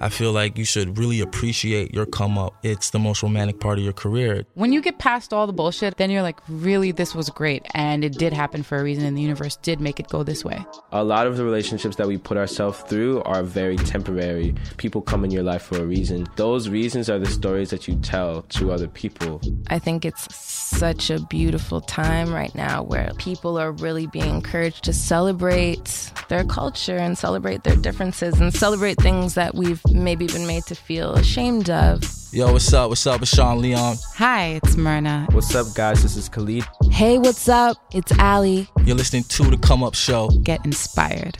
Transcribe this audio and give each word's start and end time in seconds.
I 0.00 0.08
feel 0.08 0.32
like 0.32 0.56
you 0.56 0.64
should 0.64 0.96
really 0.96 1.20
appreciate 1.20 1.92
your 1.92 2.06
come 2.06 2.38
up. 2.38 2.54
It's 2.62 2.90
the 2.90 2.98
most 2.98 3.22
romantic 3.22 3.58
part 3.58 3.78
of 3.78 3.84
your 3.84 3.92
career. 3.92 4.44
When 4.54 4.72
you 4.72 4.80
get 4.80 4.98
past 4.98 5.32
all 5.32 5.46
the 5.46 5.52
bullshit, 5.52 5.96
then 5.96 6.10
you're 6.10 6.22
like, 6.22 6.38
really, 6.48 6.92
this 6.92 7.14
was 7.14 7.30
great. 7.30 7.66
And 7.74 8.04
it 8.04 8.12
did 8.12 8.32
happen 8.32 8.62
for 8.62 8.78
a 8.78 8.84
reason, 8.84 9.04
and 9.04 9.16
the 9.16 9.22
universe 9.22 9.56
did 9.56 9.80
make 9.80 9.98
it 9.98 10.08
go 10.08 10.22
this 10.22 10.44
way. 10.44 10.64
A 10.92 11.02
lot 11.02 11.26
of 11.26 11.36
the 11.36 11.44
relationships 11.44 11.96
that 11.96 12.06
we 12.06 12.16
put 12.16 12.36
ourselves 12.36 12.80
through 12.82 13.22
are 13.22 13.42
very 13.42 13.76
temporary. 13.76 14.54
People 14.76 15.02
come 15.02 15.24
in 15.24 15.30
your 15.30 15.42
life 15.42 15.62
for 15.62 15.78
a 15.78 15.84
reason. 15.84 16.26
Those 16.36 16.68
reasons 16.68 17.10
are 17.10 17.18
the 17.18 17.26
stories 17.26 17.70
that 17.70 17.88
you 17.88 17.96
tell 17.96 18.42
to 18.42 18.70
other 18.70 18.88
people. 18.88 19.40
I 19.68 19.78
think 19.80 20.04
it's 20.04 20.32
such 20.34 21.10
a 21.10 21.20
beautiful 21.20 21.80
time 21.80 22.32
right 22.32 22.54
now 22.54 22.82
where 22.82 23.10
people 23.18 23.58
are 23.58 23.72
really 23.72 24.06
being 24.06 24.28
encouraged 24.36 24.84
to 24.84 24.92
celebrate 24.92 26.12
their 26.28 26.44
culture 26.44 26.96
and 26.96 27.18
celebrate 27.18 27.64
their 27.64 27.76
differences 27.76 28.40
and 28.40 28.54
celebrate 28.54 28.98
things 28.98 29.34
that 29.34 29.54
we've 29.54 29.82
maybe 29.92 30.26
been 30.26 30.46
made 30.46 30.64
to 30.64 30.74
feel 30.74 31.14
ashamed 31.14 31.70
of. 31.70 32.02
Yo, 32.30 32.52
what's 32.52 32.72
up? 32.72 32.90
What's 32.90 33.06
up? 33.06 33.22
It's 33.22 33.34
Sean 33.34 33.60
Leon. 33.62 33.96
Hi, 34.16 34.60
it's 34.62 34.76
Myrna. 34.76 35.26
What's 35.32 35.54
up, 35.54 35.66
guys? 35.74 36.02
This 36.02 36.16
is 36.16 36.28
Khalid. 36.28 36.64
Hey, 36.90 37.18
what's 37.18 37.48
up? 37.48 37.78
It's 37.92 38.12
Ali. 38.18 38.68
You're 38.84 38.96
listening 38.96 39.24
to 39.24 39.44
The 39.44 39.56
Come 39.56 39.82
Up 39.82 39.94
Show. 39.94 40.28
Get 40.42 40.64
inspired. 40.66 41.38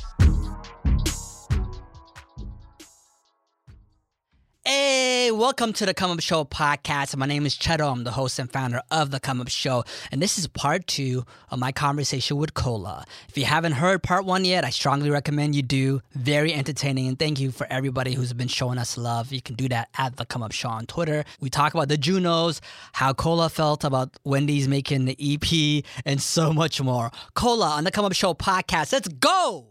Hey, 4.71 5.31
welcome 5.31 5.73
to 5.73 5.87
the 5.87 5.95
Come 5.95 6.11
Up 6.11 6.21
Show 6.21 6.45
podcast. 6.45 7.17
My 7.17 7.25
name 7.25 7.47
is 7.47 7.57
Chedo. 7.57 7.91
I'm 7.91 8.05
the 8.05 8.11
host 8.11 8.39
and 8.39 8.53
founder 8.53 8.83
of 8.91 9.11
the 9.11 9.19
Come 9.19 9.41
Up 9.41 9.49
Show, 9.49 9.83
and 10.13 10.21
this 10.21 10.37
is 10.37 10.47
part 10.47 10.87
two 10.87 11.25
of 11.51 11.59
my 11.59 11.73
conversation 11.73 12.37
with 12.37 12.53
Cola. 12.53 13.07
If 13.31 13.39
you 13.39 13.47
haven't 13.47 13.73
heard 13.73 14.03
part 14.03 14.27
one 14.27 14.45
yet, 14.45 14.67
I 14.67 14.69
strongly 14.69 15.09
recommend 15.09 15.55
you 15.55 15.63
do. 15.63 16.03
Very 16.13 16.53
entertaining, 16.53 17.09
and 17.09 17.19
thank 17.19 17.41
you 17.41 17.51
for 17.51 17.67
everybody 17.71 18.13
who's 18.13 18.35
been 18.35 18.47
showing 18.47 18.77
us 18.77 18.99
love. 18.99 19.33
You 19.33 19.41
can 19.41 19.55
do 19.55 19.71
that 19.71 19.89
at 19.97 20.17
the 20.17 20.27
Come 20.27 20.43
Up 20.43 20.53
Show 20.53 20.69
on 20.69 20.85
Twitter. 20.85 21.25
We 21.41 21.49
talk 21.49 21.73
about 21.73 21.89
the 21.89 21.97
Junos, 21.97 22.61
how 22.93 23.15
Cola 23.15 23.49
felt 23.49 23.85
about 23.85 24.19
Wendy's 24.25 24.69
making 24.69 25.07
the 25.07 25.17
EP, 25.19 25.83
and 26.05 26.21
so 26.21 26.53
much 26.53 26.79
more. 26.79 27.11
Cola 27.33 27.71
on 27.71 27.85
the 27.85 27.91
Come 27.91 28.05
Up 28.05 28.13
Show 28.13 28.35
podcast. 28.35 28.93
Let's 28.93 29.09
go. 29.09 29.69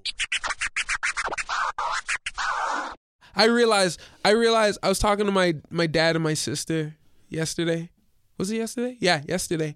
I 3.37 3.45
realized 3.45 4.01
I 4.25 4.31
realized 4.31 4.79
I 4.81 4.89
was 4.89 4.99
talking 4.99 5.25
to 5.25 5.31
my 5.31 5.55
my 5.69 5.87
dad 5.87 6.15
and 6.15 6.23
my 6.23 6.33
sister 6.33 6.95
yesterday. 7.29 7.91
Was 8.37 8.51
it 8.51 8.57
yesterday? 8.57 8.97
Yeah, 8.99 9.21
yesterday. 9.27 9.75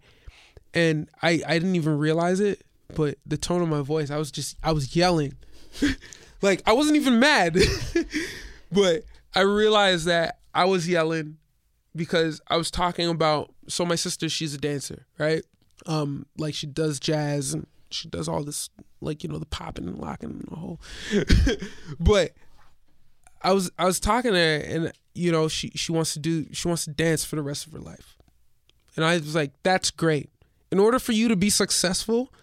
And 0.74 1.10
I 1.22 1.42
I 1.48 1.54
didn't 1.54 1.76
even 1.76 1.98
realize 1.98 2.40
it, 2.40 2.64
but 2.96 3.18
the 3.26 3.38
tone 3.38 3.62
of 3.62 3.70
my 3.70 3.82
voice, 3.82 4.10
I 4.10 4.18
was 4.18 4.32
just 4.32 4.58
I 4.64 4.72
was 4.72 4.96
yelling. 4.96 5.34
like 6.42 6.62
I 6.66 6.74
wasn't 6.74 6.96
even 6.98 7.20
mad. 7.20 7.58
but 8.72 9.04
I 9.36 9.42
realized 9.42 10.08
that 10.08 10.40
I 10.54 10.66
was 10.66 10.90
yelling 10.90 11.38
because 11.96 12.42
I 12.48 12.58
was 12.58 12.72
talking 12.72 13.10
about 13.10 13.54
so 13.68 13.86
my 13.86 13.96
sister 13.96 14.28
she's 14.28 14.56
a 14.56 14.58
dancer, 14.58 15.06
right? 15.20 15.44
Um 15.86 16.26
like 16.38 16.56
she 16.56 16.68
does 16.68 17.00
jazz 17.00 17.54
and 17.54 17.68
she 17.92 18.08
does 18.08 18.28
all 18.28 18.44
this 18.44 18.70
like 19.02 19.24
you 19.24 19.30
know 19.30 19.38
the 19.38 19.46
popping 19.46 19.88
and 19.88 19.98
locking 20.00 20.30
and 20.30 20.48
the 20.50 20.56
whole 20.56 20.80
but 22.00 22.32
I 23.44 23.54
was 23.54 23.72
I 23.78 23.86
was 23.86 24.00
talking 24.00 24.32
to 24.32 24.38
her 24.38 24.58
and 24.58 24.92
you 25.14 25.32
know 25.32 25.48
she 25.48 25.72
she 25.76 25.92
wants 25.92 26.14
to 26.14 26.20
do 26.20 26.46
she 26.54 26.68
wants 26.68 26.86
to 26.86 26.92
dance 26.92 27.26
for 27.26 27.36
the 27.36 27.42
rest 27.42 27.66
of 27.66 27.74
her 27.74 27.80
life. 27.80 28.18
And 28.96 29.06
I 29.06 29.16
was 29.16 29.36
like 29.36 29.52
that's 29.64 29.92
great. 29.92 30.30
In 30.72 30.80
order 30.80 31.00
for 31.00 31.12
you 31.12 31.28
to 31.28 31.36
be 31.36 31.50
successful, 31.50 32.34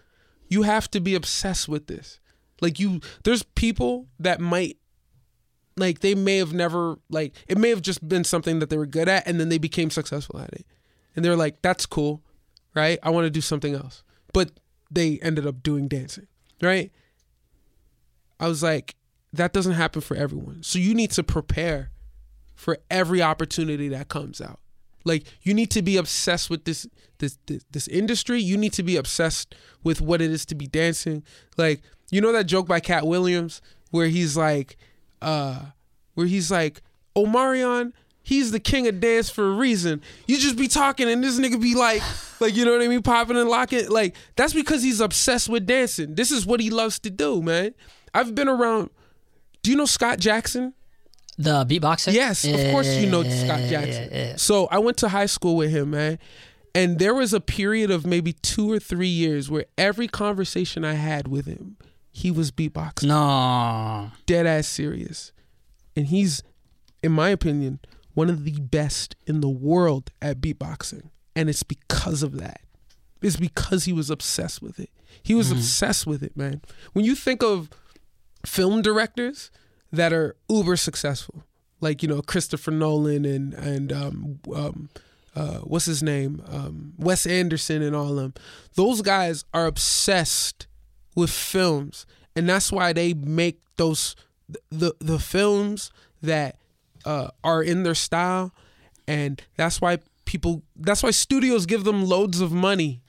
you 0.49 0.63
have 0.63 0.91
to 0.91 1.01
be 1.01 1.15
obsessed 1.15 1.69
with 1.69 1.87
this. 1.87 2.21
Like 2.61 2.79
you 2.79 3.01
there's 3.25 3.43
people 3.43 4.09
that 4.19 4.41
might 4.41 4.77
like 5.77 6.01
they 6.01 6.15
may 6.15 6.39
have 6.39 6.53
never 6.53 6.99
like 7.09 7.35
it 7.47 7.59
may 7.59 7.71
have 7.71 7.83
just 7.83 8.07
been 8.07 8.25
something 8.25 8.59
that 8.59 8.71
they 8.71 8.79
were 8.79 8.87
good 8.87 9.09
at 9.09 9.27
and 9.27 9.39
then 9.39 9.49
they 9.49 9.59
became 9.59 9.91
successful 9.91 10.41
at 10.41 10.53
it. 10.53 10.67
And 11.15 11.25
they're 11.25 11.37
like 11.37 11.63
that's 11.63 11.87
cool, 11.87 12.23
right? 12.75 12.99
I 13.03 13.11
want 13.11 13.27
to 13.27 13.31
do 13.31 13.41
something 13.41 13.75
else. 13.75 14.03
But 14.33 14.53
they 14.91 15.19
ended 15.23 15.47
up 15.47 15.63
doing 15.63 15.89
dancing, 15.89 16.27
right? 16.61 16.91
I 18.41 18.49
was 18.49 18.63
like 18.63 18.95
that 19.33 19.53
doesn't 19.53 19.75
happen 19.75 20.01
for 20.01 20.17
everyone. 20.17 20.63
So 20.63 20.79
you 20.79 20.95
need 20.95 21.11
to 21.13 21.23
prepare 21.23 21.91
for 22.55 22.79
every 22.91 23.23
opportunity 23.23 23.89
that 23.89 24.09
comes 24.09 24.41
out. 24.41 24.61
Like 25.05 25.25
you 25.43 25.55
need 25.55 25.71
to 25.73 25.83
be 25.83 25.97
obsessed 25.97 26.51
with 26.51 26.65
this 26.65 26.87
this 27.19 27.39
this, 27.47 27.65
this 27.71 27.89
industry. 27.89 28.41
You 28.41 28.57
need 28.57 28.73
to 28.75 28.83
be 28.83 28.97
obsessed 28.97 29.55
with 29.83 30.01
what 30.01 30.21
it 30.21 30.31
is 30.31 30.45
to 30.47 30.55
be 30.55 30.67
dancing. 30.67 31.23
Like 31.57 31.83
you 32.11 32.21
know 32.21 32.33
that 32.33 32.45
joke 32.45 32.67
by 32.67 32.81
Katt 32.81 33.07
Williams 33.07 33.63
where 33.91 34.09
he's 34.09 34.37
like 34.37 34.77
uh 35.23 35.61
where 36.15 36.27
he's 36.27 36.51
like 36.51 36.83
Omarion 37.17 37.93
He's 38.29 38.51
the 38.51 38.61
king 38.61 38.87
of 38.87 39.01
dance 39.01 39.31
for 39.31 39.49
a 39.49 39.53
reason. 39.53 40.03
You 40.27 40.37
just 40.37 40.59
be 40.59 40.69
talking 40.69 41.09
and 41.09 41.25
this 41.25 41.41
nigga 41.41 41.59
be 41.59 41.75
like, 41.75 42.03
like 42.41 42.55
you 42.55 42.67
know 42.67 42.73
what 42.73 42.83
I 42.83 42.89
mean, 42.89 43.01
popping 43.01 43.39
and 43.39 43.49
locking. 43.49 43.89
Like 43.89 44.15
that's 44.37 44.53
because 44.53 44.83
he's 44.83 45.01
obsessed 45.01 45.49
with 45.49 45.65
dancing. 45.65 46.15
This 46.15 46.31
is 46.31 46.45
what 46.45 46.61
he 46.61 46.69
loves 46.69 46.99
to 46.99 47.11
do, 47.11 47.41
man. 47.41 47.75
I've 48.13 48.35
been 48.35 48.47
around 48.47 48.91
do 49.69 49.73
you 49.73 49.77
know 49.77 49.85
Scott 49.85 50.19
Jackson? 50.19 50.73
The 51.37 51.67
beatboxer? 51.67 52.11
Yes, 52.15 52.43
of 52.47 52.55
course 52.71 52.87
you 52.97 53.07
know 53.11 53.23
Scott 53.23 53.61
Jackson. 53.69 54.39
So 54.39 54.67
I 54.71 54.79
went 54.79 54.97
to 54.97 55.11
high 55.11 55.27
school 55.27 55.57
with 55.57 55.69
him, 55.71 55.91
man. 55.91 56.19
And 56.75 56.99
there 56.99 57.13
was 57.15 57.35
a 57.35 57.41
period 57.41 57.91
of 57.91 58.07
maybe 58.07 58.33
two 58.33 58.73
or 58.73 58.79
three 58.79 59.09
years 59.09 59.51
where 59.51 59.67
every 59.77 60.09
conversation 60.09 60.87
I 60.87 60.95
had 60.95 61.29
with 61.29 61.45
him, 61.45 61.77
he 62.11 62.31
was 62.31 62.51
beatboxing. 62.51 63.09
No. 63.09 64.11
Dead 64.25 64.47
ass 64.47 64.67
serious. 64.69 65.33
And 65.95 66.07
he's, 66.07 66.43
in 67.03 67.13
my 67.13 67.29
opinion, 67.29 67.81
one 68.15 68.31
of 68.31 68.45
the 68.45 68.53
best 68.61 69.15
in 69.27 69.43
the 69.43 69.51
world 69.51 70.11
at 70.23 70.41
beatboxing. 70.41 71.11
And 71.37 71.51
it's 71.51 71.63
because 71.63 72.23
of 72.23 72.39
that. 72.39 72.63
It's 73.21 73.37
because 73.37 73.85
he 73.85 73.93
was 73.93 74.09
obsessed 74.09 74.63
with 74.63 74.81
it. 74.81 74.89
He 75.23 75.35
was 75.35 75.49
Mm-hmm. 75.49 75.59
obsessed 75.59 76.07
with 76.07 76.23
it, 76.23 76.35
man. 76.39 76.63
When 76.95 77.05
you 77.05 77.15
think 77.15 77.43
of 77.43 77.69
film 78.45 78.83
directors 78.83 79.51
that 79.93 80.13
are 80.13 80.37
uber 80.49 80.77
successful, 80.77 81.45
like 81.81 82.03
you 82.03 82.09
know 82.09 82.23
Christopher 82.23 82.71
Nolan 82.71 83.25
and 83.25 83.55
and 83.55 83.93
um, 83.93 84.41
um, 84.55 84.89
uh, 85.35 85.59
what's 85.59 85.87
his 85.87 86.03
name, 86.03 86.43
um, 86.49 86.95
Wes 86.99 87.27
Anderson 87.27 87.83
and 87.83 87.95
all 87.95 88.11
of 88.11 88.17
them. 88.17 88.35
Those 88.75 89.03
guys 89.03 89.45
are 89.55 89.67
obsessed 89.67 90.67
with 91.15 91.31
films, 91.31 92.07
and 92.35 92.49
that's 92.49 92.73
why 92.73 92.93
they 92.93 93.15
make 93.15 93.61
those 93.77 94.17
the 94.71 94.95
the 94.99 95.19
films 95.19 95.91
that 96.23 96.57
uh, 97.05 97.29
are 97.45 97.63
in 97.63 97.83
their 97.83 97.95
style, 97.95 98.53
and 99.07 99.41
that's 99.57 99.81
why 99.81 99.99
people. 100.25 100.63
That's 100.77 101.03
why 101.03 101.11
studios 101.11 101.67
give 101.67 101.85
them 101.85 102.05
loads 102.05 102.41
of 102.41 102.53
money. 102.53 103.01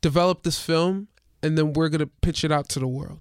Develop 0.00 0.42
this 0.42 0.60
film, 0.60 1.08
and 1.42 1.56
then 1.56 1.72
we're 1.72 1.88
gonna 1.88 2.06
pitch 2.06 2.44
it 2.44 2.52
out 2.52 2.68
to 2.70 2.78
the 2.78 2.86
world. 2.86 3.20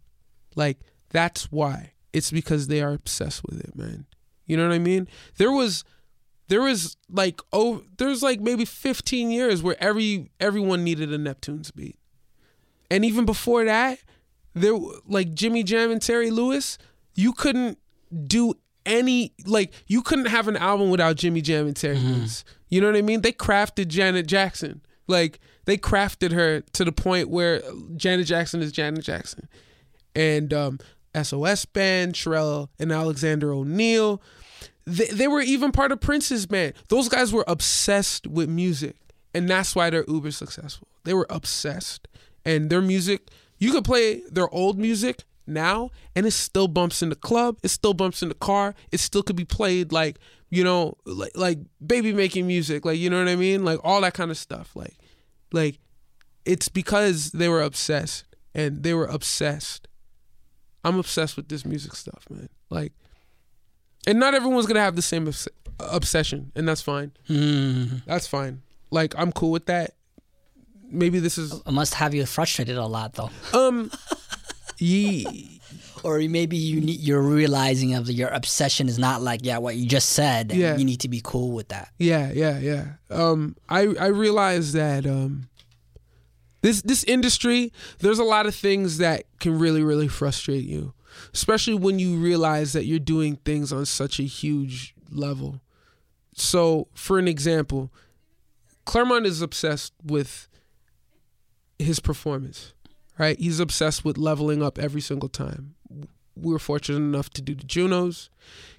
Like 0.55 0.79
that's 1.09 1.51
why. 1.51 1.93
It's 2.13 2.31
because 2.31 2.67
they 2.67 2.81
are 2.81 2.93
obsessed 2.93 3.43
with 3.43 3.59
it, 3.59 3.75
man. 3.75 4.05
You 4.45 4.57
know 4.57 4.67
what 4.67 4.75
I 4.75 4.79
mean? 4.79 5.07
There 5.37 5.51
was 5.51 5.83
there 6.47 6.61
was 6.61 6.97
like 7.09 7.41
oh 7.51 7.83
there's 7.97 8.21
like 8.21 8.39
maybe 8.39 8.65
15 8.65 9.31
years 9.31 9.63
where 9.63 9.75
every 9.79 10.31
everyone 10.39 10.83
needed 10.83 11.11
a 11.11 11.17
Neptune's 11.17 11.71
beat. 11.71 11.97
And 12.89 13.03
even 13.03 13.25
before 13.25 13.65
that, 13.65 13.99
there 14.53 14.77
like 15.05 15.33
Jimmy 15.33 15.63
Jam 15.63 15.91
and 15.91 16.01
Terry 16.01 16.31
Lewis, 16.31 16.77
you 17.15 17.33
couldn't 17.33 17.77
do 18.25 18.53
any 18.85 19.33
like 19.45 19.73
you 19.87 20.01
couldn't 20.01 20.27
have 20.27 20.47
an 20.47 20.57
album 20.57 20.89
without 20.89 21.15
Jimmy 21.15 21.41
Jam 21.41 21.67
and 21.67 21.75
Terry 21.75 21.97
mm-hmm. 21.97 22.13
Lewis. 22.13 22.45
You 22.69 22.81
know 22.81 22.87
what 22.87 22.95
I 22.95 23.01
mean? 23.01 23.21
They 23.21 23.31
crafted 23.31 23.87
Janet 23.87 24.27
Jackson. 24.27 24.81
Like 25.07 25.39
they 25.65 25.77
crafted 25.77 26.31
her 26.31 26.61
to 26.61 26.85
the 26.85 26.91
point 26.91 27.29
where 27.29 27.61
Janet 27.95 28.27
Jackson 28.27 28.61
is 28.61 28.71
Janet 28.71 29.03
Jackson. 29.03 29.47
And 30.15 30.53
um 30.53 30.79
SOS 31.21 31.65
Band, 31.65 32.13
Cherrelle 32.13 32.69
and 32.79 32.91
Alexander 32.91 33.53
O'Neal. 33.53 34.21
They, 34.85 35.07
they 35.07 35.27
were 35.27 35.41
even 35.41 35.71
part 35.71 35.91
of 35.91 36.01
Prince's 36.01 36.45
band. 36.45 36.73
Those 36.89 37.09
guys 37.09 37.33
were 37.33 37.45
obsessed 37.47 38.27
with 38.27 38.49
music. 38.49 38.97
And 39.33 39.49
that's 39.49 39.75
why 39.75 39.89
they're 39.89 40.05
uber 40.07 40.31
successful. 40.31 40.87
They 41.03 41.13
were 41.13 41.27
obsessed. 41.29 42.07
And 42.45 42.69
their 42.69 42.81
music, 42.81 43.29
you 43.57 43.71
could 43.71 43.83
play 43.83 44.21
their 44.29 44.49
old 44.49 44.77
music 44.77 45.23
now 45.47 45.91
and 46.15 46.25
it 46.25 46.31
still 46.31 46.67
bumps 46.67 47.01
in 47.01 47.09
the 47.09 47.15
club. 47.15 47.57
It 47.63 47.69
still 47.69 47.93
bumps 47.93 48.21
in 48.21 48.29
the 48.29 48.35
car. 48.35 48.75
It 48.91 48.99
still 48.99 49.23
could 49.23 49.35
be 49.35 49.45
played 49.45 49.91
like, 49.91 50.19
you 50.49 50.63
know, 50.63 50.97
like 51.05 51.31
like 51.35 51.59
baby 51.85 52.13
making 52.13 52.47
music, 52.47 52.85
like 52.85 52.99
you 52.99 53.09
know 53.09 53.19
what 53.19 53.27
I 53.27 53.35
mean? 53.35 53.65
Like 53.65 53.79
all 53.83 54.01
that 54.01 54.13
kind 54.13 54.31
of 54.31 54.37
stuff. 54.37 54.75
Like 54.75 54.95
like 55.51 55.79
it's 56.45 56.69
because 56.69 57.31
they 57.31 57.49
were 57.49 57.61
obsessed 57.61 58.25
and 58.53 58.83
they 58.83 58.93
were 58.93 59.07
obsessed. 59.07 59.87
I'm 60.85 60.97
obsessed 60.99 61.35
with 61.35 61.49
this 61.49 61.65
music 61.65 61.95
stuff, 61.95 62.23
man. 62.29 62.47
Like 62.69 62.93
and 64.07 64.19
not 64.19 64.33
everyone's 64.35 64.67
gonna 64.67 64.79
have 64.81 64.95
the 64.95 65.01
same 65.01 65.27
obs- 65.27 65.47
obsession, 65.79 66.51
and 66.55 66.67
that's 66.67 66.81
fine. 66.81 67.11
Hmm. 67.27 67.85
That's 68.05 68.27
fine. 68.27 68.61
Like 68.91 69.13
I'm 69.17 69.31
cool 69.31 69.51
with 69.51 69.65
that. 69.65 69.95
Maybe 70.89 71.19
this 71.19 71.37
is 71.37 71.51
It 71.65 71.71
must 71.71 71.95
have 71.95 72.13
you 72.13 72.25
frustrated 72.27 72.77
a 72.77 72.85
lot 72.85 73.13
though. 73.15 73.31
um, 73.53 73.89
ye, 74.77 75.59
Or 76.03 76.19
maybe 76.19 76.55
you 76.57 76.79
need, 76.81 76.99
you're 76.99 77.21
realizing 77.21 77.95
of 77.95 78.09
your 78.09 78.29
obsession 78.29 78.87
is 78.87 78.99
not 78.99 79.21
like 79.23 79.41
yeah 79.43 79.57
what 79.57 79.75
you 79.75 79.87
just 79.87 80.09
said. 80.09 80.51
Yeah. 80.53 80.77
You 80.77 80.85
need 80.85 80.99
to 81.01 81.09
be 81.09 81.21
cool 81.23 81.51
with 81.51 81.69
that. 81.69 81.89
yeah, 81.97 82.31
yeah, 82.33 82.59
yeah. 82.59 82.85
Um, 83.09 83.55
I 83.69 83.87
I 83.99 84.07
realize 84.07 84.73
that 84.73 85.05
um, 85.07 85.49
this 86.65 86.81
this 86.81 87.03
industry, 87.03 87.71
there's 87.99 88.19
a 88.19 88.23
lot 88.23 88.47
of 88.47 88.55
things 88.55 88.97
that 88.97 89.25
can 89.39 89.59
really 89.59 89.83
really 89.83 90.07
frustrate 90.07 90.65
you, 90.65 90.93
especially 91.33 91.75
when 91.75 91.99
you 91.99 92.17
realize 92.17 92.73
that 92.73 92.85
you're 92.85 92.99
doing 92.99 93.35
things 93.37 93.71
on 93.71 93.85
such 93.85 94.19
a 94.19 94.23
huge 94.23 94.95
level. 95.11 95.61
So, 96.33 96.87
for 96.93 97.19
an 97.19 97.27
example, 97.27 97.93
Clairmont 98.85 99.25
is 99.27 99.41
obsessed 99.41 99.93
with 100.03 100.47
his 101.77 101.99
performance, 101.99 102.73
right? 103.19 103.39
He's 103.39 103.59
obsessed 103.59 104.03
with 104.03 104.17
leveling 104.17 104.63
up 104.63 104.79
every 104.79 105.01
single 105.01 105.29
time. 105.29 105.75
We 106.35 106.51
were 106.51 106.59
fortunate 106.59 106.97
enough 106.97 107.29
to 107.31 107.41
do 107.41 107.55
the 107.55 107.63
Junos. 107.63 108.29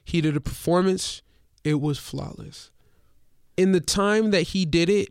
He 0.05 0.21
did 0.21 0.37
a 0.37 0.41
performance, 0.41 1.23
it 1.65 1.81
was 1.81 1.99
flawless. 1.99 2.71
In 3.56 3.73
the 3.73 3.81
time 3.81 4.33
that 4.33 4.43
he 4.43 4.67
did 4.67 4.91
it, 4.91 5.09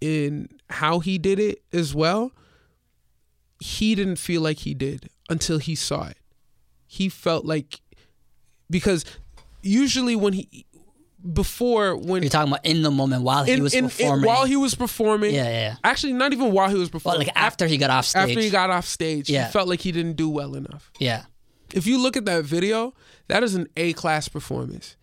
in 0.00 0.48
how 0.70 1.00
he 1.00 1.18
did 1.18 1.38
it 1.38 1.62
as 1.72 1.94
well, 1.94 2.32
he 3.60 3.94
didn't 3.94 4.16
feel 4.16 4.40
like 4.42 4.58
he 4.60 4.74
did 4.74 5.08
until 5.28 5.58
he 5.58 5.74
saw 5.74 6.06
it. 6.08 6.18
He 6.86 7.08
felt 7.08 7.44
like 7.44 7.80
because 8.70 9.04
usually 9.62 10.16
when 10.16 10.32
he 10.34 10.64
before 11.32 11.96
when 11.96 12.22
You're 12.22 12.30
talking 12.30 12.52
about 12.52 12.64
in 12.64 12.82
the 12.82 12.90
moment 12.92 13.24
while 13.24 13.42
he 13.44 13.60
was 13.60 13.74
in- 13.74 13.84
in- 13.86 13.90
performing. 13.90 14.24
while 14.26 14.44
he 14.44 14.54
was 14.56 14.76
performing 14.76 15.34
yeah, 15.34 15.48
yeah, 15.48 15.76
actually 15.82 16.12
not 16.12 16.32
even 16.32 16.52
while 16.52 16.68
he 16.68 16.76
was 16.76 16.88
Well, 16.92 17.00
performing 17.00 17.26
like 17.26 17.32
after 17.36 17.66
he 17.66 17.76
got 17.76 17.90
off 17.90 18.06
stage. 18.06 18.28
after 18.30 18.40
he 18.40 18.50
got 18.50 18.70
off 18.70 18.86
stage 18.86 19.28
Yeah. 19.28 19.46
he 19.46 19.52
felt 19.52 19.68
like 19.68 19.80
he 19.80 19.90
didn't 19.90 20.14
do 20.16 20.28
well 20.30 20.54
enough 20.54 20.92
yeah. 21.00 21.24
if 21.74 21.88
you 21.88 22.00
look 22.00 22.16
at 22.16 22.24
that 22.26 22.44
video 22.44 22.94
that 23.26 23.42
is 23.42 23.56
an 23.56 23.66
a 23.76 23.94
class 23.94 24.28
performance 24.28 24.96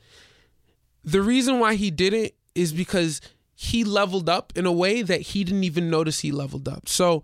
the 1.04 1.22
reason 1.22 1.60
why 1.60 1.76
he 1.76 1.92
did 1.92 2.14
it 2.14 2.36
is 2.56 2.72
because 2.72 3.20
he 3.56 3.84
leveled 3.84 4.30
up 4.30 4.54
in 4.56 4.66
a 4.66 4.72
way 4.72 5.02
that 5.02 5.22
he 5.22 5.44
didn't 5.44 5.64
even 5.64 5.90
notice 5.90 6.20
he 6.20 6.32
leveled 6.32 6.68
up. 6.68 6.90
So 6.90 7.24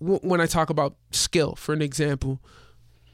w- 0.00 0.20
when 0.22 0.40
i 0.40 0.46
talk 0.46 0.70
about 0.70 0.96
skill 1.10 1.54
for 1.56 1.72
an 1.72 1.82
example 1.82 2.40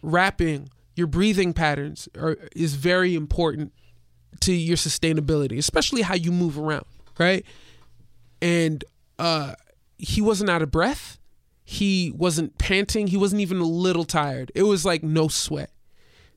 rapping 0.03 0.69
your 0.95 1.07
breathing 1.07 1.53
patterns 1.53 2.09
are, 2.17 2.37
is 2.55 2.75
very 2.75 3.15
important 3.15 3.73
to 4.41 4.53
your 4.53 4.77
sustainability 4.77 5.59
especially 5.59 6.03
how 6.03 6.15
you 6.15 6.31
move 6.31 6.59
around 6.59 6.85
right? 7.19 7.45
And 8.43 8.85
uh 9.19 9.55
he 9.97 10.21
wasn't 10.21 10.51
out 10.51 10.61
of 10.61 10.71
breath. 10.71 11.19
He 11.65 12.13
wasn't 12.15 12.59
panting. 12.59 13.07
He 13.07 13.17
wasn't 13.17 13.41
even 13.41 13.59
a 13.59 13.65
little 13.65 14.05
tired. 14.05 14.51
It 14.55 14.65
was 14.65 14.85
like 14.85 15.03
no 15.03 15.29
sweat. 15.29 15.71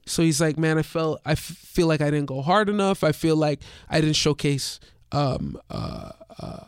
So 0.05 0.21
he's 0.21 0.39
like 0.39 0.57
man 0.57 0.77
i 0.77 0.83
felt 0.83 1.19
i 1.25 1.31
f- 1.31 1.39
feel 1.39 1.87
like 1.87 1.99
i 2.01 2.09
didn't 2.09 2.27
go 2.27 2.41
hard 2.41 2.69
enough. 2.69 3.03
I 3.03 3.11
feel 3.11 3.35
like 3.35 3.59
i 3.89 3.99
didn't 3.99 4.15
showcase 4.15 4.79
um 5.11 5.59
uh, 5.69 6.11
uh 6.39 6.65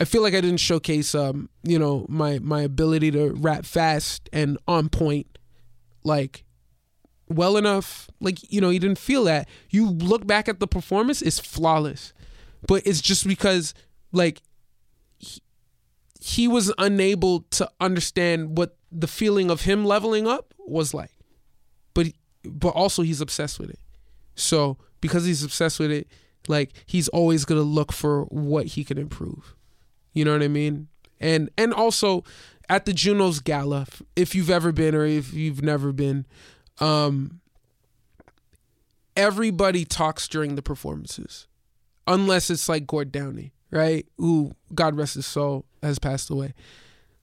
I 0.00 0.06
feel 0.06 0.22
like 0.22 0.32
I 0.32 0.40
didn't 0.40 0.60
showcase, 0.60 1.14
um, 1.14 1.50
you 1.62 1.78
know, 1.78 2.06
my 2.08 2.38
my 2.38 2.62
ability 2.62 3.10
to 3.10 3.34
rap 3.34 3.66
fast 3.66 4.30
and 4.32 4.56
on 4.66 4.88
point, 4.88 5.38
like 6.02 6.44
well 7.28 7.58
enough. 7.58 8.08
Like 8.18 8.50
you 8.50 8.62
know, 8.62 8.70
he 8.70 8.78
didn't 8.78 8.98
feel 8.98 9.24
that. 9.24 9.46
You 9.68 9.90
look 9.90 10.26
back 10.26 10.48
at 10.48 10.58
the 10.58 10.66
performance; 10.66 11.20
it's 11.20 11.38
flawless, 11.38 12.14
but 12.66 12.86
it's 12.86 13.02
just 13.02 13.26
because 13.28 13.74
like 14.10 14.40
he, 15.18 15.42
he 16.18 16.48
was 16.48 16.72
unable 16.78 17.40
to 17.50 17.70
understand 17.78 18.56
what 18.56 18.76
the 18.90 19.06
feeling 19.06 19.50
of 19.50 19.62
him 19.62 19.84
leveling 19.84 20.26
up 20.26 20.54
was 20.58 20.94
like. 20.94 21.12
But 21.92 22.08
but 22.42 22.70
also 22.70 23.02
he's 23.02 23.20
obsessed 23.20 23.58
with 23.58 23.68
it. 23.68 23.78
So 24.34 24.78
because 25.02 25.26
he's 25.26 25.44
obsessed 25.44 25.78
with 25.78 25.90
it, 25.90 26.08
like 26.48 26.72
he's 26.86 27.08
always 27.08 27.44
gonna 27.44 27.62
look 27.62 27.92
for 27.92 28.24
what 28.24 28.66
he 28.66 28.84
can 28.84 28.98
improve. 28.98 29.54
You 30.12 30.24
know 30.24 30.32
what 30.32 30.42
I 30.42 30.48
mean? 30.48 30.88
And 31.20 31.50
and 31.56 31.72
also 31.72 32.24
at 32.68 32.84
the 32.84 32.92
Junos 32.92 33.40
Gala, 33.40 33.86
if 34.16 34.34
you've 34.34 34.50
ever 34.50 34.72
been 34.72 34.94
or 34.94 35.04
if 35.04 35.34
you've 35.34 35.62
never 35.62 35.92
been, 35.92 36.26
um, 36.78 37.40
everybody 39.16 39.84
talks 39.84 40.28
during 40.28 40.54
the 40.54 40.62
performances, 40.62 41.46
unless 42.06 42.48
it's 42.48 42.68
like 42.68 42.86
Gord 42.86 43.12
Downie, 43.12 43.52
right? 43.70 44.06
Who 44.18 44.52
God 44.74 44.96
rest 44.96 45.14
his 45.14 45.26
soul 45.26 45.66
has 45.82 45.98
passed 45.98 46.30
away. 46.30 46.54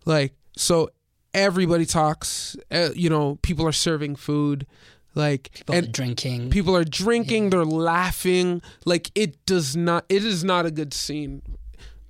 Like 0.05 0.33
so, 0.55 0.89
everybody 1.33 1.85
talks. 1.85 2.55
Uh, 2.71 2.89
you 2.93 3.09
know, 3.09 3.39
people 3.41 3.65
are 3.65 3.71
serving 3.71 4.15
food, 4.15 4.67
like 5.15 5.51
People 5.53 5.75
and 5.75 5.91
drinking. 5.91 6.49
people 6.49 6.75
are 6.75 6.83
drinking 6.83 7.49
they're 7.49 7.65
laughing. 7.65 8.61
Like 8.85 9.11
it 9.15 9.45
does 9.45 9.75
not 9.75 10.05
it 10.09 10.23
is 10.23 10.43
not 10.43 10.65
a 10.65 10.71
good 10.71 10.93
scene 10.93 11.41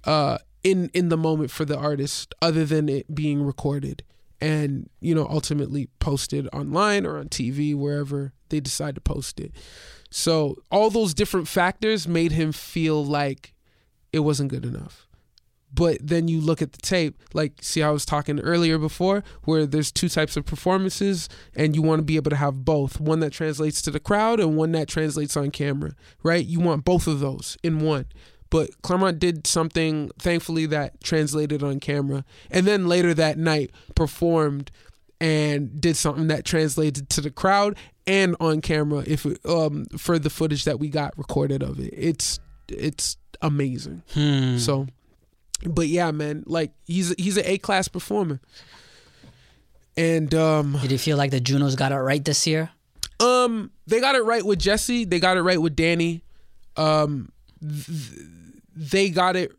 uh 0.03 0.37
in 0.63 0.89
in 0.93 1.09
the 1.09 1.17
moment 1.17 1.51
for 1.51 1.65
the 1.65 1.77
artist 1.77 2.33
other 2.41 2.65
than 2.65 2.89
it 2.89 3.13
being 3.15 3.41
recorded 3.43 4.03
and 4.41 4.89
you 4.99 5.15
know 5.15 5.25
ultimately 5.29 5.87
posted 5.99 6.47
online 6.53 7.05
or 7.05 7.17
on 7.17 7.27
TV 7.29 7.73
wherever 7.75 8.33
they 8.49 8.59
decide 8.59 8.95
to 8.95 9.01
post 9.01 9.39
it. 9.39 9.51
So 10.09 10.55
all 10.71 10.89
those 10.89 11.13
different 11.13 11.47
factors 11.47 12.07
made 12.07 12.31
him 12.31 12.51
feel 12.51 13.03
like 13.03 13.53
it 14.13 14.19
wasn't 14.19 14.49
good 14.49 14.65
enough 14.65 15.06
but 15.73 15.97
then 16.01 16.27
you 16.27 16.39
look 16.39 16.61
at 16.61 16.71
the 16.71 16.77
tape 16.79 17.21
like 17.33 17.53
see 17.61 17.83
i 17.83 17.89
was 17.89 18.05
talking 18.05 18.39
earlier 18.39 18.77
before 18.77 19.23
where 19.43 19.65
there's 19.65 19.91
two 19.91 20.07
types 20.07 20.37
of 20.37 20.45
performances 20.45 21.27
and 21.55 21.75
you 21.75 21.81
want 21.81 21.99
to 21.99 22.03
be 22.03 22.15
able 22.15 22.29
to 22.29 22.37
have 22.37 22.63
both 22.63 22.99
one 22.99 23.19
that 23.19 23.31
translates 23.31 23.81
to 23.81 23.91
the 23.91 23.99
crowd 23.99 24.39
and 24.39 24.55
one 24.55 24.71
that 24.71 24.87
translates 24.87 25.35
on 25.35 25.51
camera 25.51 25.91
right? 26.23 26.45
You 26.45 26.59
want 26.59 26.85
both 26.85 27.07
of 27.07 27.19
those 27.19 27.57
in 27.63 27.79
one. 27.79 28.05
But 28.49 28.81
Clairmont 28.81 29.19
did 29.19 29.45
something 29.45 30.09
thankfully 30.19 30.65
that 30.67 31.01
translated 31.03 31.61
on 31.63 31.79
camera 31.79 32.23
and 32.49 32.65
then 32.65 32.87
later 32.87 33.13
that 33.13 33.37
night 33.37 33.71
performed 33.95 34.71
and 35.19 35.81
did 35.81 35.97
something 35.97 36.27
that 36.27 36.45
translated 36.45 37.09
to 37.09 37.21
the 37.21 37.31
crowd 37.31 37.75
and 38.05 38.35
on 38.39 38.61
camera 38.61 39.03
if 39.05 39.25
um 39.45 39.85
for 39.97 40.17
the 40.17 40.29
footage 40.29 40.63
that 40.63 40.79
we 40.79 40.87
got 40.89 41.17
recorded 41.17 41.61
of 41.61 41.79
it. 41.79 41.93
It's 41.93 42.39
it's 42.69 43.17
amazing. 43.41 44.03
Hmm. 44.13 44.57
so 44.57 44.87
but 45.65 45.87
yeah, 45.87 46.11
man, 46.11 46.43
like 46.45 46.71
he's 46.85 47.13
he's 47.17 47.37
an 47.37 47.43
A 47.45 47.57
class 47.57 47.87
performer. 47.87 48.39
And 49.95 50.33
um 50.35 50.77
Did 50.81 50.91
you 50.91 50.97
feel 50.97 51.17
like 51.17 51.31
the 51.31 51.39
Junos 51.39 51.75
got 51.75 51.91
it 51.91 51.95
right 51.97 52.23
this 52.23 52.45
year? 52.47 52.69
um 53.19 53.71
they 53.87 53.99
got 53.99 54.13
it 54.15 54.23
right 54.23 54.45
with 54.45 54.59
Jessie, 54.59 55.05
they 55.05 55.19
got 55.19 55.37
it 55.37 55.41
right 55.41 55.59
with 55.61 55.75
Danny. 55.75 56.23
Um 56.75 57.31
th- 57.61 58.19
they 58.75 59.09
got 59.09 59.35
it 59.35 59.51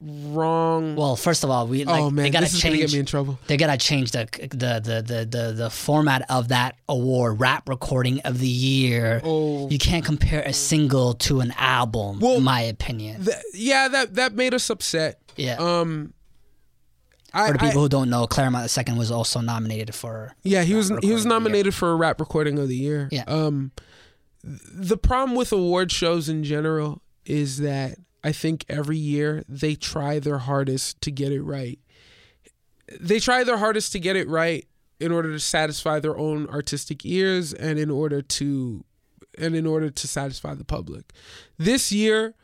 wrong. 0.00 0.96
Well, 0.96 1.16
first 1.16 1.44
of 1.44 1.50
all, 1.50 1.66
we 1.66 1.84
like 1.84 2.00
oh 2.00 2.10
they 2.10 2.22
man, 2.22 2.30
gotta 2.32 2.44
this 2.44 2.54
is 2.54 2.62
gonna 2.62 2.76
change. 2.76 2.90
get 2.90 2.94
me 2.96 3.00
in 3.00 3.06
trouble. 3.06 3.38
they 3.46 3.56
gotta 3.56 3.78
change 3.78 4.10
the, 4.12 4.28
the 4.40 4.46
the 4.82 5.02
the 5.06 5.24
the 5.38 5.52
the 5.52 5.70
format 5.70 6.24
of 6.30 6.48
that 6.48 6.76
award, 6.88 7.40
rap 7.40 7.68
recording 7.68 8.20
of 8.20 8.38
the 8.38 8.48
year. 8.48 9.20
Oh. 9.24 9.68
You 9.70 9.78
can't 9.78 10.04
compare 10.04 10.42
a 10.42 10.52
single 10.52 11.14
to 11.14 11.40
an 11.40 11.52
album, 11.56 12.20
Well, 12.20 12.36
in 12.36 12.42
my 12.44 12.60
opinion. 12.62 13.24
Th- 13.24 13.36
yeah, 13.54 13.88
that 13.88 14.14
that 14.14 14.34
made 14.34 14.54
us 14.54 14.68
upset. 14.70 15.20
yeah. 15.36 15.56
Um 15.58 16.12
I, 17.34 17.48
for 17.48 17.52
the 17.54 17.58
people 17.58 17.80
I- 17.80 17.82
who 17.82 17.88
don't 17.90 18.08
know, 18.08 18.26
Clairmont 18.26 18.74
II 18.88 18.96
was 18.96 19.10
also 19.10 19.40
nominated 19.40 19.94
for. 19.94 20.34
Yeah, 20.42 20.62
he 20.62 20.74
was 20.74 20.88
he 20.88 20.94
was 20.94 21.02
of 21.02 21.02
the 21.02 21.08
year. 21.08 21.24
nominated 21.28 21.74
for 21.74 21.90
a 21.92 21.96
rap 21.96 22.18
recording 22.20 22.58
of 22.58 22.68
the 22.68 22.76
year. 22.76 23.08
Yeah. 23.12 23.24
Um, 23.26 23.72
the 24.42 24.96
problem 24.96 25.36
with 25.36 25.52
award 25.52 25.90
shows 25.92 26.28
in 26.28 26.44
general 26.44 27.02
is 27.26 27.58
that 27.58 27.98
I 28.26 28.32
think 28.32 28.64
every 28.68 28.96
year 28.96 29.44
they 29.48 29.76
try 29.76 30.18
their 30.18 30.38
hardest 30.38 31.00
to 31.02 31.12
get 31.12 31.30
it 31.30 31.42
right. 31.42 31.78
They 33.00 33.20
try 33.20 33.44
their 33.44 33.56
hardest 33.56 33.92
to 33.92 34.00
get 34.00 34.16
it 34.16 34.28
right 34.28 34.66
in 34.98 35.12
order 35.12 35.30
to 35.30 35.38
satisfy 35.38 36.00
their 36.00 36.18
own 36.18 36.48
artistic 36.48 37.06
ears 37.06 37.54
and 37.54 37.78
in 37.78 37.88
order 37.88 38.20
to 38.20 38.84
and 39.38 39.54
in 39.54 39.64
order 39.64 39.90
to 39.90 40.08
satisfy 40.08 40.54
the 40.54 40.64
public. 40.64 41.12
This 41.56 41.92
year, 41.92 42.34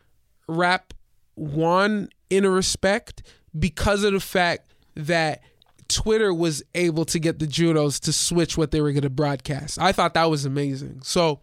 rap 0.47 0.95
won 1.35 2.11
in 2.31 2.45
a 2.45 2.51
respect 2.51 3.25
because 3.59 4.05
of 4.05 4.13
the 4.13 4.21
fact 4.21 4.75
that 4.95 5.43
Twitter 5.89 6.33
was 6.33 6.63
able 6.77 7.07
to 7.07 7.19
get 7.19 7.41
the 7.41 7.47
Junos 7.49 7.99
to 8.01 8.13
switch 8.13 8.57
what 8.57 8.71
they 8.71 8.81
were 8.81 8.93
going 8.93 9.03
to 9.03 9.11
broadcast. 9.11 9.81
I 9.81 9.91
thought 9.91 10.15
that 10.15 10.31
was 10.31 10.45
amazing. 10.45 11.01
So, 11.03 11.41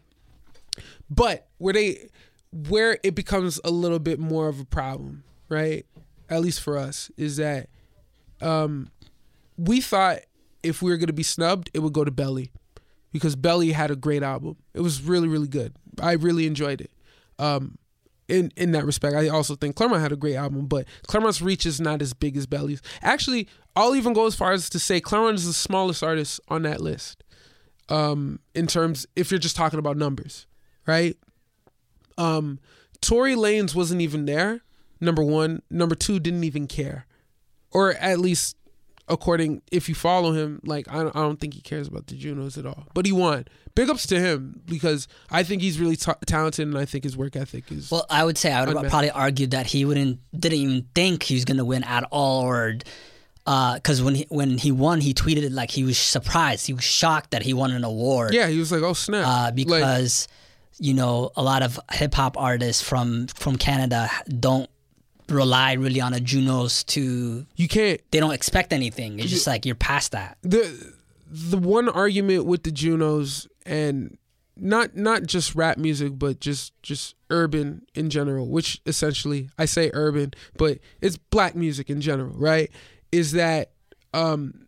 but 1.10 1.50
were 1.60 1.74
they 1.74 2.08
where 2.52 2.98
it 3.04 3.16
becomes 3.16 3.60
a 3.64 3.72
little 3.72 4.00
bit 4.00 4.20
more 4.20 4.48
of 4.48 4.60
a 4.60 4.66
problem, 4.66 5.24
right? 5.50 5.86
At 6.30 6.42
least 6.42 6.62
for 6.62 6.78
us, 6.78 7.12
is 7.18 7.38
that 7.38 7.70
um, 8.42 8.90
we 9.58 9.82
thought 9.82 10.20
if 10.64 10.82
we 10.82 10.92
were 10.92 10.98
going 10.98 11.08
to 11.08 11.14
be 11.14 11.24
snubbed, 11.24 11.70
it 11.74 11.80
would 11.80 11.94
go 11.94 12.04
to 12.04 12.12
Belly 12.12 12.52
because 13.12 13.36
Belly 13.36 13.72
had 13.72 13.92
a 13.92 13.96
great 13.96 14.24
album. 14.24 14.58
It 14.74 14.82
was 14.82 15.02
really 15.02 15.28
really 15.28 15.48
good. 15.48 15.76
I 16.02 16.14
really 16.14 16.46
enjoyed 16.46 16.82
it. 16.82 16.92
Um, 17.38 17.78
in 18.28 18.52
in 18.56 18.72
that 18.72 18.86
respect, 18.86 19.16
I 19.16 19.28
also 19.30 19.56
think 19.56 19.76
Clairmont 19.76 20.02
had 20.02 20.12
a 20.12 20.18
great 20.18 20.36
album, 20.36 20.68
but 20.68 20.86
Clairmont's 21.08 21.42
reach 21.42 21.66
is 21.66 21.82
not 21.82 22.02
as 22.02 22.14
big 22.14 22.38
as 22.38 22.46
Belly's. 22.46 22.82
Actually, 23.02 23.48
I'll 23.76 23.96
even 23.96 24.14
go 24.14 24.28
as 24.28 24.36
far 24.36 24.52
as 24.52 24.70
to 24.70 24.80
say 24.80 25.00
Clairmont 25.02 25.36
is 25.36 25.48
the 25.48 25.54
smallest 25.54 26.04
artist 26.04 26.40
on 26.48 26.64
that 26.64 26.82
list. 26.82 27.24
Um, 27.90 28.40
in 28.54 28.68
terms, 28.68 29.08
if 29.16 29.32
you're 29.32 29.40
just 29.40 29.56
talking 29.56 29.80
about 29.80 29.98
numbers, 29.98 30.46
right? 30.86 31.18
Um, 32.20 32.60
Tory 33.02 33.36
Lanez 33.36 33.74
wasn't 33.74 34.02
even 34.02 34.26
there. 34.26 34.62
Number 35.02 35.24
one, 35.24 35.62
number 35.70 35.96
two, 35.96 36.20
didn't 36.20 36.44
even 36.44 36.68
care, 36.68 37.06
or 37.72 37.94
at 37.94 38.20
least 38.20 38.58
according 39.08 39.62
if 39.72 39.90
you 39.90 39.96
follow 39.96 40.34
him, 40.34 40.60
like 40.64 40.88
I 40.90 40.98
don't, 41.04 41.16
I 41.16 41.22
don't 41.22 41.40
think 41.40 41.54
he 41.54 41.62
cares 41.62 41.88
about 41.88 42.08
the 42.08 42.16
Junos 42.16 42.58
at 42.58 42.66
all. 42.66 42.86
But 42.94 43.06
he 43.06 43.12
won. 43.12 43.46
Big 43.76 43.90
ups 43.90 44.06
to 44.08 44.20
him 44.20 44.62
because 44.66 45.08
I 45.32 45.44
think 45.44 45.62
he's 45.62 45.80
really 45.80 45.96
ta 45.96 46.16
talented, 46.26 46.68
and 46.68 46.78
I 46.78 46.84
think 46.86 47.06
his 47.06 47.16
work 47.16 47.38
ethic 47.38 47.72
is. 47.72 47.90
Well, 47.90 48.06
I 48.10 48.26
would 48.26 48.38
say 48.38 48.52
I 48.52 48.60
would 48.62 48.70
Unmatched. 48.70 48.90
probably 48.90 49.12
argue 49.12 49.48
that 49.48 49.68
he 49.68 49.86
wouldn't 49.86 50.20
didn't 50.38 50.60
even 50.60 50.86
think 50.94 51.24
he 51.24 51.36
was 51.36 51.46
going 51.46 51.58
to 51.58 51.66
win 51.66 51.84
at 51.86 52.04
all, 52.12 52.44
or 52.44 52.76
because 53.46 54.02
when 54.02 54.16
he 54.16 54.26
when 54.30 54.58
he 54.58 54.72
won, 54.74 55.00
he 55.00 55.14
tweeted 55.14 55.44
it 55.44 55.54
like 55.54 55.72
he 55.72 55.84
was 55.86 55.98
surprised, 55.98 56.68
he 56.68 56.74
was 56.74 56.84
shocked 56.84 57.32
that 57.32 57.42
he 57.44 57.54
won 57.54 57.72
an 57.72 57.86
award. 57.86 58.34
yeah, 58.34 58.48
he 58.48 58.60
was 58.60 58.72
like, 58.72 58.82
"Oh 58.82 58.94
snap!" 58.94 59.26
uh, 59.26 59.44
Like, 59.46 59.56
because 59.56 60.28
you 60.80 60.94
know 60.94 61.32
a 61.36 61.44
lot 61.44 61.62
of 61.62 61.80
hip 61.92 62.14
hop 62.14 62.38
artists 62.38 62.82
from 62.82 63.28
from 63.28 63.58
Canada 63.58 64.10
don't 64.28 64.70
rely 65.28 65.74
really 65.74 66.02
on 66.02 66.14
a 66.14 66.20
Junos 66.20 66.84
to. 66.86 67.46
you 67.56 67.68
can't. 67.68 68.02
They 68.12 68.20
don't 68.20 68.34
expect 68.34 68.74
anything. 68.74 69.20
It's 69.20 69.30
just 69.30 69.48
like 69.48 69.66
you're 69.66 69.76
past 69.76 70.14
that. 70.14 70.38
the 70.42 70.94
the 71.32 71.58
one 71.58 71.88
argument 71.88 72.46
with 72.46 72.64
the 72.64 72.72
Junos 72.72 73.48
and 73.66 74.18
not 74.58 74.96
not 74.96 75.24
just 75.24 75.56
rap 75.56 75.78
music 75.78 76.18
but 76.18 76.40
just 76.40 76.74
just 76.82 77.16
urban 77.30 77.84
in 77.94 78.10
general 78.10 78.48
which 78.48 78.82
essentially 78.86 79.50
I 79.58 79.66
say 79.66 79.92
urban 79.94 80.34
but 80.58 80.80
it's 81.02 81.18
black 81.18 81.56
music 81.56 81.90
in 81.90 82.02
general 82.02 82.32
right 82.34 82.70
is 83.12 83.34
that 83.34 83.72
um 84.14 84.66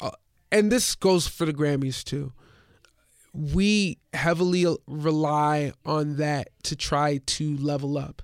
uh, 0.00 0.10
and 0.52 0.70
this 0.70 0.94
goes 0.94 1.26
for 1.26 1.44
the 1.44 1.52
Grammys 1.52 2.04
too 2.04 2.32
we 3.36 3.98
heavily 4.14 4.66
rely 4.86 5.72
on 5.84 6.16
that 6.16 6.48
to 6.64 6.74
try 6.76 7.18
to 7.26 7.56
level 7.58 7.98
up 7.98 8.22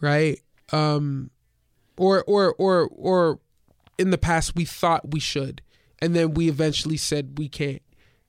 right? 0.00 0.38
Um 0.72 1.30
or 1.96 2.22
or 2.24 2.54
or 2.58 2.88
or 2.92 3.38
in 3.98 4.10
the 4.10 4.18
past 4.18 4.54
we 4.56 4.64
thought 4.64 5.12
we 5.12 5.20
should 5.20 5.62
and 6.00 6.14
then 6.14 6.34
we 6.34 6.48
eventually 6.48 6.96
said 6.96 7.38
we 7.38 7.48
can't 7.48 7.82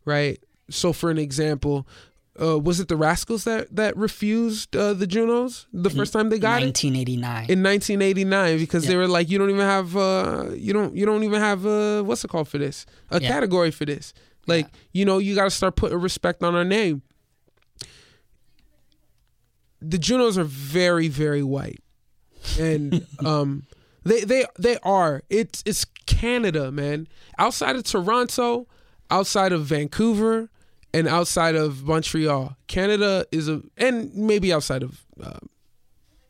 right? 0.05 0.39
So 0.69 0.93
for 0.93 1.09
an 1.11 1.17
example 1.17 1.87
uh, 2.39 2.59
was 2.59 2.81
it 2.81 2.89
the 2.89 2.95
Rascalz 2.95 3.45
that 3.45 3.73
that 3.75 3.95
refused 3.97 4.75
uh, 4.75 4.93
the 4.93 5.07
junos 5.07 5.67
the 5.73 5.89
first 5.89 6.11
time 6.13 6.29
they 6.29 6.37
got 6.39 6.61
it? 6.61 6.65
1989. 6.75 7.49
in 7.49 7.63
1989 7.63 8.57
because 8.59 8.85
they 8.87 8.95
were 8.97 9.07
like 9.07 9.29
you 9.29 9.37
don't 9.37 9.49
even 9.49 9.61
have 9.65 9.95
uh 9.97 10.49
you 10.53 10.73
don't 10.73 10.95
you 10.95 11.05
don't 11.05 11.23
even 11.23 11.39
have 11.41 11.65
uh 11.65 12.03
what's 12.03 12.23
it 12.23 12.27
called 12.29 12.47
for 12.47 12.57
this? 12.57 12.85
A 13.09 13.21
Yeah. 13.21 13.27
category 13.27 13.71
for 13.71 13.85
this 13.85 14.13
like 14.47 14.67
you 14.93 15.05
know 15.05 15.17
you 15.17 15.35
got 15.35 15.45
to 15.45 15.49
start 15.51 15.75
putting 15.75 15.97
respect 15.99 16.43
on 16.43 16.55
our 16.55 16.63
name 16.65 17.01
the 19.81 19.97
junos 19.97 20.37
are 20.37 20.43
very 20.43 21.07
very 21.07 21.43
white 21.43 21.81
and 22.59 23.05
um 23.25 23.65
they 24.03 24.21
they 24.21 24.45
they 24.57 24.77
are 24.83 25.21
it's 25.29 25.63
it's 25.65 25.85
canada 26.05 26.71
man 26.71 27.07
outside 27.37 27.75
of 27.75 27.83
toronto 27.83 28.67
outside 29.11 29.51
of 29.51 29.65
vancouver 29.65 30.49
and 30.93 31.07
outside 31.07 31.55
of 31.55 31.83
montreal 31.83 32.55
canada 32.67 33.25
is 33.31 33.47
a 33.49 33.61
and 33.77 34.13
maybe 34.15 34.51
outside 34.53 34.81
of 34.83 35.01
uh, 35.21 35.39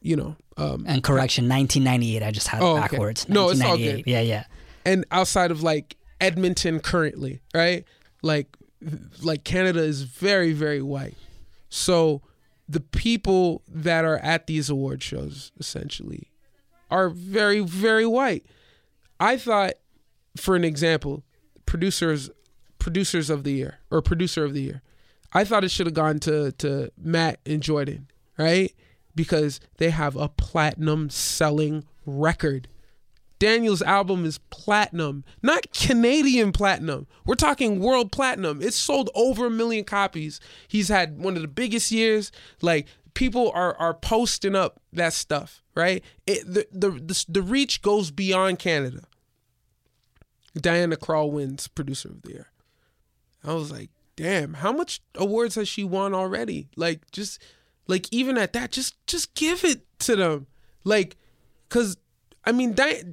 you 0.02 0.16
know 0.16 0.36
um 0.58 0.86
and 0.88 1.04
correction, 1.04 1.50
1998. 1.50 2.24
I 2.24 2.32
just 2.32 2.48
had 2.48 2.62
Oh, 2.62 2.76
it 2.78 2.80
okay. 2.80 2.82
backwards. 2.92 3.28
No, 3.28 3.50
it's 3.50 3.60
all 3.62 3.78
good. 3.78 4.04
Yeah, 4.06 4.22
yeah. 4.22 4.46
and 4.86 5.04
outside 5.12 5.52
of 5.52 5.64
like 5.64 5.98
Edmonton 6.22 6.80
currently, 6.80 7.42
right? 7.54 7.84
Like 8.26 8.58
like 9.22 9.44
Canada 9.44 9.82
is 9.82 10.02
very 10.02 10.52
very 10.52 10.82
white. 10.82 11.16
So 11.70 12.22
the 12.68 12.80
people 12.80 13.62
that 13.68 14.04
are 14.04 14.18
at 14.18 14.48
these 14.48 14.70
award 14.70 15.04
shows 15.04 15.52
essentially 15.60 16.32
are 16.90 17.10
very 17.10 17.60
very 17.60 18.06
white. 18.06 18.46
I 19.20 19.38
thought 19.38 19.74
for 20.36 20.56
an 20.56 20.64
example, 20.64 21.24
producers 21.68 22.32
producers 22.80 23.30
of 23.30 23.44
the 23.44 23.52
year 23.52 23.80
or 23.92 24.02
producer 24.02 24.44
of 24.44 24.54
the 24.54 24.62
year. 24.62 24.82
I 25.34 25.44
thought 25.44 25.64
it 25.64 25.72
should 25.72 25.86
have 25.86 25.94
gone 25.94 26.20
to 26.22 26.52
to 26.54 26.92
Matt 26.98 27.40
and 27.46 27.62
Jordan, 27.62 28.08
right? 28.38 28.74
Because 29.14 29.60
they 29.78 29.92
have 29.92 30.16
a 30.16 30.30
platinum 30.30 31.12
selling 31.12 31.86
record. 32.08 32.68
Daniel's 33.38 33.82
album 33.82 34.26
is 34.26 34.38
platinum, 34.50 35.24
not 35.42 35.72
Canadian 35.74 36.52
platinum. 36.52 37.08
We're 37.26 37.36
talking 37.36 37.80
world 37.80 38.12
platinum. 38.12 38.62
It's 38.62 38.78
sold 38.78 39.10
over 39.14 39.48
a 39.48 39.52
million 39.52 39.84
copies. 39.84 40.40
He's 40.68 40.88
had 40.88 41.20
one 41.20 41.36
of 41.36 41.42
the 41.42 41.48
biggest 41.48 41.92
years. 41.92 42.32
Like 42.62 42.88
people 43.14 43.52
are 43.54 43.76
are 43.78 43.94
posting 43.94 44.56
up 44.56 44.80
that 44.94 45.14
stuff, 45.14 45.64
right? 45.76 46.04
It, 46.26 46.46
the, 46.46 46.68
the 46.72 46.92
the 46.92 47.26
the 47.28 47.42
reach 47.42 47.82
goes 47.82 48.12
beyond 48.12 48.60
Canada. 48.60 49.02
Diana 50.56 50.96
Krall 50.96 51.32
wins 51.32 51.68
producer 51.68 52.10
of 52.10 52.22
the 52.22 52.32
year. 52.32 52.48
I 53.44 53.54
was 53.54 53.72
like, 53.72 53.90
damn, 54.16 54.56
how 54.56 54.72
much 54.72 55.02
awards 55.16 55.56
has 55.56 55.68
she 55.68 55.84
won 55.84 56.14
already? 56.14 56.70
Like 56.78 57.12
just 57.12 57.42
like 57.88 58.08
even 58.12 58.38
at 58.38 58.54
that, 58.54 58.72
just 58.72 58.96
just 59.08 59.34
give 59.36 59.66
it 59.66 59.82
to 60.00 60.16
them. 60.16 60.48
Like 60.84 61.18
cuz 61.70 61.98
I 62.46 62.52
mean, 62.52 62.74
Di- 62.74 63.04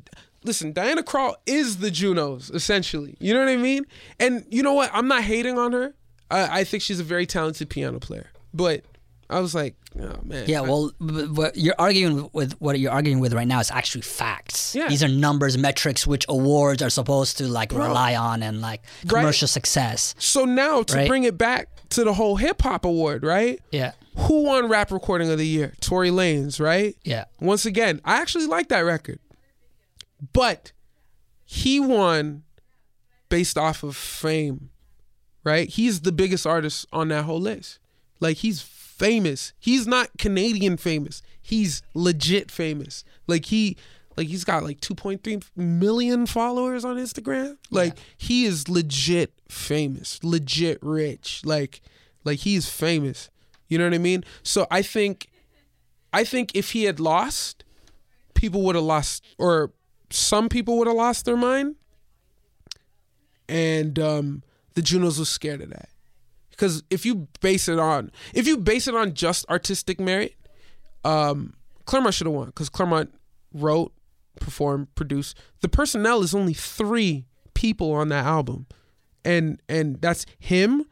listen, 0.44 0.72
Diana 0.72 1.02
Krall 1.02 1.34
is 1.46 1.78
the 1.78 1.90
Junos 1.90 2.50
essentially. 2.50 3.16
You 3.20 3.34
know 3.34 3.40
what 3.40 3.48
I 3.48 3.56
mean? 3.56 3.84
And 4.20 4.44
you 4.50 4.62
know 4.62 4.74
what? 4.74 4.90
I'm 4.92 5.08
not 5.08 5.22
hating 5.22 5.58
on 5.58 5.72
her. 5.72 5.94
I, 6.30 6.60
I 6.60 6.64
think 6.64 6.82
she's 6.82 7.00
a 7.00 7.04
very 7.04 7.26
talented 7.26 7.68
piano 7.70 7.98
player. 7.98 8.30
But 8.54 8.84
I 9.30 9.40
was 9.40 9.54
like, 9.54 9.76
oh 9.98 10.18
man. 10.24 10.44
Yeah, 10.46 10.60
well, 10.60 10.90
what 11.00 11.56
you're 11.56 11.74
arguing 11.78 12.28
with 12.34 12.52
what 12.60 12.78
you're 12.78 12.92
arguing 12.92 13.18
with 13.20 13.32
right 13.32 13.46
now 13.48 13.60
is 13.60 13.70
actually 13.70 14.02
facts. 14.02 14.74
Yeah. 14.74 14.88
These 14.88 15.02
are 15.02 15.08
numbers, 15.08 15.56
metrics, 15.56 16.06
which 16.06 16.26
awards 16.28 16.82
are 16.82 16.90
supposed 16.90 17.38
to 17.38 17.48
like 17.48 17.72
rely 17.72 18.14
on 18.14 18.42
and 18.42 18.60
like 18.60 18.82
Right. 19.04 19.20
commercial 19.20 19.48
success. 19.48 20.14
So 20.18 20.44
now 20.44 20.82
to 20.82 20.96
Right. 20.96 21.08
bring 21.08 21.24
it 21.24 21.38
back 21.38 21.68
to 21.90 22.04
the 22.04 22.12
whole 22.12 22.36
hip 22.36 22.60
hop 22.60 22.84
award, 22.84 23.22
right? 23.24 23.58
Yeah, 23.70 23.92
Who 24.16 24.44
won 24.44 24.68
rap 24.68 24.90
recording 24.90 25.30
of 25.30 25.38
the 25.38 25.46
year? 25.46 25.72
Tory 25.80 26.10
Lanez, 26.10 26.60
right? 26.60 26.96
yeah, 27.04 27.24
Once 27.40 27.64
again, 27.66 28.00
I 28.04 28.16
actually 28.20 28.46
like 28.46 28.68
that 28.68 28.80
record. 28.80 29.18
But 30.32 30.72
he 31.44 31.80
won 31.80 32.44
based 33.28 33.56
off 33.58 33.82
of 33.82 33.96
fame, 33.96 34.70
right? 35.44 35.68
He's 35.68 36.02
the 36.02 36.12
biggest 36.12 36.46
artist 36.46 36.86
on 36.92 37.08
that 37.08 37.24
whole 37.24 37.40
list. 37.40 37.78
Like 38.20 38.38
he's 38.38 38.60
famous. 38.62 39.52
He's 39.58 39.86
not 39.86 40.10
Canadian 40.18 40.76
famous. 40.76 41.22
He's 41.40 41.82
legit 41.94 42.50
famous. 42.50 43.04
Like 43.26 43.46
he 43.46 43.76
like 44.16 44.28
he's 44.28 44.44
got 44.44 44.62
like 44.62 44.80
2.3 44.80 45.42
million 45.56 46.26
followers 46.26 46.84
on 46.84 46.96
Instagram. 46.96 47.56
Like 47.70 47.98
he 48.16 48.44
is 48.44 48.68
legit 48.68 49.32
famous, 49.48 50.22
legit 50.22 50.78
rich. 50.82 51.42
Like 51.44 51.80
like 52.24 52.40
he's 52.40 52.68
famous. 52.68 53.28
You 53.72 53.78
know 53.78 53.84
what 53.84 53.94
I 53.94 53.98
mean? 53.98 54.22
So 54.42 54.66
I 54.70 54.82
think 54.82 55.30
I 56.12 56.24
think 56.24 56.54
if 56.54 56.72
he 56.72 56.84
had 56.84 57.00
lost, 57.00 57.64
people 58.34 58.60
would 58.64 58.74
have 58.74 58.84
lost, 58.84 59.24
or 59.38 59.72
some 60.10 60.50
people 60.50 60.76
would 60.76 60.86
have 60.86 60.96
lost 60.96 61.24
their 61.24 61.38
mind. 61.38 61.76
And 63.48 63.98
um, 63.98 64.42
the 64.74 64.82
Junos 64.82 65.18
was 65.18 65.30
scared 65.30 65.62
of 65.62 65.70
that. 65.70 65.88
Because 66.50 66.82
if 66.90 67.06
you 67.06 67.28
base 67.40 67.66
it 67.66 67.78
on, 67.78 68.12
if 68.34 68.46
you 68.46 68.58
base 68.58 68.86
it 68.88 68.94
on 68.94 69.14
just 69.14 69.48
artistic 69.48 69.98
merit, 69.98 70.36
um, 71.02 71.54
Clairmont 71.86 72.14
should 72.14 72.26
have 72.26 72.34
won. 72.34 72.46
Because 72.46 72.68
Clairmont 72.68 73.14
wrote, 73.54 73.94
performed, 74.38 74.94
produced. 74.94 75.38
The 75.62 75.68
personnel 75.68 76.22
is 76.22 76.34
only 76.34 76.52
three 76.52 77.24
people 77.54 77.92
on 77.92 78.10
that 78.10 78.26
album, 78.26 78.66
and 79.24 79.62
and 79.66 80.00
that's 80.02 80.26
him, 80.38 80.84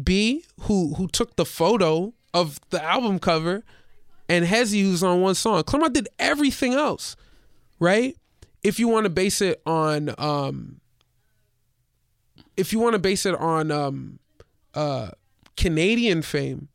B, 0.00 0.44
who 0.62 0.94
who 0.94 1.08
took 1.08 1.36
the 1.36 1.44
photo 1.44 2.12
of 2.32 2.60
the 2.70 2.82
album 2.82 3.18
cover, 3.18 3.64
and 4.28 4.44
Hezi, 4.44 4.82
who's 4.82 5.02
on 5.02 5.20
one 5.20 5.34
song. 5.34 5.62
Clairmont 5.64 5.94
did 5.94 6.08
everything 6.18 6.74
else, 6.74 7.16
right? 7.78 8.16
If 8.62 8.78
you 8.78 8.88
want 8.88 9.04
to 9.04 9.10
base 9.10 9.40
it 9.40 9.60
on, 9.66 10.14
um, 10.18 10.80
if 12.56 12.72
you 12.72 12.78
want 12.78 12.92
to 12.92 12.98
base 12.98 13.26
it 13.26 13.34
on 13.34 13.70
um, 13.70 14.18
uh, 14.74 15.10
Canadian 15.56 16.22
fame, 16.22 16.68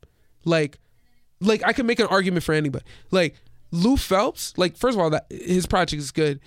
like, 0.44 0.78
like 1.40 1.62
I 1.64 1.72
can 1.72 1.86
make 1.86 2.00
an 2.00 2.08
argument 2.08 2.44
for 2.44 2.52
anybody. 2.54 2.84
Like 3.10 3.36
Lou 3.70 3.96
Phelps, 3.96 4.52
like 4.56 4.76
first 4.76 4.96
of 4.96 5.02
all, 5.02 5.10
that 5.10 5.26
his 5.30 5.66
project 5.66 6.02
is 6.02 6.10
good, 6.10 6.40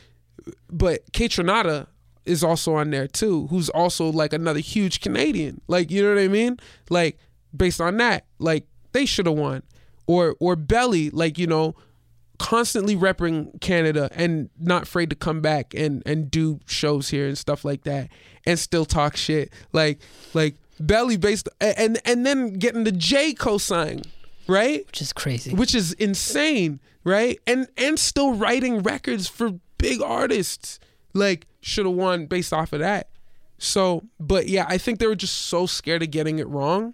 but 0.70 1.12
Kaytranada 1.12 1.88
is 2.30 2.44
also 2.44 2.76
on 2.76 2.92
there 2.92 3.08
too, 3.08 3.48
who's 3.48 3.70
also 3.70 4.12
like 4.12 4.34
another 4.34 4.60
huge 4.60 5.02
Canadian. 5.02 5.62
Like, 5.68 5.92
you 5.92 6.04
know 6.04 6.14
what 6.14 6.22
I 6.22 6.28
mean? 6.28 6.58
Like, 6.90 7.18
based 7.56 7.82
on 7.82 7.98
that. 7.98 8.26
Like 8.38 8.68
they 8.92 9.06
should 9.06 9.26
have 9.26 9.38
won. 9.38 9.64
Or 10.08 10.36
or 10.40 10.56
Belly, 10.56 11.10
like, 11.10 11.38
you 11.38 11.48
know, 11.48 11.76
constantly 12.40 12.96
repping 12.96 13.60
Canada 13.62 14.10
and 14.14 14.50
not 14.58 14.84
afraid 14.84 15.10
to 15.10 15.16
come 15.16 15.42
back 15.42 15.74
and 15.74 16.02
and 16.06 16.32
do 16.32 16.60
shows 16.66 17.10
here 17.10 17.28
and 17.28 17.38
stuff 17.38 17.66
like 17.66 17.84
that 17.84 18.10
and 18.46 18.58
still 18.58 18.86
talk 18.86 19.16
shit. 19.16 19.52
Like 19.74 20.00
like 20.34 20.56
Belly 20.80 21.18
based 21.18 21.50
and 21.60 22.00
and 22.06 22.26
then 22.26 22.54
getting 22.54 22.86
the 22.86 22.92
J 22.92 23.34
cosign, 23.34 24.06
right? 24.48 24.86
Which 24.88 25.02
is 25.02 25.14
crazy. 25.14 25.54
Which 25.54 25.76
is 25.76 25.94
insane, 25.94 26.80
right? 27.04 27.40
And 27.46 27.68
and 27.78 28.00
still 28.00 28.34
writing 28.34 28.82
records 28.82 29.28
for 29.28 29.60
big 29.78 30.02
artists. 30.02 30.80
Like 31.20 31.46
should 31.62 31.86
have 31.86 31.96
won 31.96 32.26
based 32.26 32.54
off 32.54 32.74
of 32.74 32.80
that. 32.80 33.10
So, 33.58 34.04
but 34.20 34.48
yeah, 34.48 34.66
I 34.70 34.78
think 34.78 35.00
they 35.00 35.08
were 35.08 35.16
just 35.16 35.36
so 35.36 35.66
scared 35.66 36.02
of 36.02 36.12
getting 36.12 36.40
it 36.40 36.48
wrong 36.48 36.94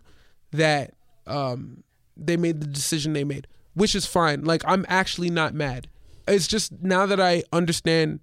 that 0.51 0.94
um 1.27 1.84
they 2.17 2.38
made 2.38 2.62
the 2.62 2.67
decision 2.67 3.13
they 3.13 3.24
made, 3.24 3.48
which 3.74 3.96
is 3.96 4.05
fine. 4.05 4.44
Like 4.44 4.63
I'm 4.65 4.86
actually 4.89 5.29
not 5.29 5.53
mad. 5.53 5.88
It's 6.27 6.48
just 6.48 6.72
now 6.82 7.05
that 7.05 7.20
I 7.20 7.44
understand 7.53 8.20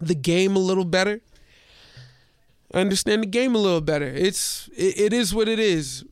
the 0.00 0.14
game 0.14 0.54
a 0.54 0.60
little 0.60 0.84
better. 0.84 1.20
I 2.74 2.80
understand 2.80 3.22
the 3.22 3.26
game 3.26 3.54
a 3.54 3.58
little 3.58 3.80
better. 3.80 4.06
It's 4.06 4.68
it, 4.76 5.00
it 5.00 5.12
is 5.12 5.34
what 5.34 5.48
it 5.48 5.58
is. 5.58 6.04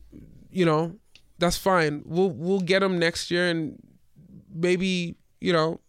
You 0.51 0.65
know, 0.65 0.97
that's 1.39 1.57
fine. 1.57 2.03
We'll 2.05 2.31
we'll 2.31 2.61
get 2.61 2.81
them 2.81 2.99
next 2.99 3.31
year 3.31 3.49
and 3.49 3.81
maybe, 4.53 5.17
you 5.41 5.53
know, 5.53 5.81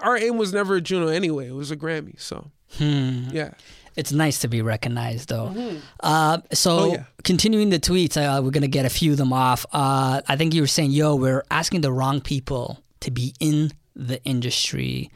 our 0.00 0.16
aim 0.16 0.36
was 0.38 0.52
never 0.52 0.76
a 0.76 0.80
Juno 0.80 1.08
anyway. 1.08 1.48
It 1.48 1.54
was 1.54 1.70
a 1.70 1.76
Grammy. 1.76 2.18
So, 2.20 2.50
yeah. 2.78 3.50
It's 3.94 4.10
nice 4.12 4.38
to 4.40 4.48
be 4.48 4.62
recognized, 4.62 5.28
though. 5.28 5.78
Uh, 6.00 6.38
so, 6.52 6.70
Mm-hmm. 6.78 6.90
Oh, 6.90 6.92
yeah. 6.94 7.04
continuing 7.24 7.68
the 7.68 7.78
tweets, 7.78 8.16
uh, 8.16 8.40
we're 8.42 8.50
gonna 8.50 8.66
get 8.68 8.86
a 8.86 8.90
few 8.90 9.12
of 9.12 9.18
them 9.18 9.32
off. 9.32 9.66
Uh, 9.72 10.22
I 10.26 10.36
think 10.36 10.54
you 10.54 10.62
were 10.62 10.66
saying, 10.66 10.92
"Yo, 10.92 11.14
we're 11.14 11.44
asking 11.50 11.82
the 11.82 11.92
wrong 11.92 12.20
people 12.22 12.78
to 13.00 13.10
be 13.10 13.34
in 13.38 13.70
the 13.94 14.22
industry." 14.24 15.10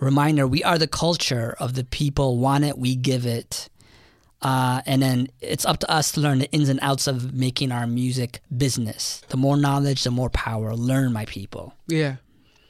Reminder: 0.00 0.46
We 0.46 0.64
are 0.64 0.78
the 0.78 0.88
culture 0.88 1.54
of 1.60 1.74
the 1.74 1.84
people. 1.84 2.38
Want 2.38 2.64
it, 2.64 2.78
we 2.78 2.96
give 2.96 3.26
it. 3.26 3.68
Uh, 4.40 4.80
and 4.86 5.00
then 5.02 5.28
it's 5.40 5.64
up 5.66 5.78
to 5.80 5.88
us 5.90 6.10
to 6.12 6.20
learn 6.20 6.38
the 6.40 6.50
ins 6.50 6.68
and 6.68 6.80
outs 6.82 7.06
of 7.06 7.32
making 7.34 7.70
our 7.70 7.86
music 7.86 8.40
business. 8.56 9.22
The 9.28 9.36
more 9.36 9.56
knowledge, 9.56 10.02
the 10.04 10.10
more 10.10 10.30
power. 10.30 10.74
Learn, 10.74 11.12
my 11.12 11.26
people. 11.26 11.74
Yeah. 11.86 12.16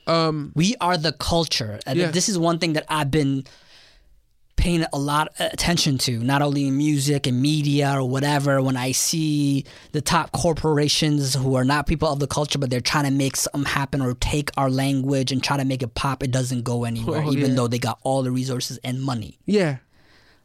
Um 0.07 0.53
We 0.55 0.75
are 0.81 0.97
the 0.97 1.13
culture. 1.13 1.81
And 1.87 1.99
Yeah. 1.99 2.11
this 2.11 2.29
is 2.29 2.39
one 2.39 2.59
thing 2.59 2.73
that 2.75 2.85
I've 2.89 3.11
been 3.11 3.45
paying 4.57 4.85
a 4.93 4.99
lot 4.99 5.29
of 5.41 5.53
attention 5.53 5.99
to, 5.99 6.19
not 6.23 6.41
only 6.43 6.69
in 6.69 6.77
music 6.77 7.27
and 7.27 7.41
media 7.43 7.95
or 7.99 8.05
whatever. 8.09 8.63
When 8.63 8.77
I 8.77 8.93
see 8.93 9.65
the 9.93 10.01
top 10.01 10.31
corporations 10.33 11.35
who 11.35 11.55
are 11.57 11.65
not 11.65 11.87
people 11.87 12.09
of 12.09 12.21
the 12.21 12.27
culture, 12.29 12.59
but 12.59 12.71
they're 12.71 12.81
trying 12.81 13.05
to 13.07 13.11
make 13.11 13.35
something 13.37 13.65
happen 13.65 14.01
or 14.03 14.15
take 14.15 14.51
our 14.57 14.71
language 14.71 15.33
and 15.33 15.43
try 15.43 15.57
to 15.57 15.65
make 15.65 15.83
it 15.83 15.95
pop, 15.95 16.23
it 16.23 16.31
doesn't 16.31 16.63
go 16.63 16.85
anywhere, 16.85 17.23
Oh, 17.25 17.33
even 17.33 17.51
yeah. 17.51 17.57
though 17.57 17.67
they 17.67 17.79
got 17.79 17.99
all 18.05 18.23
the 18.23 18.31
resources 18.31 18.79
and 18.85 19.03
money. 19.03 19.39
yeah. 19.47 19.79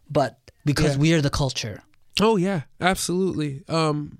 But 0.09 0.39
because 0.65 0.93
Yeah. 0.93 1.01
we 1.01 1.13
are 1.13 1.21
the 1.21 1.29
culture. 1.29 1.83
Oh 2.19 2.37
yeah, 2.37 2.61
absolutely. 2.81 3.63
Um, 3.67 4.19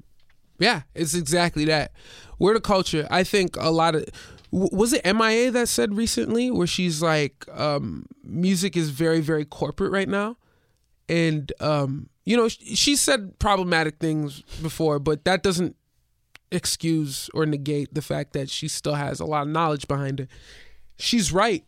yeah, 0.59 0.81
it's 0.93 1.13
exactly 1.15 1.65
that. 1.65 1.91
We're 2.37 2.53
the 2.55 2.61
culture. 2.61 3.07
I 3.09 3.23
think 3.23 3.55
a 3.55 3.71
lot 3.71 3.95
of 3.95 4.05
was 4.51 4.93
it 4.93 5.05
MIA 5.05 5.51
that 5.51 5.67
said 5.67 5.95
recently 5.95 6.51
where 6.51 6.67
she's 6.67 7.01
like, 7.01 7.45
um, 7.53 8.05
music 8.23 8.77
is 8.77 8.89
very 8.89 9.19
very 9.19 9.45
corporate 9.45 9.91
right 9.91 10.07
now, 10.07 10.37
and 11.09 11.51
um, 11.59 12.09
you 12.25 12.37
know 12.37 12.47
sh- 12.47 12.57
she 12.75 12.95
said 12.95 13.37
problematic 13.39 13.97
things 13.99 14.41
before, 14.61 14.99
but 14.99 15.25
that 15.25 15.43
doesn't 15.43 15.75
excuse 16.51 17.29
or 17.33 17.45
negate 17.45 17.93
the 17.93 18.01
fact 18.01 18.33
that 18.33 18.49
she 18.49 18.67
still 18.67 18.95
has 18.95 19.19
a 19.19 19.25
lot 19.25 19.43
of 19.43 19.49
knowledge 19.49 19.87
behind 19.87 20.21
it. 20.21 20.29
She's 20.97 21.31
right. 21.31 21.65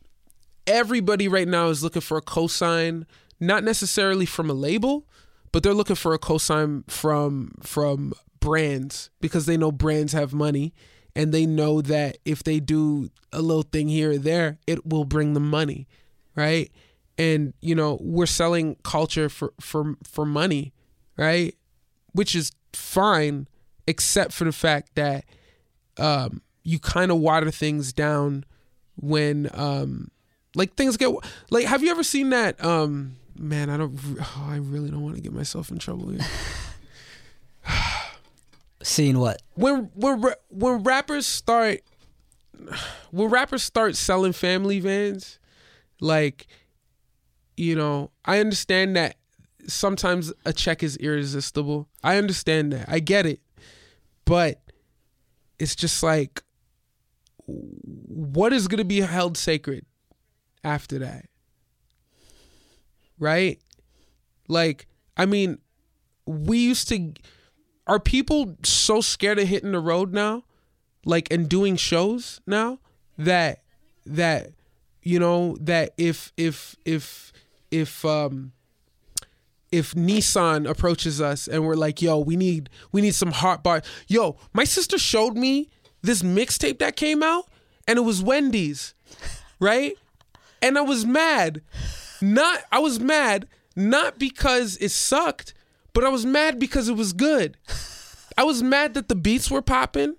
Everybody 0.65 1.27
right 1.27 1.47
now 1.47 1.67
is 1.67 1.83
looking 1.83 2.01
for 2.01 2.17
a 2.17 2.21
cosign, 2.21 3.05
not 3.39 3.63
necessarily 3.63 4.25
from 4.25 4.49
a 4.49 4.53
label, 4.53 5.05
but 5.51 5.63
they're 5.63 5.73
looking 5.73 5.95
for 5.95 6.13
a 6.13 6.19
cosign 6.19 6.89
from 6.89 7.55
from 7.61 8.13
brands 8.39 9.09
because 9.19 9.45
they 9.45 9.57
know 9.57 9.71
brands 9.71 10.13
have 10.13 10.33
money 10.33 10.73
and 11.19 11.33
they 11.33 11.45
know 11.45 11.81
that 11.81 12.17
if 12.23 12.43
they 12.43 12.61
do 12.61 13.09
a 13.33 13.41
little 13.41 13.63
thing 13.63 13.89
here 13.89 14.11
or 14.11 14.17
there, 14.17 14.57
it 14.65 14.85
will 14.85 15.03
bring 15.03 15.33
them 15.33 15.49
money, 15.49 15.85
right? 16.33 16.71
And 17.17 17.53
you 17.59 17.75
know, 17.75 17.97
we're 17.99 18.25
selling 18.25 18.77
culture 18.83 19.27
for 19.27 19.51
for 19.59 19.95
for 20.01 20.25
money, 20.25 20.71
right? 21.17 21.55
Which 22.13 22.35
is 22.35 22.53
fine 22.71 23.49
except 23.85 24.31
for 24.31 24.45
the 24.45 24.53
fact 24.53 24.95
that 24.95 25.25
um 25.97 26.41
you 26.63 26.79
kind 26.79 27.11
of 27.11 27.17
water 27.17 27.51
things 27.51 27.91
down 27.91 28.45
when 28.95 29.49
um 29.53 30.09
like 30.55 30.75
things 30.75 30.95
get 30.95 31.13
like 31.49 31.65
have 31.65 31.83
you 31.83 31.91
ever 31.91 32.03
seen 32.03 32.29
that 32.29 32.63
um 32.63 33.17
man 33.37 33.69
i 33.69 33.75
don't 33.75 33.99
oh, 34.21 34.47
i 34.47 34.57
really 34.57 34.89
don't 34.89 35.01
want 35.01 35.15
to 35.15 35.21
get 35.21 35.33
myself 35.33 35.71
in 35.71 35.79
trouble 35.79 36.09
here 36.09 36.19
Seeing 38.81 39.19
what? 39.19 39.41
when 39.55 39.89
when 39.95 40.23
when 40.49 40.83
rappers 40.83 41.25
start 41.25 41.81
when 43.11 43.29
rappers 43.29 43.63
start 43.63 43.95
selling 43.95 44.33
family 44.33 44.79
vans 44.79 45.39
like 46.01 46.47
you 47.57 47.75
know 47.75 48.11
i 48.25 48.39
understand 48.39 48.95
that 48.95 49.15
sometimes 49.69 50.33
a 50.45 50.53
check 50.53 50.83
is 50.83 50.97
irresistible. 50.97 51.87
I 52.03 52.17
understand 52.17 52.73
that. 52.73 52.85
I 52.87 52.99
get 52.99 53.25
it. 53.25 53.39
But 54.25 54.61
it's 55.57 55.75
just 55.75 56.03
like 56.03 56.43
what 57.45 58.53
is 58.53 58.67
going 58.67 58.77
to 58.77 58.85
be 58.85 59.01
held 59.01 59.37
sacred 59.37 59.85
after 60.63 60.99
that? 60.99 61.25
Right? 63.17 63.59
Like 64.47 64.87
i 65.17 65.25
mean 65.25 65.57
we 66.25 66.59
used 66.59 66.87
to 66.87 67.13
are 67.89 67.99
people 67.99 68.55
so 68.63 69.01
scared 69.01 69.39
of 69.39 69.47
hitting 69.47 69.71
the 69.71 69.79
road 69.79 70.13
now 70.13 70.43
like 71.05 71.31
and 71.31 71.49
doing 71.49 71.75
shows 71.75 72.39
now 72.45 72.79
that 73.17 73.63
that 74.05 74.51
you 75.01 75.19
know 75.19 75.57
that 75.59 75.93
if 75.97 76.31
if 76.37 76.75
if 76.85 77.33
if 77.71 78.05
um 78.05 78.51
if 79.71 79.93
Nissan 79.93 80.67
approaches 80.67 81.21
us 81.21 81.47
and 81.47 81.63
we're 81.63 81.75
like, 81.75 82.01
"Yo, 82.01 82.17
we 82.17 82.35
need 82.35 82.69
we 82.91 83.01
need 83.01 83.13
some 83.13 83.31
hot 83.31 83.63
bar." 83.63 83.81
Yo, 84.07 84.37
my 84.53 84.63
sister 84.63 84.97
showed 84.97 85.35
me 85.35 85.69
this 86.01 86.23
mixtape 86.23 86.79
that 86.79 86.95
came 86.95 87.21
out 87.21 87.45
and 87.87 87.97
it 87.97 88.01
was 88.01 88.21
Wendy's, 88.21 88.93
right? 89.59 89.93
And 90.61 90.77
I 90.77 90.81
was 90.81 91.05
mad. 91.05 91.61
Not 92.21 92.63
I 92.71 92.79
was 92.79 92.99
mad 92.99 93.47
not 93.75 94.19
because 94.19 94.77
it 94.77 94.89
sucked, 94.89 95.53
but 95.99 96.07
I 96.07 96.11
was 96.11 96.25
mad 96.25 96.59
because 96.59 96.87
it 96.87 96.95
was 96.95 97.11
good. 97.11 97.57
I 98.37 98.45
was 98.45 98.63
mad 98.63 98.93
that 98.93 99.09
the 99.09 99.15
beats 99.15 99.51
were 99.51 99.61
popping 99.61 100.15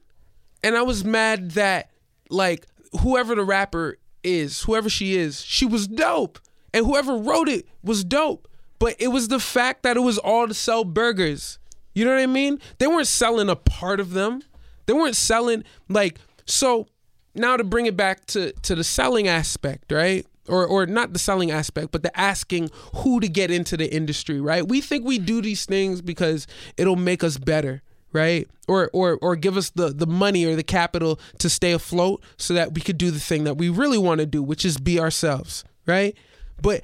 and 0.63 0.77
I 0.77 0.83
was 0.83 1.07
mad 1.07 1.53
that 1.53 1.91
like 2.29 2.67
whoever 3.01 3.35
the 3.35 3.45
rapper 3.45 3.97
is, 4.23 4.61
whoever 4.61 4.91
she 4.91 5.17
is, 5.17 5.41
she 5.41 5.65
was 5.65 5.89
dope. 5.89 6.39
And 6.75 6.85
whoever 6.85 7.17
wrote 7.17 7.49
it 7.49 7.67
was 7.83 8.05
dope. 8.05 8.47
But 8.79 8.97
it 8.99 9.09
was 9.09 9.29
the 9.29 9.41
fact 9.41 9.83
that 9.85 9.97
it 9.97 10.01
was 10.01 10.19
all 10.19 10.47
to 10.47 10.53
sell 10.53 10.85
burgers. 10.85 11.59
You 11.95 12.05
know 12.05 12.11
what 12.11 12.21
I 12.21 12.27
mean? 12.27 12.61
They 12.77 12.87
weren't 12.87 13.07
selling 13.07 13.49
a 13.49 13.57
part 13.57 14.01
of 14.01 14.11
them. 14.11 14.43
They 14.85 14.93
weren't 14.93 15.17
selling 15.17 15.65
like 15.89 16.19
so 16.45 16.89
now 17.35 17.57
to 17.57 17.65
bring 17.65 17.87
it 17.87 17.97
back 17.97 18.27
to 18.27 18.53
to 18.53 18.75
the 18.75 18.85
selling 18.85 19.29
aspect, 19.29 19.91
right? 19.91 20.27
Or 20.51 20.67
or 20.67 20.87
not 20.87 21.13
the 21.13 21.19
selling 21.19 21.51
aspect, 21.51 21.93
but 21.93 22.03
the 22.03 22.19
asking 22.19 22.71
who 22.97 23.21
to 23.21 23.29
get 23.29 23.51
into 23.51 23.77
the 23.77 23.93
industry, 23.93 24.41
right? 24.41 24.67
We 24.67 24.81
think 24.81 25.07
we 25.07 25.19
do 25.19 25.41
these 25.41 25.65
things 25.65 26.03
because 26.03 26.47
it'll 26.77 26.97
make 26.97 27.23
us 27.23 27.39
better, 27.39 27.83
right? 28.13 28.49
Or 28.67 28.91
or 28.93 29.19
or 29.23 29.37
give 29.37 29.57
us 29.57 29.71
the 29.71 29.89
the 29.91 30.07
money 30.07 30.45
or 30.45 30.57
the 30.57 30.65
capital 30.65 31.21
to 31.39 31.49
stay 31.49 31.73
afloat 31.73 32.23
so 32.37 32.55
that 32.55 32.75
we 32.75 32.81
could 32.81 32.99
do 32.99 33.11
the 33.11 33.21
thing 33.21 33.45
that 33.45 33.55
we 33.55 33.69
really 33.69 33.99
want 33.99 34.21
to 34.21 34.27
do, 34.27 34.43
which 34.43 34.65
is 34.65 34.77
be 34.79 34.99
ourselves, 34.99 35.65
right? 35.87 36.17
But 36.61 36.83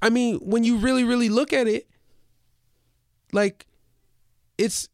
I 0.00 0.08
mean, 0.08 0.36
when 0.36 0.62
you 0.62 0.76
really 0.76 1.04
really 1.04 1.28
look 1.28 1.52
at 1.52 1.66
it, 1.66 1.88
like 3.32 3.66
it's 4.58 4.88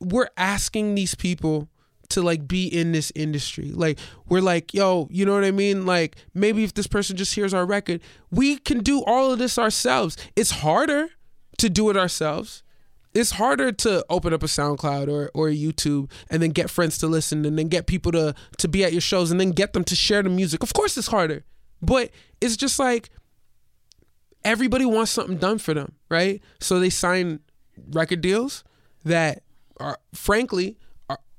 we're 0.00 0.28
asking 0.36 0.94
these 0.94 1.14
people 1.14 1.68
to 2.10 2.22
like 2.22 2.46
be 2.46 2.66
in 2.66 2.92
this 2.92 3.12
industry. 3.14 3.70
Like 3.72 3.98
we're 4.28 4.40
like, 4.40 4.74
yo, 4.74 5.08
you 5.10 5.24
know 5.24 5.34
what 5.34 5.44
I 5.44 5.50
mean? 5.50 5.86
Like 5.86 6.16
maybe 6.34 6.64
if 6.64 6.74
this 6.74 6.86
person 6.86 7.16
just 7.16 7.34
hears 7.34 7.54
our 7.54 7.66
record, 7.66 8.00
we 8.30 8.56
can 8.58 8.80
do 8.80 9.02
all 9.04 9.32
of 9.32 9.38
this 9.38 9.58
ourselves. 9.58 10.16
It's 10.34 10.50
harder 10.50 11.08
to 11.58 11.70
do 11.70 11.90
it 11.90 11.96
ourselves. 11.96 12.62
It's 13.14 13.32
harder 13.32 13.72
to 13.72 14.04
open 14.10 14.34
up 14.34 14.42
a 14.42 14.46
SoundCloud 14.46 15.08
or 15.08 15.30
or 15.32 15.48
YouTube 15.48 16.10
and 16.28 16.42
then 16.42 16.50
get 16.50 16.68
friends 16.68 16.98
to 16.98 17.06
listen 17.06 17.46
and 17.46 17.58
then 17.58 17.68
get 17.68 17.86
people 17.86 18.12
to 18.12 18.34
to 18.58 18.68
be 18.68 18.84
at 18.84 18.92
your 18.92 19.00
shows 19.00 19.30
and 19.30 19.40
then 19.40 19.50
get 19.50 19.72
them 19.72 19.84
to 19.84 19.96
share 19.96 20.22
the 20.22 20.28
music. 20.28 20.62
Of 20.62 20.74
course 20.74 20.96
it's 20.98 21.08
harder. 21.08 21.44
But 21.80 22.10
it's 22.40 22.56
just 22.56 22.78
like 22.78 23.10
everybody 24.44 24.84
wants 24.84 25.10
something 25.10 25.38
done 25.38 25.58
for 25.58 25.74
them, 25.74 25.92
right? 26.10 26.42
So 26.60 26.78
they 26.78 26.90
sign 26.90 27.40
record 27.90 28.20
deals 28.20 28.64
that 29.04 29.42
are 29.78 29.98
frankly 30.14 30.78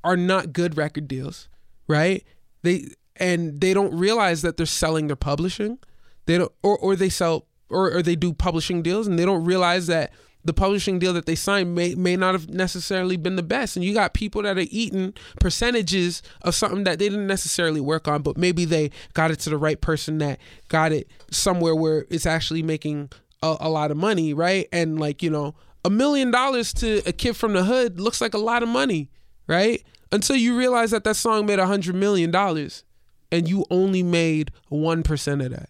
are 0.08 0.18
not 0.18 0.54
good 0.54 0.78
record 0.78 1.08
deals, 1.08 1.50
right? 1.88 2.24
They 2.64 2.88
and 3.18 3.60
they 3.60 3.74
don't 3.74 3.94
realize 3.94 4.42
that 4.42 4.56
they're 4.56 4.66
selling 4.66 5.08
their 5.08 5.18
publishing. 5.18 5.80
They 6.26 6.38
don't 6.38 6.52
or 6.64 6.78
or 6.78 6.96
they 6.96 7.10
sell 7.10 7.46
or, 7.70 7.98
or 7.98 8.02
they 8.02 8.16
do 8.16 8.34
publishing 8.34 8.82
deals 8.82 9.06
and 9.06 9.20
they 9.20 9.26
don't 9.26 9.44
realize 9.44 9.88
that 9.88 10.14
the 10.46 10.54
publishing 10.54 10.98
deal 10.98 11.12
that 11.12 11.26
they 11.26 11.36
signed 11.36 11.76
may 11.76 11.94
may 11.94 12.16
not 12.16 12.34
have 12.34 12.50
necessarily 12.50 13.18
been 13.18 13.36
the 13.36 13.44
best. 13.44 13.76
And 13.76 13.84
you 13.84 13.94
got 13.94 14.14
people 14.14 14.44
that 14.44 14.58
are 14.58 14.66
eating 14.70 15.14
percentages 15.42 16.24
of 16.42 16.56
something 16.56 16.86
that 16.86 17.00
they 17.00 17.10
didn't 17.10 17.28
necessarily 17.28 17.82
work 17.82 18.08
on, 18.08 18.22
but 18.22 18.38
maybe 18.38 18.64
they 18.64 18.92
got 19.14 19.30
it 19.30 19.40
to 19.42 19.50
the 19.50 19.58
right 19.58 19.82
person 19.82 20.20
that 20.20 20.40
got 20.70 20.94
it 20.94 21.12
somewhere 21.32 21.76
where 21.76 22.06
it's 22.10 22.26
actually 22.26 22.64
making 22.64 23.10
a, 23.44 23.58
a 23.60 23.70
lot 23.70 23.92
of 23.92 23.98
money, 23.98 24.34
right? 24.34 24.70
And 24.72 25.00
like, 25.00 25.22
you 25.22 25.30
know, 25.30 25.54
a 25.84 25.90
million 25.90 26.32
dollars 26.32 26.74
to 26.76 27.02
a 27.06 27.12
kid 27.12 27.36
from 27.36 27.54
the 27.54 27.66
hood 27.66 28.00
looks 28.00 28.22
like 28.22 28.34
a 28.34 28.40
lot 28.40 28.64
of 28.64 28.70
money, 28.70 29.10
right? 29.48 29.84
Until 30.12 30.36
you 30.36 30.58
realize 30.58 30.92
that 30.92 31.04
that 31.04 31.16
song 31.16 31.46
made 31.46 31.60
a 31.60 31.68
hundred 31.68 31.96
million 31.96 32.32
dollars 32.32 32.84
and 33.32 33.48
you 33.48 33.66
only 33.70 34.04
made 34.04 34.52
1% 34.72 35.46
of 35.46 35.52
that. 35.52 35.70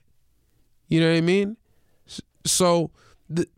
You 0.87 1.01
know 1.01 1.09
what 1.09 1.17
I 1.17 1.21
mean? 1.21 1.57
So, 2.45 2.91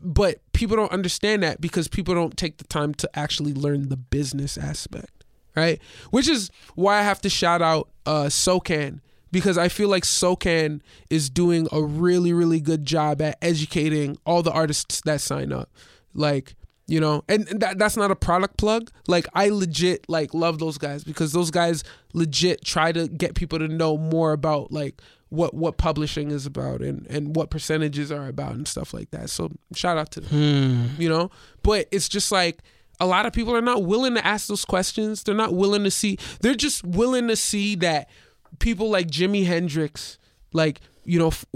but 0.00 0.40
people 0.52 0.76
don't 0.76 0.92
understand 0.92 1.42
that 1.42 1.60
because 1.60 1.86
people 1.86 2.14
don't 2.14 2.36
take 2.36 2.58
the 2.58 2.64
time 2.64 2.94
to 2.94 3.10
actually 3.14 3.54
learn 3.54 3.88
the 3.88 3.96
business 3.96 4.58
aspect, 4.58 5.24
right? 5.54 5.80
Which 6.10 6.28
is 6.28 6.50
why 6.74 6.98
I 6.98 7.02
have 7.02 7.20
to 7.22 7.30
shout 7.30 7.62
out 7.62 7.88
uh, 8.06 8.24
SOCAN 8.24 9.00
because 9.30 9.56
I 9.56 9.68
feel 9.68 9.88
like 9.88 10.04
SOCAN 10.04 10.80
is 11.08 11.30
doing 11.30 11.68
a 11.70 11.82
really, 11.82 12.32
really 12.32 12.60
good 12.60 12.84
job 12.84 13.22
at 13.22 13.38
educating 13.40 14.18
all 14.26 14.42
the 14.42 14.50
artists 14.50 15.02
that 15.02 15.20
sign 15.20 15.52
up. 15.52 15.70
Like, 16.14 16.56
you 16.90 16.98
know, 16.98 17.22
and 17.28 17.46
that, 17.60 17.78
that's 17.78 17.96
not 17.96 18.10
a 18.10 18.16
product 18.16 18.56
plug. 18.56 18.90
Like, 19.06 19.28
I 19.32 19.48
legit 19.50 20.08
like 20.08 20.34
love 20.34 20.58
those 20.58 20.76
guys 20.76 21.04
because 21.04 21.32
those 21.32 21.52
guys 21.52 21.84
legit 22.14 22.64
try 22.64 22.90
to 22.90 23.06
get 23.06 23.36
people 23.36 23.60
to 23.60 23.68
know 23.68 23.96
more 23.96 24.32
about 24.32 24.72
like 24.72 25.00
what 25.28 25.54
what 25.54 25.76
publishing 25.76 26.32
is 26.32 26.46
about 26.46 26.80
and 26.80 27.06
and 27.06 27.36
what 27.36 27.48
percentages 27.48 28.10
are 28.10 28.26
about 28.26 28.54
and 28.54 28.66
stuff 28.66 28.92
like 28.92 29.12
that. 29.12 29.30
So 29.30 29.52
shout 29.72 29.98
out 29.98 30.10
to 30.12 30.20
them. 30.20 30.88
Hmm. 30.90 31.00
You 31.00 31.08
know, 31.08 31.30
but 31.62 31.86
it's 31.92 32.08
just 32.08 32.32
like 32.32 32.58
a 32.98 33.06
lot 33.06 33.24
of 33.24 33.32
people 33.32 33.54
are 33.56 33.62
not 33.62 33.84
willing 33.84 34.14
to 34.14 34.26
ask 34.26 34.48
those 34.48 34.64
questions. 34.64 35.22
They're 35.22 35.32
not 35.32 35.54
willing 35.54 35.84
to 35.84 35.92
see. 35.92 36.18
They're 36.40 36.56
just 36.56 36.84
willing 36.84 37.28
to 37.28 37.36
see 37.36 37.76
that 37.76 38.10
people 38.58 38.90
like 38.90 39.06
Jimi 39.06 39.46
Hendrix, 39.46 40.18
like 40.52 40.80
you 41.04 41.20
know, 41.20 41.28
f- 41.28 41.46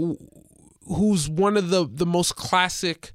who's 0.87 1.27
one 1.27 1.57
of 1.57 1.71
the 1.71 1.85
the 1.91 2.05
most 2.05 2.37
classic 2.37 3.11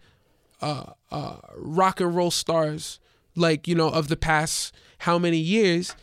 uh, 0.60 0.92
uh, 1.10 1.36
rock 1.56 2.00
and 2.00 2.14
roll 2.14 2.30
stars, 2.30 3.00
like 3.36 3.66
you 3.68 3.74
know, 3.74 3.88
of 3.88 4.08
the 4.08 4.16
past 4.16 4.74
how 4.98 5.18
many 5.18 5.38
years, 5.38 5.94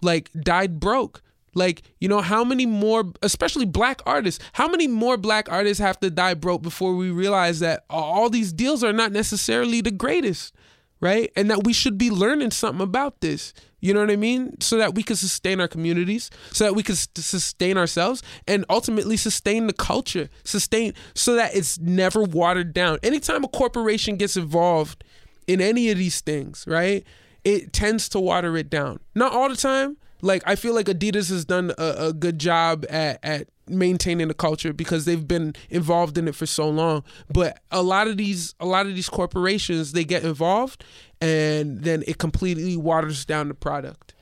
like 0.00 0.30
died 0.32 0.80
broke. 0.80 1.22
Like, 1.54 1.82
you 2.00 2.08
know, 2.08 2.20
how 2.20 2.44
many 2.44 2.66
more, 2.66 3.04
especially 3.22 3.64
black 3.64 4.02
artists, 4.04 4.44
how 4.52 4.68
many 4.68 4.86
more 4.86 5.16
black 5.16 5.50
artists 5.50 5.82
have 5.82 5.98
to 6.00 6.10
die 6.10 6.34
broke 6.34 6.60
before 6.60 6.94
we 6.94 7.10
realize 7.10 7.60
that 7.60 7.86
all 7.88 8.28
these 8.28 8.52
deals 8.52 8.84
are 8.84 8.92
not 8.92 9.10
necessarily 9.10 9.80
the 9.80 9.90
greatest, 9.90 10.54
right? 11.00 11.32
And 11.34 11.50
that 11.50 11.64
we 11.64 11.72
should 11.72 11.96
be 11.96 12.10
learning 12.10 12.50
something 12.50 12.82
about 12.82 13.22
this. 13.22 13.54
You 13.80 13.92
know 13.94 14.00
what 14.00 14.10
I 14.10 14.16
mean? 14.16 14.60
So 14.60 14.78
that 14.78 14.94
we 14.94 15.02
can 15.02 15.16
sustain 15.16 15.60
our 15.60 15.68
communities, 15.68 16.30
so 16.52 16.64
that 16.64 16.74
we 16.74 16.82
can 16.82 16.94
sustain 16.94 17.76
ourselves, 17.76 18.22
and 18.46 18.64
ultimately 18.70 19.16
sustain 19.16 19.66
the 19.66 19.72
culture, 19.72 20.28
sustain 20.44 20.94
so 21.14 21.34
that 21.34 21.54
it's 21.54 21.78
never 21.78 22.22
watered 22.22 22.72
down. 22.72 22.98
Anytime 23.02 23.44
a 23.44 23.48
corporation 23.48 24.16
gets 24.16 24.36
involved 24.36 25.04
in 25.46 25.60
any 25.60 25.90
of 25.90 25.98
these 25.98 26.20
things, 26.20 26.64
right? 26.66 27.04
It 27.44 27.72
tends 27.72 28.08
to 28.10 28.20
water 28.20 28.56
it 28.56 28.70
down. 28.70 28.98
Not 29.14 29.32
all 29.32 29.48
the 29.48 29.56
time. 29.56 29.98
Like 30.22 30.42
I 30.46 30.56
feel 30.56 30.74
like 30.74 30.86
Adidas 30.86 31.30
has 31.30 31.44
done 31.44 31.72
a, 31.78 32.06
a 32.08 32.12
good 32.12 32.38
job 32.38 32.84
at 32.88 33.18
at 33.22 33.48
maintaining 33.68 34.28
the 34.28 34.34
culture 34.34 34.72
because 34.72 35.04
they've 35.04 35.26
been 35.26 35.54
involved 35.70 36.16
in 36.16 36.28
it 36.28 36.34
for 36.34 36.46
so 36.46 36.68
long. 36.68 37.02
But 37.28 37.60
a 37.70 37.82
lot 37.82 38.08
of 38.08 38.16
these 38.16 38.54
a 38.60 38.66
lot 38.66 38.86
of 38.86 38.94
these 38.94 39.08
corporations 39.08 39.92
they 39.92 40.04
get 40.04 40.24
involved 40.24 40.84
and 41.20 41.82
then 41.82 42.02
it 42.06 42.18
completely 42.18 42.76
waters 42.76 43.24
down 43.24 43.48
the 43.48 43.54
product. 43.54 44.14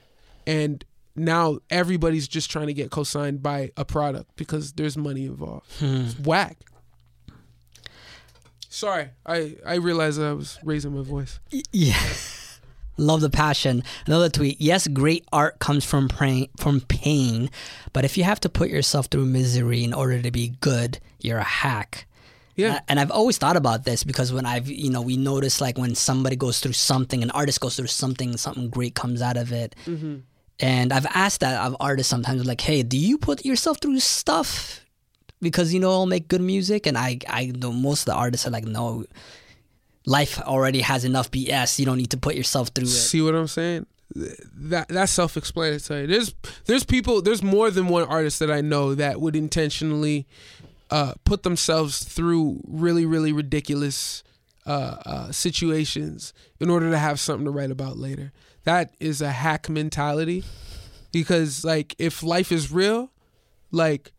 And 0.46 0.84
now 1.16 1.58
everybody's 1.70 2.26
just 2.26 2.50
trying 2.50 2.66
to 2.66 2.74
get 2.74 2.90
co-signed 2.90 3.42
by 3.42 3.70
a 3.76 3.84
product 3.84 4.34
because 4.36 4.72
there's 4.72 4.96
money 4.96 5.26
involved. 5.26 5.70
Hmm. 5.78 6.06
It's 6.06 6.18
whack. 6.18 6.58
Sorry, 8.68 9.10
I 9.24 9.56
I 9.64 9.74
realized 9.76 10.20
I 10.20 10.32
was 10.32 10.58
raising 10.64 10.96
my 10.96 11.02
voice. 11.02 11.38
Yeah. 11.72 12.02
Love 12.96 13.20
the 13.20 13.30
passion. 13.30 13.82
Another 14.06 14.28
tweet. 14.28 14.60
Yes, 14.60 14.86
great 14.86 15.24
art 15.32 15.58
comes 15.58 15.84
from 15.84 16.08
pain, 16.08 16.48
from 16.56 16.80
pain, 16.80 17.50
but 17.92 18.04
if 18.04 18.16
you 18.16 18.24
have 18.24 18.40
to 18.40 18.48
put 18.48 18.70
yourself 18.70 19.06
through 19.06 19.26
misery 19.26 19.82
in 19.82 19.92
order 19.92 20.20
to 20.22 20.30
be 20.30 20.54
good, 20.60 21.00
you're 21.20 21.38
a 21.38 21.42
hack. 21.42 22.06
Yeah. 22.56 22.80
And 22.88 23.00
I've 23.00 23.10
always 23.10 23.38
thought 23.38 23.56
about 23.56 23.84
this 23.84 24.04
because 24.04 24.32
when 24.32 24.46
I've, 24.46 24.68
you 24.68 24.90
know, 24.90 25.02
we 25.02 25.16
notice 25.16 25.60
like 25.60 25.76
when 25.76 25.94
somebody 25.94 26.36
goes 26.36 26.60
through 26.60 26.74
something, 26.74 27.22
an 27.22 27.30
artist 27.32 27.60
goes 27.60 27.76
through 27.76 27.88
something, 27.88 28.36
something 28.36 28.70
great 28.70 28.94
comes 28.94 29.20
out 29.22 29.36
of 29.36 29.52
it. 29.52 29.74
Mm-hmm. 29.86 30.18
And 30.60 30.92
I've 30.92 31.06
asked 31.06 31.40
that 31.40 31.60
of 31.66 31.76
artists 31.80 32.10
sometimes, 32.10 32.46
like, 32.46 32.60
hey, 32.60 32.84
do 32.84 32.96
you 32.96 33.18
put 33.18 33.44
yourself 33.44 33.78
through 33.80 33.98
stuff 33.98 34.84
because 35.40 35.74
you 35.74 35.80
know 35.80 35.90
I'll 35.90 36.06
make 36.06 36.28
good 36.28 36.40
music? 36.40 36.86
And 36.86 36.96
I, 36.96 37.18
I 37.28 37.46
know 37.46 37.72
most 37.72 38.02
of 38.02 38.06
the 38.06 38.14
artists 38.14 38.46
are 38.46 38.50
like, 38.50 38.64
no, 38.64 39.04
life 40.06 40.40
already 40.40 40.80
has 40.80 41.04
enough 41.04 41.30
BS. 41.30 41.78
You 41.78 41.86
don't 41.86 41.98
need 41.98 42.10
to 42.10 42.16
put 42.16 42.34
yourself 42.34 42.68
through 42.68 42.84
it. 42.84 42.88
See 42.88 43.22
what 43.22 43.34
I'm 43.34 43.46
saying? 43.46 43.86
That 44.14 44.88
that's 44.88 45.12
self-explanatory. 45.12 46.06
There's 46.06 46.34
there's 46.66 46.84
people 46.84 47.22
there's 47.22 47.42
more 47.42 47.70
than 47.70 47.88
one 47.88 48.04
artist 48.04 48.38
that 48.38 48.50
I 48.50 48.60
know 48.60 48.94
that 48.94 49.20
would 49.20 49.34
intentionally 49.34 50.26
uh, 50.90 51.14
put 51.24 51.42
themselves 51.42 52.04
through 52.04 52.60
really 52.66 53.06
really 53.06 53.32
ridiculous 53.32 54.22
uh, 54.66 54.96
uh, 55.04 55.32
situations 55.32 56.32
in 56.60 56.70
order 56.70 56.90
to 56.90 56.98
have 56.98 57.18
something 57.18 57.44
to 57.44 57.50
write 57.50 57.70
about 57.70 57.96
later. 57.96 58.32
That 58.64 58.94
is 59.00 59.20
a 59.20 59.30
hack 59.30 59.68
mentality 59.68 60.44
because 61.12 61.64
like 61.64 61.94
if 61.98 62.22
life 62.22 62.52
is 62.52 62.70
real, 62.70 63.10
like 63.72 64.12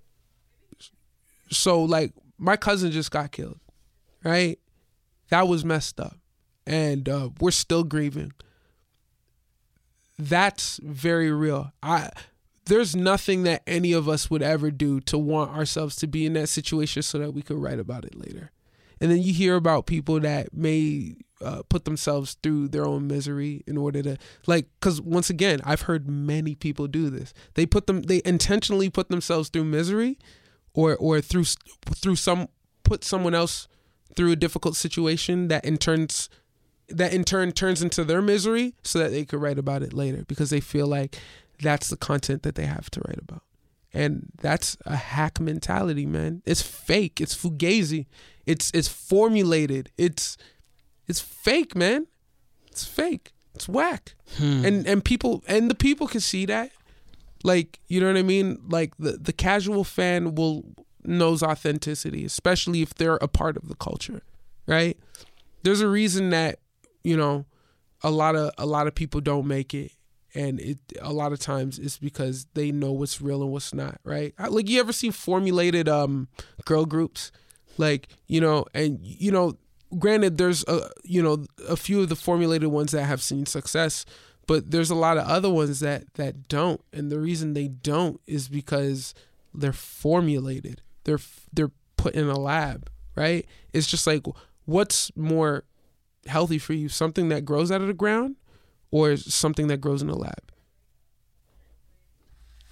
so 1.49 1.83
like 1.83 2.11
my 2.37 2.57
cousin 2.57 2.91
just 2.91 3.11
got 3.11 3.31
killed, 3.31 3.59
right? 4.23 4.59
That 5.29 5.47
was 5.47 5.65
messed 5.65 5.99
up, 5.99 6.17
and 6.65 7.07
uh, 7.09 7.29
we're 7.39 7.51
still 7.51 7.83
grieving 7.83 8.33
that's 10.17 10.79
very 10.83 11.31
real. 11.31 11.71
I 11.83 12.09
there's 12.65 12.95
nothing 12.95 13.43
that 13.43 13.61
any 13.67 13.93
of 13.93 14.09
us 14.09 14.29
would 14.29 14.41
ever 14.41 14.71
do 14.71 14.99
to 15.01 15.17
want 15.17 15.55
ourselves 15.55 15.95
to 15.97 16.07
be 16.07 16.25
in 16.25 16.33
that 16.33 16.49
situation 16.49 17.03
so 17.03 17.19
that 17.19 17.31
we 17.31 17.43
could 17.43 17.57
write 17.57 17.77
about 17.79 18.05
it 18.05 18.15
later. 18.15 18.51
And 18.99 19.11
then 19.11 19.21
you 19.21 19.33
hear 19.33 19.55
about 19.55 19.85
people 19.85 20.19
that 20.21 20.51
may 20.51 21.15
uh, 21.41 21.61
put 21.69 21.85
themselves 21.85 22.37
through 22.41 22.69
their 22.69 22.85
own 22.85 23.07
misery 23.07 23.61
in 23.67 23.77
order 23.77 24.01
to 24.01 24.17
like 24.47 24.67
because 24.79 25.01
once 25.01 25.29
again 25.29 25.59
I've 25.63 25.81
heard 25.81 26.09
many 26.09 26.55
people 26.55 26.87
do 26.87 27.09
this. 27.09 27.33
They 27.55 27.65
put 27.65 27.87
them 27.87 28.03
they 28.03 28.21
intentionally 28.25 28.89
put 28.89 29.09
themselves 29.09 29.49
through 29.49 29.65
misery 29.65 30.17
or 30.73 30.95
or 30.95 31.19
through 31.21 31.45
through 31.93 32.15
some 32.15 32.47
put 32.83 33.03
someone 33.03 33.35
else 33.35 33.67
through 34.15 34.31
a 34.31 34.35
difficult 34.35 34.75
situation 34.75 35.47
that 35.49 35.65
in 35.65 35.77
turns 35.77 36.29
that 36.87 37.13
in 37.13 37.23
turn 37.23 37.51
turns 37.51 37.81
into 37.81 38.03
their 38.03 38.21
misery 38.21 38.75
so 38.83 38.99
that 38.99 39.11
they 39.11 39.25
could 39.25 39.41
write 39.41 39.57
about 39.57 39.81
it 39.81 39.93
later 39.93 40.23
because 40.27 40.49
they 40.49 40.59
feel 40.59 40.87
like 40.87 41.17
that's 41.61 41.89
the 41.89 41.97
content 41.97 42.43
that 42.43 42.55
they 42.55 42.65
have 42.65 42.89
to 42.91 43.01
write 43.07 43.19
about. 43.19 43.41
And 43.93 44.31
that's 44.41 44.77
a 44.85 44.95
hack 44.95 45.39
mentality, 45.39 46.05
man. 46.05 46.41
It's 46.45 46.61
fake. 46.61 47.21
It's 47.21 47.35
fugazi. 47.35 48.07
It's 48.45 48.69
it's 48.73 48.89
formulated. 48.89 49.89
It's 49.97 50.37
it's 51.07 51.21
fake, 51.21 51.75
man. 51.75 52.07
It's 52.69 52.85
fake. 52.85 53.31
It's 53.53 53.69
whack. 53.69 54.15
Hmm. 54.37 54.65
And 54.65 54.87
and 54.87 55.03
people 55.03 55.43
and 55.47 55.69
the 55.69 55.75
people 55.75 56.07
can 56.07 56.19
see 56.19 56.45
that. 56.45 56.71
Like, 57.43 57.79
you 57.87 58.01
know 58.01 58.07
what 58.07 58.17
I 58.17 58.23
mean? 58.23 58.59
Like 58.67 58.97
the 58.97 59.13
the 59.13 59.33
casual 59.33 59.83
fan 59.83 60.35
will 60.35 60.65
knows 61.07 61.43
authenticity, 61.43 62.25
especially 62.25 62.81
if 62.81 62.93
they're 62.93 63.15
a 63.15 63.27
part 63.27 63.57
of 63.57 63.67
the 63.67 63.75
culture, 63.75 64.21
right? 64.67 64.97
There's 65.63 65.81
a 65.81 65.87
reason 65.87 66.29
that 66.29 66.59
you 67.03 67.17
know 67.17 67.45
a 68.03 68.11
lot 68.11 68.35
of 68.35 68.51
a 68.57 68.65
lot 68.65 68.87
of 68.87 68.95
people 68.95 69.21
don't 69.21 69.47
make 69.47 69.73
it. 69.73 69.91
And 70.33 70.59
it 70.59 70.79
a 71.01 71.13
lot 71.13 71.31
of 71.31 71.39
times 71.39 71.79
it's 71.79 71.97
because 71.97 72.45
they 72.55 72.69
know 72.71 72.91
what's 72.91 73.21
real 73.21 73.41
and 73.41 73.51
what's 73.51 73.73
not 73.73 73.99
right? 74.03 74.33
Like 74.37 74.69
you 74.69 74.79
ever 74.81 74.91
see 74.91 75.09
formulated 75.09 75.87
um 75.87 76.27
girl 76.65 76.85
groups? 76.85 77.31
Like 77.77 78.09
you 78.27 78.41
know 78.41 78.65
and 78.73 78.99
you 79.01 79.31
know 79.31 79.57
granted 79.97 80.37
there's 80.37 80.65
a 80.67 80.89
you 81.03 81.23
know 81.23 81.45
a 81.69 81.77
few 81.77 82.01
of 82.01 82.09
the 82.09 82.15
formulated 82.17 82.67
ones 82.67 82.91
that 82.91 83.05
have 83.05 83.21
seen 83.21 83.45
success 83.45 84.05
but 84.47 84.71
there's 84.71 84.89
a 84.89 84.95
lot 84.95 85.17
of 85.17 85.27
other 85.27 85.49
ones 85.49 85.79
that 85.79 86.13
that 86.15 86.47
don't. 86.47 86.81
And 86.93 87.11
the 87.11 87.19
reason 87.19 87.53
they 87.53 87.67
don't 87.67 88.19
is 88.27 88.47
because 88.47 89.13
they're 89.53 89.73
formulated 89.73 90.81
they're 91.05 91.19
they're 91.53 91.71
put 91.97 92.13
in 92.13 92.27
a 92.27 92.37
lab 92.37 92.89
right 93.15 93.45
it's 93.73 93.87
just 93.87 94.05
like 94.05 94.25
what's 94.65 95.15
more 95.15 95.63
healthy 96.27 96.57
for 96.57 96.73
you 96.73 96.89
something 96.89 97.29
that 97.29 97.45
grows 97.45 97.71
out 97.71 97.81
of 97.81 97.87
the 97.87 97.93
ground 97.93 98.35
or 98.91 99.17
something 99.17 99.67
that 99.67 99.81
grows 99.81 100.01
in 100.01 100.09
a 100.09 100.15
lab. 100.15 100.39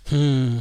Hmm. 0.07 0.59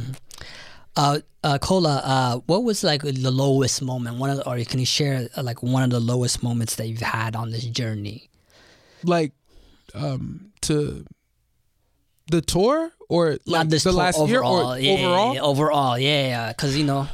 Uh, 0.95 1.19
uh, 1.43 1.57
Cola, 1.57 2.01
uh, 2.03 2.39
what 2.47 2.63
was 2.63 2.83
like 2.83 3.01
the 3.01 3.31
lowest 3.31 3.81
moment? 3.81 4.17
One 4.17 4.29
of, 4.29 4.37
the, 4.37 4.49
or 4.49 4.61
can 4.65 4.79
you 4.79 4.85
share 4.85 5.29
uh, 5.35 5.43
like 5.43 5.63
one 5.63 5.83
of 5.83 5.89
the 5.89 5.99
lowest 5.99 6.43
moments 6.43 6.75
that 6.75 6.87
you've 6.87 6.99
had 6.99 7.35
on 7.35 7.51
this 7.51 7.65
journey? 7.65 8.29
Like, 9.03 9.31
um, 9.95 10.51
to 10.61 11.05
the 12.29 12.41
tour 12.41 12.91
or 13.09 13.37
like 13.45 13.47
Not 13.47 13.69
this 13.69 13.83
the 13.83 13.91
last 13.91 14.19
year 14.27 14.43
overall, 14.43 14.73
or 14.73 14.79
yeah, 14.79 14.91
overall? 14.91 15.33
yeah, 15.33 15.41
overall, 15.41 15.97
yeah, 15.97 16.27
yeah, 16.27 16.47
because 16.49 16.77
you 16.77 16.83
know, 16.83 17.07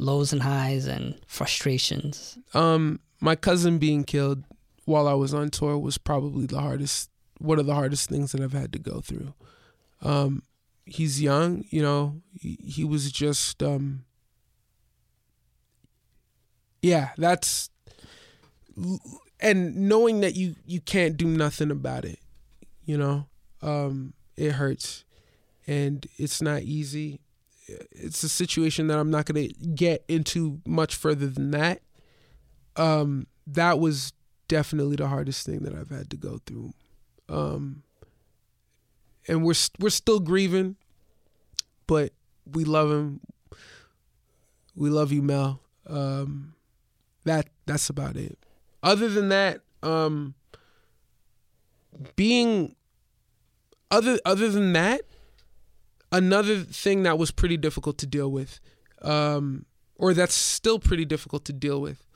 lows 0.00 0.32
and 0.32 0.42
highs 0.42 0.86
and 0.86 1.14
frustrations. 1.26 2.38
Um, 2.54 3.00
my 3.20 3.36
cousin 3.36 3.78
being 3.78 4.04
killed 4.04 4.44
while 4.86 5.06
I 5.06 5.14
was 5.14 5.34
on 5.34 5.50
tour 5.50 5.78
was 5.78 5.98
probably 5.98 6.46
the 6.46 6.60
hardest, 6.60 7.10
one 7.38 7.58
of 7.58 7.66
the 7.66 7.74
hardest 7.74 8.08
things 8.08 8.32
that 8.32 8.40
I've 8.40 8.52
had 8.52 8.72
to 8.72 8.78
go 8.78 9.00
through. 9.00 9.34
Um, 10.02 10.42
he's 10.86 11.20
young, 11.20 11.64
you 11.70 11.82
know. 11.82 12.22
He, 12.32 12.58
he 12.64 12.84
was 12.84 13.12
just, 13.12 13.62
um, 13.62 14.04
yeah, 16.82 17.10
that's, 17.18 17.70
and 19.38 19.76
knowing 19.88 20.20
that 20.20 20.34
you 20.34 20.54
you 20.66 20.80
can't 20.80 21.16
do 21.16 21.26
nothing 21.26 21.70
about 21.70 22.04
it, 22.04 22.18
you 22.84 22.96
know, 22.96 23.26
um, 23.60 24.14
it 24.36 24.52
hurts, 24.52 25.04
and 25.66 26.06
it's 26.16 26.40
not 26.40 26.62
easy. 26.62 27.20
It's 27.90 28.22
a 28.22 28.28
situation 28.28 28.88
that 28.88 28.98
I'm 28.98 29.10
not 29.10 29.26
gonna 29.26 29.48
get 29.48 30.04
into 30.08 30.60
much 30.66 30.94
further 30.94 31.26
than 31.26 31.50
that 31.52 31.82
um, 32.76 33.26
that 33.46 33.78
was 33.78 34.12
definitely 34.48 34.96
the 34.96 35.08
hardest 35.08 35.46
thing 35.46 35.60
that 35.60 35.74
I've 35.74 35.90
had 35.90 36.10
to 36.10 36.16
go 36.16 36.40
through. 36.46 36.72
Um, 37.28 37.82
and 39.28 39.44
we're 39.44 39.54
we're 39.78 39.90
still 39.90 40.20
grieving, 40.20 40.76
but 41.86 42.12
we 42.50 42.64
love 42.64 42.90
him. 42.90 43.20
We 44.74 44.90
love 44.90 45.12
you, 45.12 45.22
Mel. 45.22 45.60
Um, 45.86 46.54
that 47.24 47.48
that's 47.66 47.90
about 47.90 48.16
it. 48.16 48.38
Other 48.82 49.08
than 49.08 49.28
that, 49.28 49.60
um, 49.82 50.34
being 52.16 52.74
other 53.90 54.18
other 54.24 54.48
than 54.48 54.72
that, 54.72 55.02
another 56.12 56.60
thing 56.60 57.02
that 57.04 57.18
was 57.18 57.30
pretty 57.30 57.56
difficult 57.56 57.98
to 57.98 58.06
deal 58.06 58.30
with, 58.30 58.60
um, 59.02 59.66
or 59.96 60.14
that's 60.14 60.34
still 60.34 60.78
pretty 60.78 61.04
difficult 61.04 61.44
to 61.46 61.52
deal 61.52 61.80
with. 61.80 62.06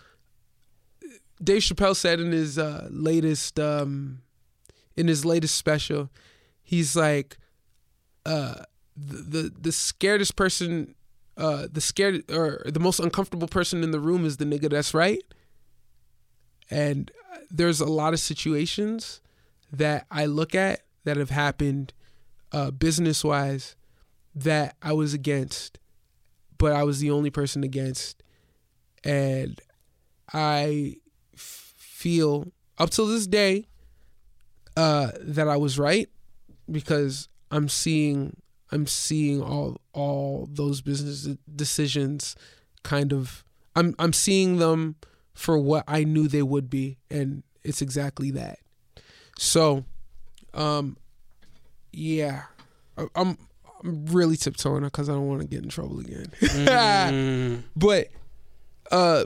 Dave 1.42 1.62
Chappelle 1.62 1.96
said 1.96 2.20
in 2.20 2.32
his 2.32 2.58
uh, 2.58 2.88
latest 2.90 3.58
um, 3.58 4.22
in 4.96 5.08
his 5.08 5.24
latest 5.24 5.56
special, 5.56 6.10
he's 6.62 6.94
like, 6.96 7.36
uh, 8.24 8.62
the, 8.96 9.16
the 9.16 9.52
the 9.60 9.70
scaredest 9.70 10.36
person, 10.36 10.94
uh, 11.36 11.66
the 11.70 11.80
scared 11.80 12.30
or 12.30 12.62
the 12.64 12.80
most 12.80 13.00
uncomfortable 13.00 13.48
person 13.48 13.82
in 13.82 13.90
the 13.90 14.00
room 14.00 14.24
is 14.24 14.36
the 14.36 14.44
nigga 14.44 14.70
that's 14.70 14.94
right. 14.94 15.22
And 16.70 17.10
there's 17.50 17.80
a 17.80 17.86
lot 17.86 18.14
of 18.14 18.20
situations 18.20 19.20
that 19.72 20.06
I 20.10 20.26
look 20.26 20.54
at 20.54 20.80
that 21.04 21.16
have 21.16 21.30
happened, 21.30 21.92
uh, 22.52 22.70
business 22.70 23.22
wise, 23.22 23.76
that 24.34 24.76
I 24.82 24.92
was 24.92 25.14
against, 25.14 25.78
but 26.58 26.72
I 26.72 26.82
was 26.82 27.00
the 27.00 27.10
only 27.10 27.30
person 27.30 27.64
against, 27.64 28.22
and 29.02 29.60
I 30.32 30.96
feel 31.36 32.52
up 32.78 32.90
till 32.90 33.06
this 33.06 33.26
day 33.26 33.66
uh, 34.76 35.10
that 35.20 35.48
I 35.48 35.56
was 35.56 35.78
right 35.78 36.08
because 36.70 37.28
I'm 37.50 37.68
seeing 37.68 38.36
I'm 38.70 38.86
seeing 38.86 39.42
all 39.42 39.80
all 39.92 40.48
those 40.50 40.80
business 40.80 41.28
decisions 41.54 42.34
kind 42.82 43.12
of 43.12 43.44
I'm 43.76 43.94
I'm 43.98 44.12
seeing 44.12 44.56
them 44.56 44.96
for 45.34 45.58
what 45.58 45.84
I 45.86 46.04
knew 46.04 46.28
they 46.28 46.42
would 46.42 46.68
be 46.68 46.98
and 47.10 47.42
it's 47.62 47.82
exactly 47.82 48.30
that. 48.32 48.58
So 49.38 49.84
um 50.52 50.96
yeah, 51.92 52.42
I'm 53.14 53.38
I'm 53.84 54.06
really 54.06 54.36
tiptoeing 54.36 54.82
because 54.82 55.08
I 55.08 55.12
don't 55.12 55.28
want 55.28 55.42
to 55.42 55.46
get 55.46 55.62
in 55.62 55.68
trouble 55.68 56.00
again. 56.00 56.32
but 57.76 58.08
uh 58.90 59.24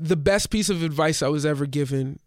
the 0.00 0.16
best 0.16 0.50
piece 0.50 0.70
of 0.70 0.82
advice 0.82 1.22
I 1.22 1.28
was 1.28 1.44
ever 1.44 1.66
given, 1.66 2.18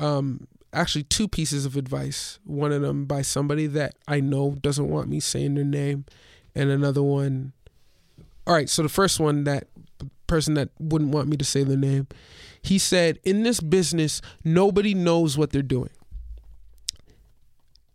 um, 0.00 0.48
actually 0.72 1.04
two 1.04 1.28
pieces 1.28 1.64
of 1.64 1.76
advice. 1.76 2.40
One 2.44 2.72
of 2.72 2.82
them 2.82 3.04
by 3.04 3.22
somebody 3.22 3.68
that 3.68 3.94
I 4.08 4.18
know 4.20 4.56
doesn't 4.60 4.88
want 4.88 5.08
me 5.08 5.20
saying 5.20 5.54
their 5.54 5.64
name, 5.64 6.04
and 6.54 6.70
another 6.70 7.02
one. 7.02 7.52
All 8.46 8.54
right, 8.54 8.68
so 8.68 8.82
the 8.82 8.88
first 8.88 9.20
one 9.20 9.44
that 9.44 9.68
person 10.26 10.54
that 10.54 10.70
wouldn't 10.80 11.12
want 11.12 11.28
me 11.28 11.36
to 11.36 11.44
say 11.44 11.62
their 11.62 11.76
name, 11.76 12.08
he 12.62 12.78
said, 12.78 13.20
"In 13.24 13.44
this 13.44 13.60
business, 13.60 14.20
nobody 14.44 14.92
knows 14.92 15.38
what 15.38 15.50
they're 15.50 15.62
doing." 15.62 15.90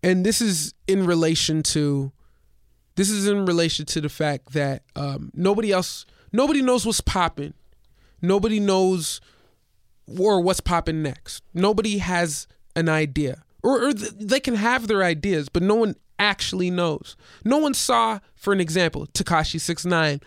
And 0.01 0.25
this 0.25 0.41
is 0.41 0.73
in 0.88 1.06
relation 1.06 1.63
to, 1.63 2.12
this 2.95 3.10
is 3.10 3.27
in 3.27 3.45
relation 3.45 3.86
to 3.88 4.01
the 4.01 4.10
fact 4.10 4.53
that 4.53 4.84
um, 4.95 5.32
nobody 5.34 5.71
else, 5.71 6.06
nobody 6.32 6.62
knows 6.62 6.86
what's 6.86 7.01
popping 7.01 7.53
Nobody 8.23 8.62
knows 8.62 9.19
or 10.17 10.39
what's 10.39 10.62
popping 10.62 11.03
next. 11.03 11.43
Nobody 11.53 11.97
has 11.97 12.47
an 12.75 12.88
idea. 12.88 13.43
Or, 13.62 13.89
or 13.89 13.93
th- 13.93 14.13
they 14.17 14.39
can 14.39 14.56
have 14.56 14.88
their 14.88 15.03
ideas, 15.03 15.49
but 15.49 15.62
no 15.62 15.75
one 15.75 15.95
actually 16.17 16.71
knows. 16.71 17.17
No 17.43 17.58
one 17.58 17.73
saw, 17.73 18.19
for 18.36 18.53
an 18.53 18.62
example, 18.62 19.08
Tekashi 19.08 19.60
Six 19.60 19.86
Nine. 19.86 20.21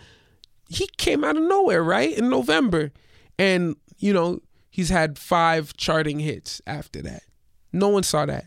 He 0.69 0.87
came 0.97 1.23
out 1.23 1.37
of 1.37 1.43
nowhere, 1.43 1.83
right? 1.83 2.15
In 2.15 2.29
November. 2.29 2.91
And, 3.39 3.75
you 3.97 4.13
know, 4.13 4.41
he's 4.69 4.89
had 4.89 5.17
five 5.17 5.75
charting 5.75 6.19
hits 6.19 6.61
after 6.67 7.01
that. 7.01 7.23
No 7.73 7.89
one 7.89 8.03
saw 8.03 8.27
that. 8.27 8.45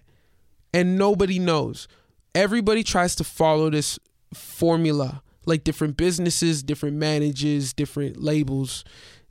And 0.73 0.97
nobody 0.97 1.41
knows. 1.41 1.89
Everybody 2.37 2.85
tries 2.85 3.17
to 3.17 3.25
follow 3.25 3.69
this 3.69 3.99
formula, 4.35 5.23
like 5.47 5.65
different 5.65 5.97
businesses, 5.97 6.63
different 6.63 6.97
managers, 6.97 7.73
different 7.73 8.23
labels. 8.23 8.85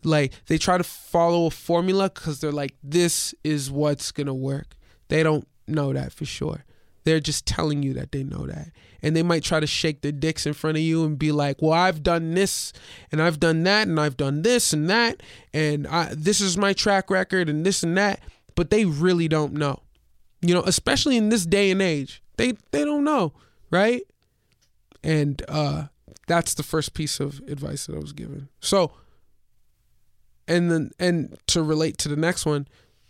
Like 0.03 0.33
they 0.47 0.57
try 0.57 0.77
to 0.77 0.83
follow 0.83 1.47
a 1.47 1.51
formula 1.51 2.09
because 2.09 2.39
they're 2.39 2.51
like 2.51 2.75
this 2.83 3.33
is 3.43 3.69
what's 3.69 4.12
gonna 4.12 4.33
work. 4.33 4.75
They 5.09 5.23
don't 5.23 5.47
know 5.67 5.93
that 5.93 6.13
for 6.13 6.25
sure. 6.25 6.65
They're 7.03 7.19
just 7.19 7.45
telling 7.45 7.83
you 7.83 7.93
that 7.93 8.12
they 8.12 8.23
know 8.23 8.45
that. 8.47 8.71
And 9.01 9.15
they 9.15 9.23
might 9.23 9.43
try 9.43 9.59
to 9.59 9.67
shake 9.67 10.01
their 10.01 10.12
dicks 10.12 10.45
in 10.45 10.53
front 10.53 10.77
of 10.77 10.83
you 10.83 11.05
and 11.05 11.17
be 11.17 11.31
like 11.31 11.62
well 11.62 11.73
i've 11.73 12.03
done 12.03 12.33
this 12.33 12.73
and 13.12 13.21
i've 13.21 13.39
done 13.39 13.63
that 13.63 13.88
and 13.88 13.99
i've 13.99 14.17
done 14.17 14.41
this 14.41 14.73
and 14.73 14.89
that 14.89 15.23
and 15.53 15.88
I, 15.88 16.13
this 16.13 16.41
is 16.41 16.57
my 16.57 16.73
track 16.73 17.09
record 17.09 17.49
and 17.49 17.65
this 17.65 17.83
and 17.83 17.97
that. 17.97 18.19
But 18.55 18.71
they 18.71 18.83
really 18.83 19.29
don't 19.29 19.53
know. 19.53 19.79
You 20.41 20.53
know 20.53 20.63
especially 20.63 21.17
in 21.17 21.29
this 21.29 21.45
day 21.45 21.71
and 21.71 21.81
age. 21.81 22.21
They 22.38 22.53
they 22.71 22.85
don't 22.85 23.03
know 23.03 23.33
right 23.71 24.01
and 25.03 25.43
uh 25.47 25.85
that's 26.27 26.53
the 26.53 26.63
first 26.63 26.93
piece 26.93 27.19
of 27.19 27.39
advice 27.47 27.85
that 27.85 27.95
i 27.95 27.99
was 27.99 28.13
given 28.13 28.49
so 28.59 28.91
and 30.49 30.71
then 30.71 30.91
and 30.99 31.38
to 31.47 31.62
relate 31.62 31.97
to 31.99 32.09
the 32.09 32.15
next 32.17 32.45
one, 32.45 32.67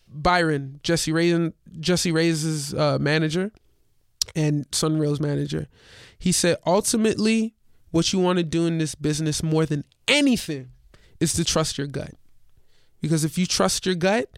Byron 0.08 0.82
Jessie 0.84 1.12
Reyez 1.12 1.54
Jessie 1.80 2.12
Reyez's 2.12 2.74
uh, 2.76 3.00
manager 3.00 3.52
and 4.36 4.70
Sunrail's 4.72 5.22
manager, 5.22 5.68
he 6.20 6.32
said 6.32 6.58
ultimately 6.68 7.56
what 7.92 8.14
you 8.14 8.20
want 8.20 8.38
to 8.38 8.44
do 8.44 8.68
in 8.68 8.78
this 8.78 8.94
business 8.94 9.42
more 9.42 9.66
than 9.66 9.84
anything 10.08 10.70
is 11.20 11.34
to 11.34 11.44
trust 11.44 11.78
your 11.78 11.88
gut, 11.88 12.14
because 13.02 13.24
if 13.24 13.38
you 13.38 13.46
trust 13.46 13.86
your 13.86 13.96
gut, 13.96 14.38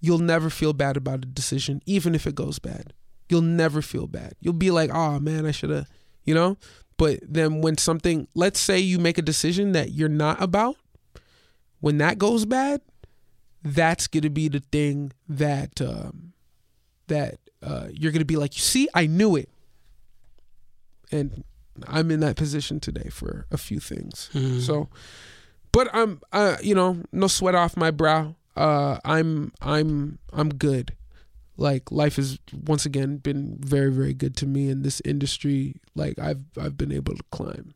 you'll 0.00 0.18
never 0.18 0.50
feel 0.50 0.72
bad 0.72 0.96
about 0.96 1.24
a 1.24 1.28
decision, 1.28 1.80
even 1.86 2.14
if 2.14 2.26
it 2.26 2.34
goes 2.34 2.58
bad. 2.58 2.92
You'll 3.28 3.40
never 3.40 3.80
feel 3.80 4.08
bad. 4.08 4.34
You'll 4.40 4.52
be 4.52 4.70
like, 4.70 4.90
oh 4.92 5.18
man, 5.20 5.46
I 5.46 5.52
should 5.52 5.70
have, 5.70 5.88
you 6.24 6.34
know. 6.34 6.58
But 6.96 7.20
then 7.22 7.60
when 7.60 7.78
something, 7.78 8.28
let's 8.34 8.60
say 8.60 8.78
you 8.78 8.98
make 8.98 9.18
a 9.18 9.22
decision 9.22 9.72
that 9.72 9.92
you're 9.92 10.08
not 10.08 10.40
about 10.40 10.76
when 11.80 11.98
that 11.98 12.18
goes 12.18 12.44
bad, 12.44 12.80
that's 13.62 14.06
gonna 14.06 14.30
be 14.30 14.48
the 14.48 14.60
thing 14.60 15.12
that 15.28 15.80
um, 15.80 16.32
that 17.08 17.38
uh, 17.62 17.88
you're 17.90 18.12
gonna 18.12 18.24
be 18.24 18.36
like, 18.36 18.54
you 18.56 18.62
see, 18.62 18.88
I 18.94 19.06
knew 19.06 19.36
it, 19.36 19.48
and 21.10 21.44
I'm 21.86 22.10
in 22.10 22.20
that 22.20 22.36
position 22.36 22.80
today 22.80 23.08
for 23.10 23.46
a 23.50 23.56
few 23.56 23.80
things. 23.80 24.30
Mm-hmm. 24.34 24.60
So, 24.60 24.88
but 25.72 25.88
I'm, 25.92 26.20
uh, 26.32 26.56
you 26.62 26.74
know, 26.74 27.02
no 27.12 27.26
sweat 27.26 27.54
off 27.54 27.76
my 27.76 27.90
brow. 27.90 28.36
Uh, 28.56 28.98
I'm, 29.04 29.52
I'm, 29.60 30.18
I'm 30.32 30.50
good. 30.50 30.94
Like 31.62 31.90
life 31.92 32.16
has 32.16 32.38
once 32.66 32.84
again 32.84 33.18
been 33.18 33.56
very, 33.60 33.90
very 33.92 34.12
good 34.14 34.36
to 34.38 34.46
me 34.46 34.68
in 34.68 34.82
this 34.82 35.00
industry. 35.04 35.76
Like 35.94 36.18
I've, 36.18 36.42
I've 36.60 36.76
been 36.76 36.90
able 36.92 37.14
to 37.16 37.22
climb. 37.30 37.72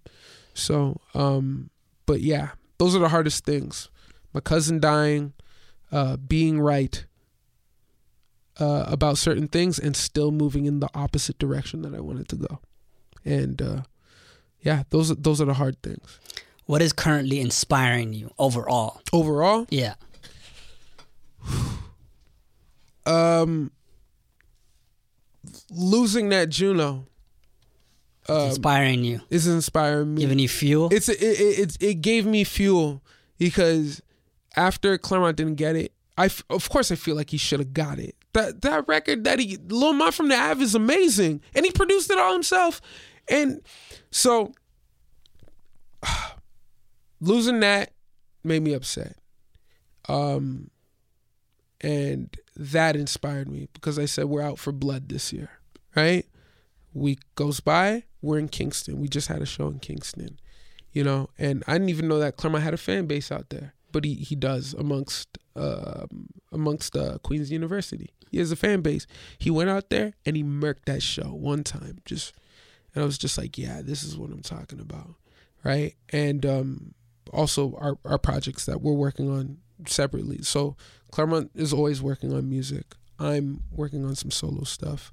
So, 0.54 1.00
um, 1.14 1.70
but 2.04 2.20
yeah, 2.20 2.50
those 2.78 2.94
are 2.96 2.98
the 2.98 3.08
hardest 3.08 3.44
things 3.44 3.88
my 4.34 4.40
cousin 4.40 4.80
dying, 4.80 5.32
uh, 5.92 6.16
being 6.18 6.60
right, 6.60 7.06
uh, 8.58 8.84
about 8.86 9.16
certain 9.18 9.48
things 9.48 9.78
and 9.78 9.96
still 9.96 10.30
moving 10.30 10.66
in 10.66 10.80
the 10.80 10.90
opposite 10.94 11.38
direction 11.38 11.82
that 11.82 11.94
I 11.94 12.00
wanted 12.00 12.28
to 12.30 12.36
go. 12.36 12.60
And 13.24 13.62
uh, 13.62 13.82
yeah, 14.60 14.82
those 14.90 15.08
those 15.16 15.40
are 15.40 15.46
the 15.46 15.54
hard 15.54 15.80
things. 15.82 16.18
What 16.66 16.82
is 16.82 16.92
currently 16.92 17.40
inspiring 17.40 18.12
you 18.12 18.32
overall? 18.38 19.00
Overall, 19.12 19.66
Yeah. 19.70 19.94
um, 23.06 23.70
losing 25.70 26.28
that 26.30 26.48
Juno 26.48 27.06
um, 28.28 28.48
inspiring 28.48 29.04
you, 29.04 29.20
is 29.30 29.46
inspiring 29.46 30.14
me. 30.14 30.22
giving 30.22 30.38
you 30.38 30.48
fuel. 30.48 30.88
it's 30.92 31.08
it, 31.08 31.20
it 31.20 31.58
it 31.58 31.82
it 31.82 31.94
gave 32.00 32.26
me 32.26 32.44
fuel 32.44 33.02
because 33.38 34.02
after 34.56 34.96
Clairmont 34.98 35.36
didn't 35.36 35.56
get 35.56 35.76
it, 35.76 35.92
I 36.18 36.26
f- 36.26 36.44
of 36.50 36.68
course 36.68 36.90
I 36.90 36.94
feel 36.96 37.14
like 37.16 37.30
he 37.30 37.36
should 37.36 37.60
have 37.60 37.72
got 37.72 37.98
it. 37.98 38.14
That 38.32 38.62
that 38.62 38.86
record 38.88 39.24
that 39.24 39.38
he 39.38 39.58
Lil 39.68 39.92
Ma 39.92 40.10
from 40.10 40.28
the 40.28 40.36
Ave 40.36 40.62
is 40.62 40.74
amazing, 40.74 41.40
and 41.54 41.64
he 41.64 41.70
produced 41.72 42.10
it 42.10 42.18
all 42.18 42.32
himself, 42.32 42.80
and 43.28 43.60
so 44.10 44.52
losing 47.20 47.60
that 47.60 47.92
made 48.44 48.62
me 48.62 48.72
upset. 48.72 49.16
Um, 50.08 50.70
and 51.80 52.34
that 52.54 52.96
inspired 52.96 53.48
me 53.48 53.68
because 53.72 53.98
I 53.98 54.04
said 54.06 54.26
we're 54.26 54.42
out 54.42 54.58
for 54.58 54.72
blood 54.72 55.08
this 55.08 55.32
year, 55.32 55.50
right? 55.96 56.26
Week 56.92 57.20
goes 57.34 57.60
by, 57.60 58.04
we're 58.22 58.38
in 58.38 58.48
Kingston. 58.48 59.00
We 59.00 59.08
just 59.08 59.28
had 59.28 59.42
a 59.42 59.46
show 59.46 59.68
in 59.68 59.80
Kingston, 59.80 60.38
you 60.92 61.02
know, 61.02 61.30
and 61.38 61.64
I 61.66 61.72
didn't 61.74 61.88
even 61.88 62.08
know 62.08 62.18
that 62.18 62.36
Clairmont 62.36 62.64
had 62.64 62.74
a 62.74 62.78
fan 62.78 63.06
base 63.06 63.32
out 63.32 63.50
there, 63.50 63.74
but 63.92 64.04
he 64.04 64.14
he 64.14 64.36
does 64.36 64.74
amongst 64.74 65.38
um 65.56 66.28
amongst 66.52 66.96
uh, 66.96 67.18
Queens 67.22 67.50
University. 67.50 68.10
He 68.30 68.38
has 68.38 68.50
a 68.52 68.56
fan 68.56 68.80
base. 68.80 69.06
He 69.38 69.50
went 69.50 69.70
out 69.70 69.90
there 69.90 70.14
and 70.24 70.36
he 70.36 70.42
murked 70.42 70.84
that 70.86 71.02
show 71.02 71.28
one 71.34 71.64
time, 71.64 71.98
just, 72.04 72.34
and 72.94 73.02
I 73.02 73.06
was 73.06 73.18
just 73.18 73.38
like, 73.38 73.56
yeah, 73.56 73.82
this 73.82 74.02
is 74.02 74.16
what 74.16 74.30
I'm 74.30 74.42
talking 74.42 74.80
about, 74.80 75.14
right? 75.64 75.94
And 76.10 76.44
um, 76.44 76.94
also 77.32 77.76
our 77.76 77.98
our 78.04 78.18
projects 78.18 78.66
that 78.66 78.80
we're 78.80 78.92
working 78.92 79.30
on 79.30 79.58
separately. 79.86 80.42
So 80.42 80.76
Clairmont 81.10 81.50
is 81.54 81.72
always 81.72 82.02
working 82.02 82.32
on 82.32 82.48
music. 82.48 82.94
I'm 83.18 83.62
working 83.70 84.04
on 84.04 84.14
some 84.14 84.30
solo 84.30 84.64
stuff. 84.64 85.12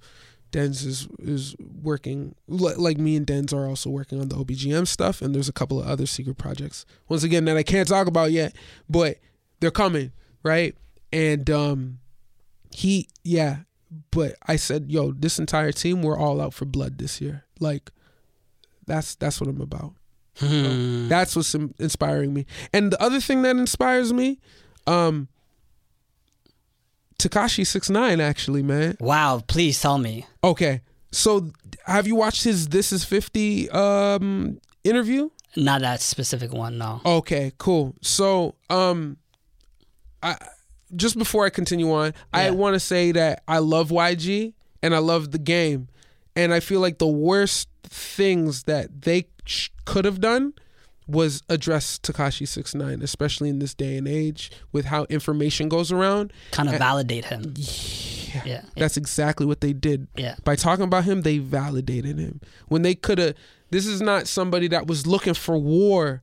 Denz 0.54 0.86
is 0.86 1.08
is 1.20 1.56
working 1.82 2.36
li- 2.48 2.76
like 2.78 2.98
me 2.98 3.16
and 3.18 3.28
Denz 3.28 3.52
are 3.54 3.68
also 3.68 3.90
working 3.90 4.22
on 4.22 4.30
the 4.30 4.36
OBGM 4.36 4.88
stuff, 4.88 5.22
and 5.22 5.34
there's 5.36 5.50
a 5.50 5.54
couple 5.54 5.82
of 5.82 5.88
other 5.88 6.06
secret 6.06 6.38
projects. 6.38 6.86
Once 7.10 7.24
again, 7.24 7.44
that 7.46 7.58
I 7.58 7.64
can't 7.64 7.88
talk 7.88 8.08
about 8.08 8.32
yet, 8.32 8.56
but 8.90 9.18
they're 9.60 9.72
coming, 9.72 10.12
right? 10.44 10.76
And 11.12 11.50
um, 11.50 12.00
he, 12.72 13.08
yeah, 13.24 13.58
but 14.12 14.36
I 14.48 14.56
said, 14.56 14.92
yo, 14.92 15.12
this 15.12 15.40
entire 15.40 15.72
team, 15.72 16.02
we're 16.02 16.18
all 16.18 16.40
out 16.40 16.54
for 16.54 16.66
blood 16.66 16.98
this 17.00 17.20
year. 17.20 17.46
Like, 17.60 17.92
that's 18.86 19.16
that's 19.16 19.42
what 19.42 19.50
I'm 19.50 19.62
about. 19.62 19.94
Hmm. 20.38 21.08
That's 21.10 21.36
what's 21.36 21.54
in- 21.54 21.76
inspiring 21.80 22.34
me. 22.34 22.46
And 22.72 22.92
the 22.92 23.02
other 23.02 23.20
thing 23.20 23.42
that 23.44 23.56
inspires 23.56 24.14
me, 24.14 24.40
um, 24.88 25.28
Tekashi 27.20 27.66
Six 27.66 27.90
Nine 27.90 28.20
actually, 28.20 28.64
man. 28.64 28.98
Wow, 29.00 29.42
please 29.48 29.80
tell 29.82 29.98
me. 29.98 30.26
Okay, 30.44 30.82
so 31.12 31.52
have 31.86 32.08
you 32.08 32.16
watched 32.16 32.44
his 32.44 32.68
This 32.68 32.92
Is 32.92 33.04
Fifty 33.04 33.70
um 33.70 34.60
interview? 34.84 35.30
Not 35.56 35.82
that 35.82 36.02
specific 36.02 36.52
one, 36.52 36.78
no. 36.78 37.02
Okay, 37.06 37.52
cool. 37.60 37.96
So, 38.02 38.56
um, 38.72 39.18
I 40.24 40.36
just 40.96 41.18
before 41.18 41.46
I 41.46 41.50
continue 41.50 41.92
on, 41.94 42.14
I 42.34 42.50
want 42.52 42.74
to 42.74 42.80
say 42.80 43.12
that 43.12 43.44
I 43.48 43.60
love 43.60 43.90
YG 43.90 44.54
and 44.82 44.96
I 44.96 44.98
love 44.98 45.32
the 45.32 45.38
game, 45.40 45.90
and 46.36 46.54
I 46.54 46.60
feel 46.60 46.80
like 46.80 46.98
the 46.98 47.08
worst 47.08 47.70
things 47.84 48.64
that 48.64 49.02
they 49.04 49.28
sh- 49.46 49.70
could 49.86 50.06
have 50.06 50.20
done 50.20 50.54
was 51.08 51.44
address 51.50 52.00
Tekashi 52.00 52.48
Six 52.48 52.74
Nine, 52.74 53.02
especially 53.02 53.50
in 53.50 53.60
this 53.60 53.74
day 53.74 53.98
and 53.98 54.08
age 54.08 54.52
with 54.72 54.86
how 54.86 55.06
information 55.10 55.70
goes 55.70 55.92
around. 55.92 56.32
Kind 56.52 56.70
of 56.70 56.78
validate 56.78 57.26
him. 57.26 57.54
Yeah, 57.58 58.44
Yeah. 58.46 58.62
that's 58.76 58.98
exactly 58.98 59.46
what 59.46 59.62
they 59.62 59.74
did. 59.74 60.08
Yeah. 60.16 60.36
By 60.44 60.56
talking 60.56 60.86
about 60.86 61.04
him, 61.04 61.22
they 61.22 61.38
validated 61.40 62.18
him. 62.20 62.40
When 62.68 62.82
they 62.82 62.96
could 62.96 63.18
have, 63.20 63.36
this 63.70 63.86
is 63.86 64.02
not 64.02 64.28
somebody 64.28 64.68
that 64.70 64.88
was 64.88 65.06
looking 65.06 65.34
for 65.34 65.58
war 65.58 66.22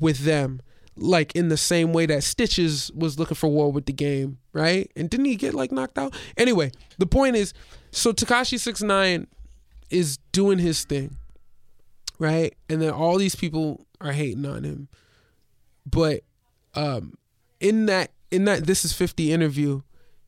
with 0.00 0.20
them, 0.20 0.60
like 0.96 1.34
in 1.36 1.48
the 1.48 1.56
same 1.56 1.92
way 1.92 2.06
that 2.06 2.24
Stitches 2.24 2.90
was 2.94 3.18
looking 3.18 3.34
for 3.36 3.48
war 3.48 3.70
with 3.70 3.86
the 3.86 3.92
game, 3.92 4.38
right? 4.52 4.90
And 4.96 5.08
didn't 5.10 5.26
he 5.26 5.36
get 5.36 5.54
like 5.54 5.70
knocked 5.72 5.98
out? 5.98 6.14
Anyway, 6.36 6.72
the 6.98 7.06
point 7.06 7.36
is, 7.36 7.52
so 7.90 8.12
Tekashi 8.12 8.58
Six 8.58 8.82
Nine 8.82 9.26
is 9.90 10.16
doing 10.32 10.58
his 10.58 10.84
thing, 10.84 11.16
right? 12.18 12.54
And 12.68 12.80
then 12.80 12.90
all 12.90 13.18
these 13.18 13.34
people 13.34 13.86
are 14.02 14.12
hating 14.12 14.44
on 14.44 14.64
him, 14.64 14.88
but 15.86 16.22
um, 16.74 17.16
in 17.60 17.86
that 17.86 18.10
in 18.30 18.44
that 18.44 18.66
this 18.66 18.84
is 18.84 18.92
50 18.92 19.32
interview 19.32 19.82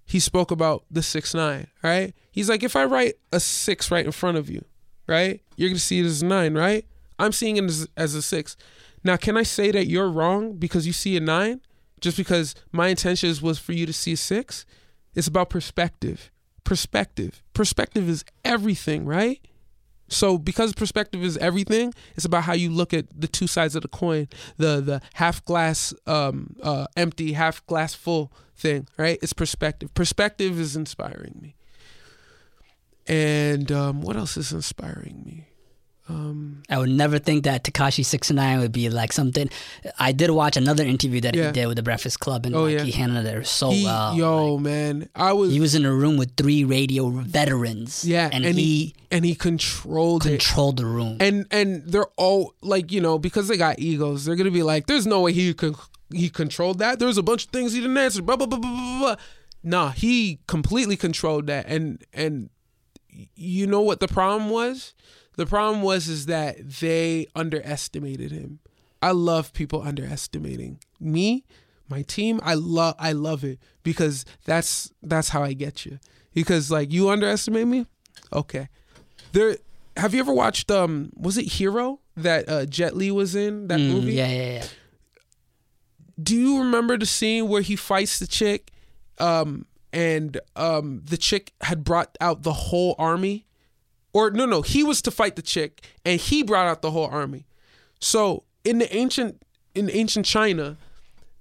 he 0.06 0.20
spoke 0.20 0.50
about 0.50 0.84
the 0.90 1.02
six 1.02 1.34
nine 1.34 1.66
right? 1.82 2.14
He's 2.30 2.48
like 2.48 2.62
if 2.62 2.76
i 2.76 2.84
write 2.84 3.14
a 3.32 3.40
six 3.40 3.90
right 3.90 4.04
in 4.04 4.12
front 4.12 4.36
of 4.36 4.48
you 4.48 4.64
right 5.06 5.40
you're 5.56 5.70
gonna 5.70 5.78
see 5.78 6.00
it 6.00 6.06
as 6.06 6.22
a 6.22 6.26
nine 6.26 6.54
right? 6.54 6.86
I'm 7.18 7.32
seeing 7.32 7.56
it 7.56 7.64
as, 7.64 7.88
as 7.96 8.14
a 8.14 8.22
six. 8.22 8.56
Now 9.02 9.16
can 9.16 9.36
i 9.36 9.42
say 9.42 9.70
that 9.70 9.86
you're 9.86 10.08
wrong 10.08 10.54
because 10.54 10.86
you 10.86 10.92
see 10.92 11.16
a 11.16 11.20
nine? 11.20 11.60
Just 12.00 12.16
because 12.16 12.54
my 12.70 12.88
intentions 12.88 13.40
was 13.40 13.58
for 13.58 13.72
you 13.72 13.86
to 13.86 13.92
see 13.92 14.12
a 14.12 14.16
six? 14.16 14.66
It's 15.14 15.26
about 15.26 15.48
perspective. 15.48 16.30
Perspective. 16.64 17.42
Perspective 17.54 18.08
is 18.08 18.24
everything 18.44 19.06
right 19.06 19.40
so 20.14 20.38
because 20.38 20.72
perspective 20.72 21.22
is 21.22 21.36
everything, 21.38 21.92
it's 22.16 22.24
about 22.24 22.44
how 22.44 22.52
you 22.52 22.70
look 22.70 22.94
at 22.94 23.06
the 23.18 23.28
two 23.28 23.46
sides 23.46 23.74
of 23.74 23.82
the 23.82 23.88
coin, 23.88 24.28
the 24.56 24.80
the 24.80 25.02
half 25.14 25.44
glass 25.44 25.92
um 26.06 26.56
uh 26.62 26.86
empty, 26.96 27.32
half 27.32 27.66
glass 27.66 27.94
full 27.94 28.32
thing, 28.56 28.86
right? 28.96 29.18
It's 29.22 29.32
perspective. 29.32 29.92
Perspective 29.94 30.58
is 30.58 30.76
inspiring 30.76 31.38
me. 31.42 31.54
And 33.06 33.70
um 33.72 34.00
what 34.00 34.16
else 34.16 34.36
is 34.36 34.52
inspiring 34.52 35.22
me? 35.26 35.48
Um 36.08 36.62
I 36.68 36.78
would 36.78 36.90
never 36.90 37.18
think 37.18 37.44
that 37.44 37.64
Tekashi 37.64 38.04
Six 38.04 38.30
Nine 38.30 38.60
would 38.60 38.72
be 38.72 38.90
like 38.90 39.10
something. 39.12 39.48
I 39.98 40.12
did 40.12 40.30
watch 40.30 40.56
another 40.56 40.84
interview 40.84 41.20
that 41.22 41.34
Yeah. 41.34 41.46
he 41.46 41.52
did 41.52 41.66
with 41.66 41.76
the 41.76 41.82
Breakfast 41.82 42.20
Club, 42.20 42.44
and 42.44 42.54
Oh, 42.54 42.64
like, 42.64 42.74
yeah. 42.78 42.82
he 42.84 42.90
handled 42.92 43.24
it 43.26 43.46
so 43.46 43.70
he, 43.70 43.84
well. 43.84 44.14
yo 44.14 44.58
man, 44.58 45.08
I 45.14 45.32
was 45.32 45.50
He 45.52 45.60
was 45.60 45.74
in 45.74 45.86
a 45.86 45.92
room 45.94 46.16
with 46.18 46.36
three 46.36 46.62
radio 46.64 47.08
veterans. 47.08 48.04
yeah, 48.04 48.28
and, 48.32 48.44
and 48.44 48.58
he, 48.58 48.62
he 48.64 48.94
and 49.10 49.24
he 49.24 49.34
controlled 49.34 50.26
it. 50.26 50.40
controlled 50.40 50.76
the 50.76 50.84
room. 50.86 51.16
and 51.20 51.46
and 51.50 51.84
they're 51.86 52.10
all 52.18 52.52
like 52.60 52.92
you 52.92 53.00
know 53.00 53.18
because 53.18 53.48
they 53.48 53.56
got 53.56 53.78
egos 53.78 54.24
they're 54.26 54.36
gonna 54.36 54.50
be 54.50 54.62
like 54.62 54.86
there's 54.86 55.06
no 55.06 55.22
way 55.22 55.32
he 55.32 55.54
could 55.54 55.74
he 56.12 56.28
controlled 56.28 56.78
that 56.80 56.98
there's 56.98 57.16
a 57.16 57.22
bunch 57.22 57.44
of 57.46 57.50
things 57.50 57.72
he 57.72 57.80
didn't 57.80 57.96
answer 57.96 58.20
blah 58.20 58.36
blah 58.36 58.46
blah 58.46 58.58
blah 58.58 58.70
blah, 58.70 58.98
blah. 58.98 59.16
nah 59.62 59.90
he 59.90 60.38
completely 60.46 60.96
controlled 60.96 61.46
that 61.46 61.64
and 61.66 62.04
and 62.12 62.50
you 63.36 63.66
know 63.66 63.80
what 63.80 64.00
the 64.00 64.08
problem 64.08 64.50
was 64.50 64.92
the 65.36 65.46
problem 65.46 65.82
was 65.82 66.08
is 66.08 66.26
that 66.26 66.56
they 66.80 67.26
underestimated 67.34 68.30
him. 68.30 68.60
I 69.02 69.10
love 69.10 69.52
people 69.52 69.82
underestimating 69.82 70.78
me 71.00 71.44
my 71.88 72.02
team. 72.02 72.40
I 72.42 72.54
love 72.54 72.94
i 72.98 73.12
love 73.12 73.44
it 73.44 73.58
because 73.82 74.24
that's 74.46 74.92
that's 75.02 75.28
how 75.28 75.42
i 75.42 75.52
get 75.52 75.84
you. 75.84 75.98
Because 76.32 76.70
like 76.70 76.90
you 76.92 77.10
underestimate 77.10 77.66
me? 77.66 77.86
Okay. 78.32 78.68
There 79.32 79.56
have 79.96 80.14
you 80.14 80.20
ever 80.20 80.32
watched 80.32 80.70
um 80.70 81.12
was 81.16 81.36
it 81.36 81.44
hero 81.44 82.00
that 82.16 82.48
uh 82.48 82.64
jet 82.66 82.96
li 82.96 83.10
was 83.10 83.34
in 83.34 83.68
that 83.68 83.78
Mm, 83.80 83.88
movie? 83.90 84.14
yeah, 84.14 84.28
yeah, 84.30 84.52
yeah. 84.60 84.66
do 86.22 86.36
you 86.36 86.58
remember 86.58 86.96
the 86.96 87.06
scene 87.06 87.48
where 87.48 87.60
he 87.62 87.76
fights 87.76 88.18
the 88.18 88.26
chick 88.26 88.70
um 89.18 89.66
and 89.92 90.40
um 90.56 91.02
the 91.04 91.16
chick 91.16 91.52
had 91.60 91.84
brought 91.84 92.16
out 92.20 92.42
the 92.42 92.52
whole 92.52 92.94
army 92.98 93.46
or 94.14 94.30
no 94.30 94.46
no 94.46 94.62
he 94.62 94.82
was 94.82 95.02
to 95.02 95.10
fight 95.10 95.36
the 95.36 95.42
chick 95.42 95.86
and 96.06 96.18
he 96.18 96.42
brought 96.42 96.66
out 96.66 96.80
the 96.80 96.92
whole 96.92 97.08
army. 97.08 97.44
So 98.00 98.44
in 98.64 98.78
the 98.78 98.96
ancient 98.96 99.42
in 99.74 99.90
ancient 99.90 100.24
china 100.24 100.78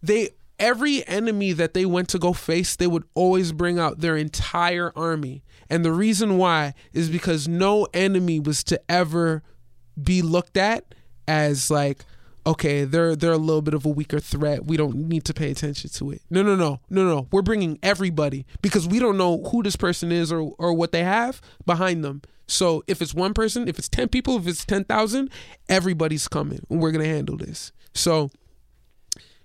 they 0.02 0.32
every 0.60 1.08
enemy 1.08 1.54
that 1.54 1.74
they 1.74 1.86
went 1.86 2.10
to 2.10 2.20
go 2.20 2.34
face 2.34 2.76
they 2.76 2.88
would 2.88 3.06
always 3.14 3.54
bring 3.54 3.80
out 3.80 4.00
their 4.00 4.18
entire 4.18 4.92
army. 4.96 5.44
And 5.70 5.86
the 5.86 5.94
reason 5.94 6.38
why 6.38 6.74
is 6.92 7.10
because 7.10 7.48
no 7.48 7.88
enemy 7.94 8.40
was 8.40 8.64
to 8.66 8.82
ever 8.90 9.44
be 10.02 10.22
looked 10.22 10.58
at 10.58 10.94
as 11.28 11.72
like 11.72 12.04
okay 12.46 12.84
they're 12.84 13.16
they're 13.16 13.32
a 13.32 13.38
little 13.38 13.62
bit 13.62 13.74
of 13.74 13.86
a 13.86 13.90
weaker 13.90 14.20
threat. 14.20 14.66
We 14.66 14.78
don't 14.78 14.96
need 14.96 15.26
to 15.26 15.34
pay 15.34 15.52
attention 15.52 15.92
to 15.92 16.12
it. 16.12 16.22
No 16.32 16.42
no 16.42 16.56
no 16.56 16.80
no 16.90 17.08
no. 17.08 17.28
We're 17.32 17.44
bringing 17.44 17.78
everybody 17.84 18.46
because 18.64 18.88
we 18.88 18.98
don't 18.98 19.18
know 19.18 19.44
who 19.44 19.62
this 19.62 19.76
person 19.76 20.12
is 20.12 20.32
or 20.32 20.54
or 20.58 20.74
what 20.74 20.92
they 20.92 21.04
have 21.04 21.40
behind 21.66 22.04
them 22.04 22.24
so 22.48 22.84
if 22.88 23.02
it's 23.02 23.14
one 23.14 23.34
person 23.34 23.68
if 23.68 23.80
it's 23.80 23.90
10 23.90 24.10
people 24.10 24.38
if 24.38 24.48
it's 24.48 24.66
10,000 24.66 25.30
everybody's 25.70 26.28
coming 26.28 26.60
and 26.70 26.82
we're 26.82 26.92
going 26.92 27.04
to 27.04 27.10
handle 27.10 27.38
this 27.38 27.72
so 27.94 28.30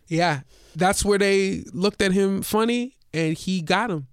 yeah 0.07 0.41
that's 0.75 1.05
where 1.05 1.19
they 1.19 1.65
looked 1.73 2.03
at 2.03 2.13
him 2.13 2.43
funny 2.43 2.97
and 3.13 3.37
he 3.37 3.63
got 3.63 3.91
him 3.91 4.07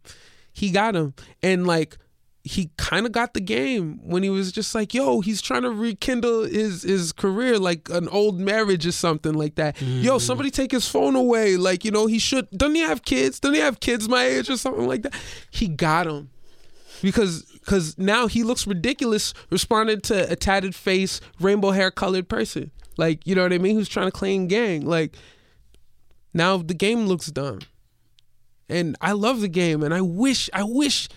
he 0.56 0.72
got 0.72 0.96
him, 0.96 1.14
and 1.44 1.68
like 1.68 1.98
he 2.46 2.70
kind 2.78 3.06
of 3.06 3.12
got 3.12 3.34
the 3.34 3.42
game 3.42 4.00
when 4.04 4.24
he 4.24 4.30
was 4.30 4.54
just 4.54 4.74
like, 4.74 4.94
yo, 4.94 5.20
he's 5.20 5.42
trying 5.42 5.64
to 5.64 5.70
rekindle 5.70 6.44
his 6.44 6.84
his 6.84 7.12
career 7.12 7.60
like 7.60 7.90
an 7.90 8.08
old 8.08 8.40
marriage 8.40 8.88
or 8.88 8.94
something 8.94 9.34
like 9.34 9.56
that. 9.56 9.80
Yo, 9.82 9.88
mm-hmm. 9.88 10.20
somebody 10.20 10.50
take 10.50 10.72
his 10.72 10.88
phone 10.88 11.18
away. 11.18 11.58
Like, 11.58 11.84
you 11.84 11.92
know, 11.92 12.08
he 12.08 12.20
should 12.20 12.50
doesn't 12.52 12.76
he 12.76 12.82
have 12.82 13.04
kids? 13.04 13.42
Doesn't 13.42 13.56
he 13.56 13.60
have 13.60 13.82
kids 13.82 14.08
my 14.08 14.24
age 14.24 14.50
or 14.50 14.56
something 14.56 14.88
like 14.88 15.02
that? 15.02 15.14
He 15.52 15.68
got 15.68 16.08
him. 16.08 16.30
Because 17.02 17.55
cause 17.66 17.98
now 17.98 18.28
he 18.28 18.44
looks 18.44 18.68
ridiculous 18.68 19.34
responding 19.50 20.02
to 20.02 20.32
a 20.32 20.36
tatted 20.36 20.76
face, 20.76 21.22
rainbow 21.40 21.72
hair 21.72 21.92
colored 21.92 22.30
person. 22.30 22.72
Like, 22.98 23.26
you 23.28 23.36
know 23.36 23.44
what 23.44 23.54
I 23.54 23.58
mean? 23.58 23.76
Who's 23.76 23.90
trying 23.90 24.08
to 24.08 24.12
claim 24.12 24.48
gang. 24.48 24.86
Like 24.86 25.16
now 26.34 26.58
the 26.58 26.74
game 26.74 27.08
looks 27.08 27.28
dumb. 27.28 27.60
And 28.68 28.98
I 29.00 29.12
love 29.12 29.42
the 29.42 29.48
game 29.48 29.84
and 29.84 29.94
I 29.94 30.02
wish 30.02 30.50
I 30.54 30.64
wish 30.64 31.08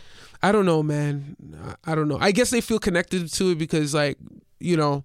I 0.42 0.53
don't 0.53 0.66
know, 0.66 0.82
man. 0.82 1.36
I 1.84 1.92
I 1.92 1.94
don't 1.94 2.09
know. 2.09 2.18
I 2.20 2.32
guess 2.32 2.51
they 2.51 2.61
feel 2.61 2.78
connected 2.78 3.28
to 3.32 3.51
it 3.51 3.59
because, 3.59 3.94
like, 3.94 4.18
you 4.61 4.76
know, 4.76 5.05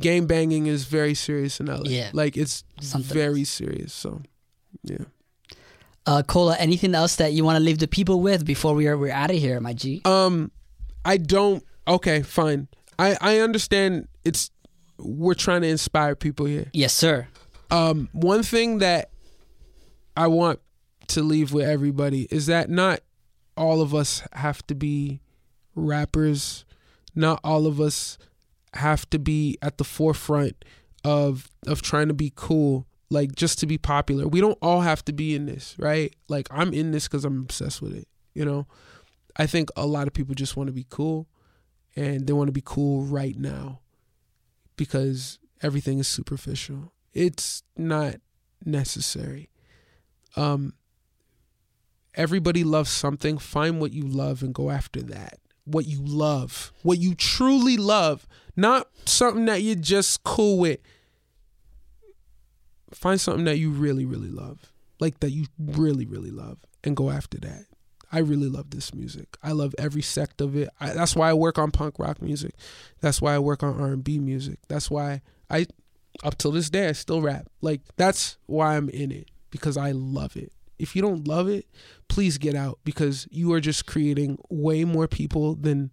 game 0.00 0.26
banging 0.26 0.66
is 0.66 0.84
very 0.84 1.14
serious 1.14 1.60
in 1.60 1.66
LA. 1.66 1.82
Yeah. 1.84 2.10
Like, 2.12 2.36
it's 2.36 2.64
Something 2.80 3.14
very 3.14 3.44
serious. 3.44 3.92
So, 3.92 4.22
yeah. 4.82 5.04
Uh, 6.04 6.22
Cola, 6.22 6.56
anything 6.58 6.94
else 6.94 7.16
that 7.16 7.32
you 7.32 7.44
want 7.44 7.56
to 7.56 7.62
leave 7.62 7.78
the 7.78 7.88
people 7.88 8.20
with 8.20 8.44
before 8.44 8.74
we 8.74 8.86
are 8.86 8.96
we're 8.96 9.12
out 9.12 9.30
of 9.30 9.36
here, 9.36 9.60
my 9.60 9.72
G? 9.72 10.02
Um, 10.04 10.50
I 11.06 11.16
don't. 11.16 11.64
Okay, 11.88 12.22
fine. 12.22 12.68
I 12.98 13.16
I 13.20 13.38
understand. 13.38 14.08
It's 14.24 14.50
we're 14.98 15.34
trying 15.34 15.62
to 15.62 15.68
inspire 15.68 16.16
people 16.16 16.46
here. 16.46 16.66
yes, 16.72 16.92
sir. 16.92 17.28
Um, 17.70 18.08
one 18.12 18.42
thing 18.42 18.78
that 18.78 19.10
I 20.16 20.26
want 20.26 20.60
to 21.08 21.22
leave 21.22 21.52
with 21.52 21.66
everybody 21.68 22.26
is 22.30 22.46
that 22.46 22.68
not 22.70 23.00
all 23.56 23.80
of 23.80 23.94
us 23.94 24.22
have 24.32 24.66
to 24.66 24.74
be 24.74 25.20
rappers. 25.74 26.64
Not 27.14 27.40
all 27.44 27.66
of 27.66 27.80
us 27.80 28.18
have 28.74 29.08
to 29.10 29.18
be 29.18 29.56
at 29.62 29.78
the 29.78 29.84
forefront 29.84 30.64
of 31.04 31.48
of 31.66 31.82
trying 31.82 32.08
to 32.08 32.14
be 32.14 32.32
cool, 32.34 32.86
like 33.10 33.34
just 33.34 33.58
to 33.60 33.66
be 33.66 33.78
popular. 33.78 34.26
We 34.26 34.40
don't 34.40 34.58
all 34.60 34.80
have 34.80 35.04
to 35.06 35.12
be 35.12 35.34
in 35.34 35.46
this, 35.46 35.76
right? 35.78 36.12
Like 36.28 36.48
I'm 36.50 36.72
in 36.72 36.90
this 36.90 37.06
cuz 37.08 37.24
I'm 37.24 37.42
obsessed 37.42 37.80
with 37.80 37.94
it, 37.94 38.08
you 38.34 38.44
know? 38.44 38.66
I 39.36 39.46
think 39.46 39.70
a 39.76 39.86
lot 39.86 40.06
of 40.06 40.14
people 40.14 40.34
just 40.34 40.56
want 40.56 40.68
to 40.68 40.72
be 40.72 40.86
cool 40.88 41.28
and 41.94 42.26
they 42.26 42.32
want 42.32 42.48
to 42.48 42.52
be 42.52 42.62
cool 42.64 43.02
right 43.02 43.36
now 43.38 43.80
because 44.76 45.38
everything 45.62 45.98
is 45.98 46.08
superficial. 46.08 46.92
It's 47.12 47.62
not 47.76 48.16
necessary. 48.64 49.50
Um 50.36 50.74
everybody 52.14 52.64
loves 52.64 52.90
something. 52.90 53.38
Find 53.38 53.80
what 53.80 53.92
you 53.92 54.02
love 54.02 54.42
and 54.42 54.54
go 54.54 54.70
after 54.70 55.02
that. 55.02 55.38
What 55.64 55.86
you 55.86 56.00
love, 56.02 56.72
what 56.82 56.98
you 56.98 57.14
truly 57.14 57.76
love, 57.76 58.26
not 58.56 58.88
something 59.04 59.44
that 59.46 59.62
you're 59.62 59.74
just 59.74 60.22
cool 60.22 60.58
with. 60.58 60.80
Find 62.92 63.20
something 63.20 63.44
that 63.44 63.58
you 63.58 63.70
really, 63.70 64.06
really 64.06 64.30
love, 64.30 64.72
like 65.00 65.20
that 65.20 65.30
you 65.30 65.46
really, 65.58 66.06
really 66.06 66.30
love, 66.30 66.58
and 66.84 66.96
go 66.96 67.10
after 67.10 67.38
that. 67.40 67.64
I 68.16 68.20
really 68.20 68.48
love 68.48 68.70
this 68.70 68.94
music. 68.94 69.36
I 69.42 69.52
love 69.52 69.74
every 69.76 70.00
sect 70.00 70.40
of 70.40 70.56
it. 70.56 70.70
I, 70.80 70.94
that's 70.94 71.14
why 71.14 71.28
I 71.28 71.34
work 71.34 71.58
on 71.58 71.70
punk 71.70 71.98
rock 71.98 72.22
music. 72.22 72.54
That's 73.02 73.20
why 73.20 73.34
I 73.34 73.38
work 73.38 73.62
on 73.62 73.78
R 73.78 73.88
and 73.88 74.02
B 74.02 74.18
music. 74.18 74.58
That's 74.68 74.90
why 74.90 75.20
I, 75.50 75.66
up 76.24 76.38
till 76.38 76.50
this 76.50 76.70
day, 76.70 76.88
I 76.88 76.92
still 76.92 77.20
rap. 77.20 77.50
Like 77.60 77.82
that's 77.96 78.38
why 78.46 78.78
I'm 78.78 78.88
in 78.88 79.12
it 79.12 79.30
because 79.50 79.76
I 79.76 79.90
love 79.92 80.34
it. 80.34 80.50
If 80.78 80.96
you 80.96 81.02
don't 81.02 81.28
love 81.28 81.46
it, 81.46 81.66
please 82.08 82.38
get 82.38 82.54
out 82.54 82.78
because 82.84 83.28
you 83.30 83.52
are 83.52 83.60
just 83.60 83.84
creating 83.84 84.38
way 84.48 84.84
more 84.84 85.06
people 85.06 85.54
than 85.54 85.90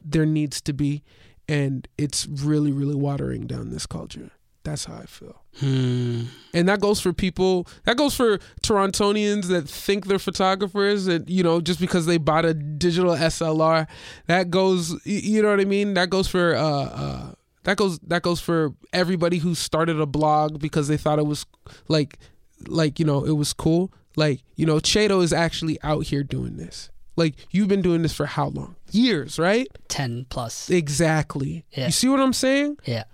there 0.00 0.26
needs 0.26 0.60
to 0.60 0.72
be, 0.72 1.02
and 1.48 1.88
it's 1.98 2.28
really, 2.28 2.70
really 2.70 2.94
watering 2.94 3.48
down 3.48 3.70
this 3.70 3.86
culture. 3.86 4.30
That's 4.64 4.84
how 4.84 4.94
I 4.94 5.06
feel. 5.06 5.42
Hmm. 5.58 6.22
And 6.54 6.68
that 6.68 6.80
goes 6.80 7.00
for 7.00 7.12
people, 7.12 7.66
that 7.84 7.96
goes 7.96 8.14
for 8.14 8.38
Torontonians 8.62 9.46
that 9.48 9.68
think 9.68 10.06
they're 10.06 10.18
photographers 10.18 11.06
and, 11.06 11.28
you 11.28 11.42
know, 11.42 11.60
just 11.60 11.80
because 11.80 12.06
they 12.06 12.16
bought 12.16 12.44
a 12.44 12.54
digital 12.54 13.12
SLR. 13.12 13.86
That 14.26 14.50
goes, 14.50 14.98
you 15.04 15.42
know 15.42 15.50
what 15.50 15.60
I 15.60 15.64
mean? 15.64 15.94
That 15.94 16.10
goes 16.10 16.28
for, 16.28 16.54
uh, 16.54 16.84
uh, 16.84 17.34
that 17.64 17.76
goes, 17.76 17.98
that 18.00 18.22
goes 18.22 18.40
for 18.40 18.72
everybody 18.92 19.38
who 19.38 19.54
started 19.54 20.00
a 20.00 20.06
blog 20.06 20.60
because 20.60 20.88
they 20.88 20.96
thought 20.96 21.18
it 21.18 21.26
was 21.26 21.44
like, 21.88 22.18
like, 22.66 22.98
you 22.98 23.04
know, 23.04 23.24
it 23.24 23.32
was 23.32 23.52
cool. 23.52 23.92
Like, 24.16 24.42
you 24.56 24.66
know, 24.66 24.76
Chedo 24.76 25.22
is 25.22 25.32
actually 25.32 25.78
out 25.82 26.04
here 26.06 26.22
doing 26.22 26.56
this. 26.56 26.90
Like, 27.16 27.34
you've 27.50 27.68
been 27.68 27.82
doing 27.82 28.02
this 28.02 28.14
for 28.14 28.26
how 28.26 28.48
long? 28.48 28.76
Years, 28.90 29.38
right? 29.38 29.68
10 29.88 30.26
plus. 30.30 30.70
Exactly. 30.70 31.64
Yeah. 31.72 31.86
You 31.86 31.92
see 31.92 32.08
what 32.08 32.20
I'm 32.20 32.32
saying? 32.32 32.78
Yeah. 32.84 33.04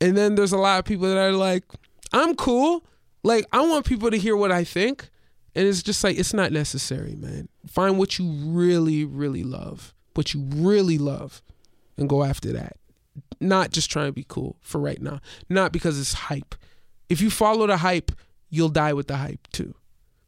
And 0.00 0.16
then 0.16 0.34
there's 0.34 0.52
a 0.52 0.58
lot 0.58 0.78
of 0.78 0.84
people 0.84 1.08
that 1.08 1.16
are 1.16 1.32
like, 1.32 1.64
I'm 2.12 2.34
cool. 2.34 2.84
Like, 3.22 3.46
I 3.52 3.66
want 3.66 3.86
people 3.86 4.10
to 4.10 4.18
hear 4.18 4.36
what 4.36 4.52
I 4.52 4.64
think. 4.64 5.08
And 5.54 5.66
it's 5.66 5.82
just 5.82 6.02
like, 6.02 6.18
it's 6.18 6.34
not 6.34 6.52
necessary, 6.52 7.14
man. 7.14 7.48
Find 7.66 7.98
what 7.98 8.18
you 8.18 8.28
really, 8.28 9.04
really 9.04 9.44
love, 9.44 9.94
what 10.14 10.34
you 10.34 10.44
really 10.54 10.98
love, 10.98 11.42
and 11.96 12.08
go 12.08 12.24
after 12.24 12.52
that. 12.52 12.76
Not 13.40 13.70
just 13.70 13.90
trying 13.90 14.06
to 14.06 14.12
be 14.12 14.26
cool 14.28 14.56
for 14.60 14.80
right 14.80 15.00
now, 15.00 15.20
not 15.48 15.72
because 15.72 15.98
it's 15.98 16.12
hype. 16.14 16.54
If 17.08 17.20
you 17.20 17.30
follow 17.30 17.66
the 17.66 17.78
hype, 17.78 18.10
you'll 18.50 18.68
die 18.68 18.92
with 18.92 19.06
the 19.06 19.16
hype 19.16 19.46
too. 19.52 19.74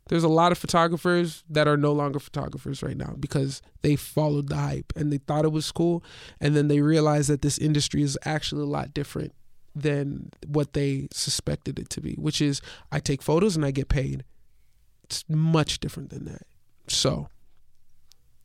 There's 0.08 0.24
a 0.24 0.28
lot 0.28 0.52
of 0.52 0.58
photographers 0.58 1.42
that 1.50 1.66
are 1.66 1.76
no 1.76 1.92
longer 1.92 2.20
photographers 2.20 2.82
right 2.82 2.96
now 2.96 3.16
because 3.18 3.60
they 3.82 3.96
followed 3.96 4.48
the 4.48 4.56
hype 4.56 4.92
and 4.94 5.12
they 5.12 5.18
thought 5.18 5.44
it 5.44 5.50
was 5.50 5.72
cool. 5.72 6.04
And 6.40 6.54
then 6.54 6.68
they 6.68 6.80
realized 6.80 7.28
that 7.28 7.42
this 7.42 7.58
industry 7.58 8.02
is 8.02 8.16
actually 8.24 8.62
a 8.62 8.66
lot 8.66 8.94
different 8.94 9.32
than 9.76 10.30
what 10.46 10.72
they 10.72 11.08
suspected 11.12 11.78
it 11.78 11.90
to 11.90 12.00
be, 12.00 12.14
which 12.14 12.40
is 12.40 12.60
I 12.90 12.98
take 12.98 13.22
photos 13.22 13.56
and 13.56 13.64
I 13.64 13.70
get 13.70 13.88
paid. 13.88 14.24
It's 15.04 15.24
much 15.28 15.78
different 15.78 16.10
than 16.10 16.24
that. 16.24 16.42
So 16.88 17.28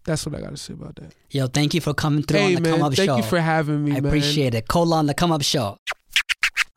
that's 0.04 0.26
what 0.26 0.36
I 0.36 0.42
got 0.42 0.52
to 0.52 0.58
say 0.58 0.74
about 0.74 0.96
that. 0.98 1.14
Yo, 1.30 1.48
thank 1.48 1.74
you 1.74 1.82
for 1.82 1.94
coming 1.94 2.24
through 2.24 2.40
hey, 2.40 2.56
on 2.56 2.62
the 2.64 2.70
man, 2.70 2.80
Come 2.80 2.84
Up 2.84 2.94
thank 2.94 3.08
Show. 3.08 3.14
Thank 3.16 3.26
you 3.26 3.30
for 3.30 3.40
having 3.40 3.84
me, 3.84 3.92
I 3.92 3.94
man. 3.96 4.06
appreciate 4.08 4.54
it. 4.54 4.68
Cola 4.68 4.98
on 4.98 5.06
the 5.06 5.14
Come 5.14 5.32
Up 5.32 5.42
Show. 5.42 5.78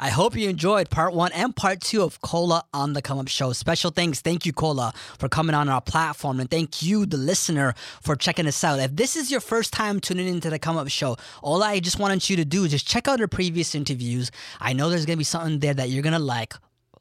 I 0.04 0.10
hope 0.10 0.36
you 0.36 0.50
enjoyed 0.50 0.90
part 0.90 1.14
one 1.14 1.32
and 1.32 1.56
part 1.56 1.80
two 1.80 2.02
of 2.02 2.20
Cola 2.20 2.66
on 2.74 2.92
the 2.92 3.00
Come 3.00 3.18
Up 3.18 3.26
Show. 3.26 3.54
Special 3.54 3.90
thanks. 3.90 4.20
Thank 4.20 4.44
you, 4.44 4.52
Cola, 4.52 4.92
for 5.18 5.30
coming 5.30 5.54
on 5.54 5.70
our 5.70 5.80
platform. 5.80 6.40
And 6.40 6.50
thank 6.50 6.82
you, 6.82 7.06
the 7.06 7.16
listener, 7.16 7.74
for 8.02 8.14
checking 8.14 8.46
us 8.46 8.62
out. 8.62 8.80
If 8.80 8.94
this 8.96 9.16
is 9.16 9.30
your 9.30 9.40
first 9.40 9.72
time 9.72 10.00
tuning 10.00 10.28
into 10.28 10.50
the 10.50 10.58
Come 10.58 10.76
Up 10.76 10.88
Show, 10.88 11.16
all 11.40 11.62
I 11.62 11.80
just 11.80 11.98
wanted 11.98 12.28
you 12.28 12.36
to 12.36 12.44
do 12.44 12.64
is 12.64 12.72
just 12.72 12.86
check 12.86 13.08
out 13.08 13.18
our 13.18 13.26
previous 13.26 13.74
interviews. 13.74 14.30
I 14.60 14.74
know 14.74 14.90
there's 14.90 15.06
going 15.06 15.16
to 15.16 15.20
be 15.20 15.24
something 15.24 15.60
there 15.60 15.72
that 15.72 15.88
you're 15.88 16.02
going 16.02 16.12
to 16.12 16.18
like 16.18 16.52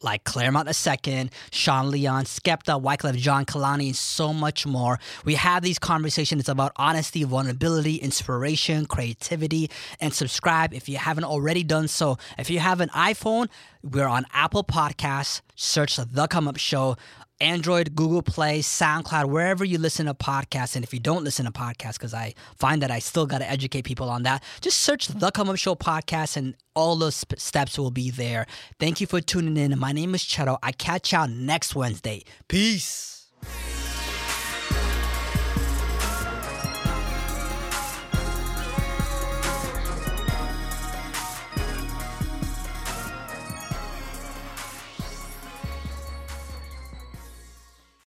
like 0.04 0.24
Clairmont 0.24 0.68
II, 0.68 1.30
Sean 1.52 1.92
Leon, 1.92 2.26
Skepta, 2.26 2.82
Wyclef 2.82 3.16
Jean 3.16 3.46
Kehlani, 3.46 3.88
and 3.88 3.96
so 3.96 4.34
much 4.34 4.66
more. 4.66 5.00
We 5.26 5.36
have 5.36 5.64
these 5.64 5.80
conversations. 5.80 6.42
It's 6.42 6.50
about 6.50 6.72
honesty, 6.76 7.24
vulnerability, 7.24 7.96
inspiration, 7.96 8.86
creativity, 8.86 9.70
and 10.00 10.14
subscribe 10.14 10.74
if 10.74 10.90
you 10.90 10.98
haven't 10.98 11.26
already 11.26 11.64
done 11.64 11.88
so. 11.88 12.18
If 12.38 12.50
you 12.50 12.60
have 12.60 12.82
an 12.82 12.90
iPhone, 12.90 13.48
we're 13.82 14.08
on 14.08 14.26
Apple 14.34 14.64
Podcasts. 14.64 15.42
Search 15.56 15.98
The 15.98 16.28
Come 16.28 16.48
Up 16.48 16.58
Show. 16.58 16.98
Android, 17.44 17.94
Google 17.94 18.22
Play, 18.22 18.62
SoundCloud, 18.62 19.26
wherever 19.26 19.66
you 19.66 19.78
listen 19.78 20.06
to 20.06 20.14
podcasts. 20.14 20.76
And 20.76 20.84
if 20.86 20.94
you 20.94 21.00
don't 21.00 21.26
listen 21.26 21.46
to 21.46 21.52
podcasts, 21.52 21.94
because 21.94 22.14
I 22.14 22.34
find 22.58 22.82
that 22.82 22.90
I 22.90 23.00
still 23.00 23.26
got 23.26 23.40
to 23.40 23.50
educate 23.50 23.84
people 23.84 24.10
on 24.10 24.24
that, 24.24 24.42
just 24.62 24.80
search 24.80 25.08
The 25.10 25.30
Come 25.30 25.50
Up 25.50 25.58
Show 25.58 25.76
podcast 25.76 26.38
and 26.38 26.56
all 26.74 26.96
those 26.96 27.26
steps 27.38 27.78
will 27.78 27.92
be 27.92 28.10
there. 28.10 28.48
Thank 28.80 29.02
you 29.02 29.08
for 29.08 29.20
tuning 29.20 29.58
in. 29.58 29.78
My 29.78 29.92
name 29.92 30.16
is 30.16 30.24
Chedo. 30.24 30.58
I 30.64 30.72
catch 30.72 31.12
y'all 31.12 31.28
next 31.28 31.76
Wednesday. 31.76 32.24
Peace. 32.48 33.13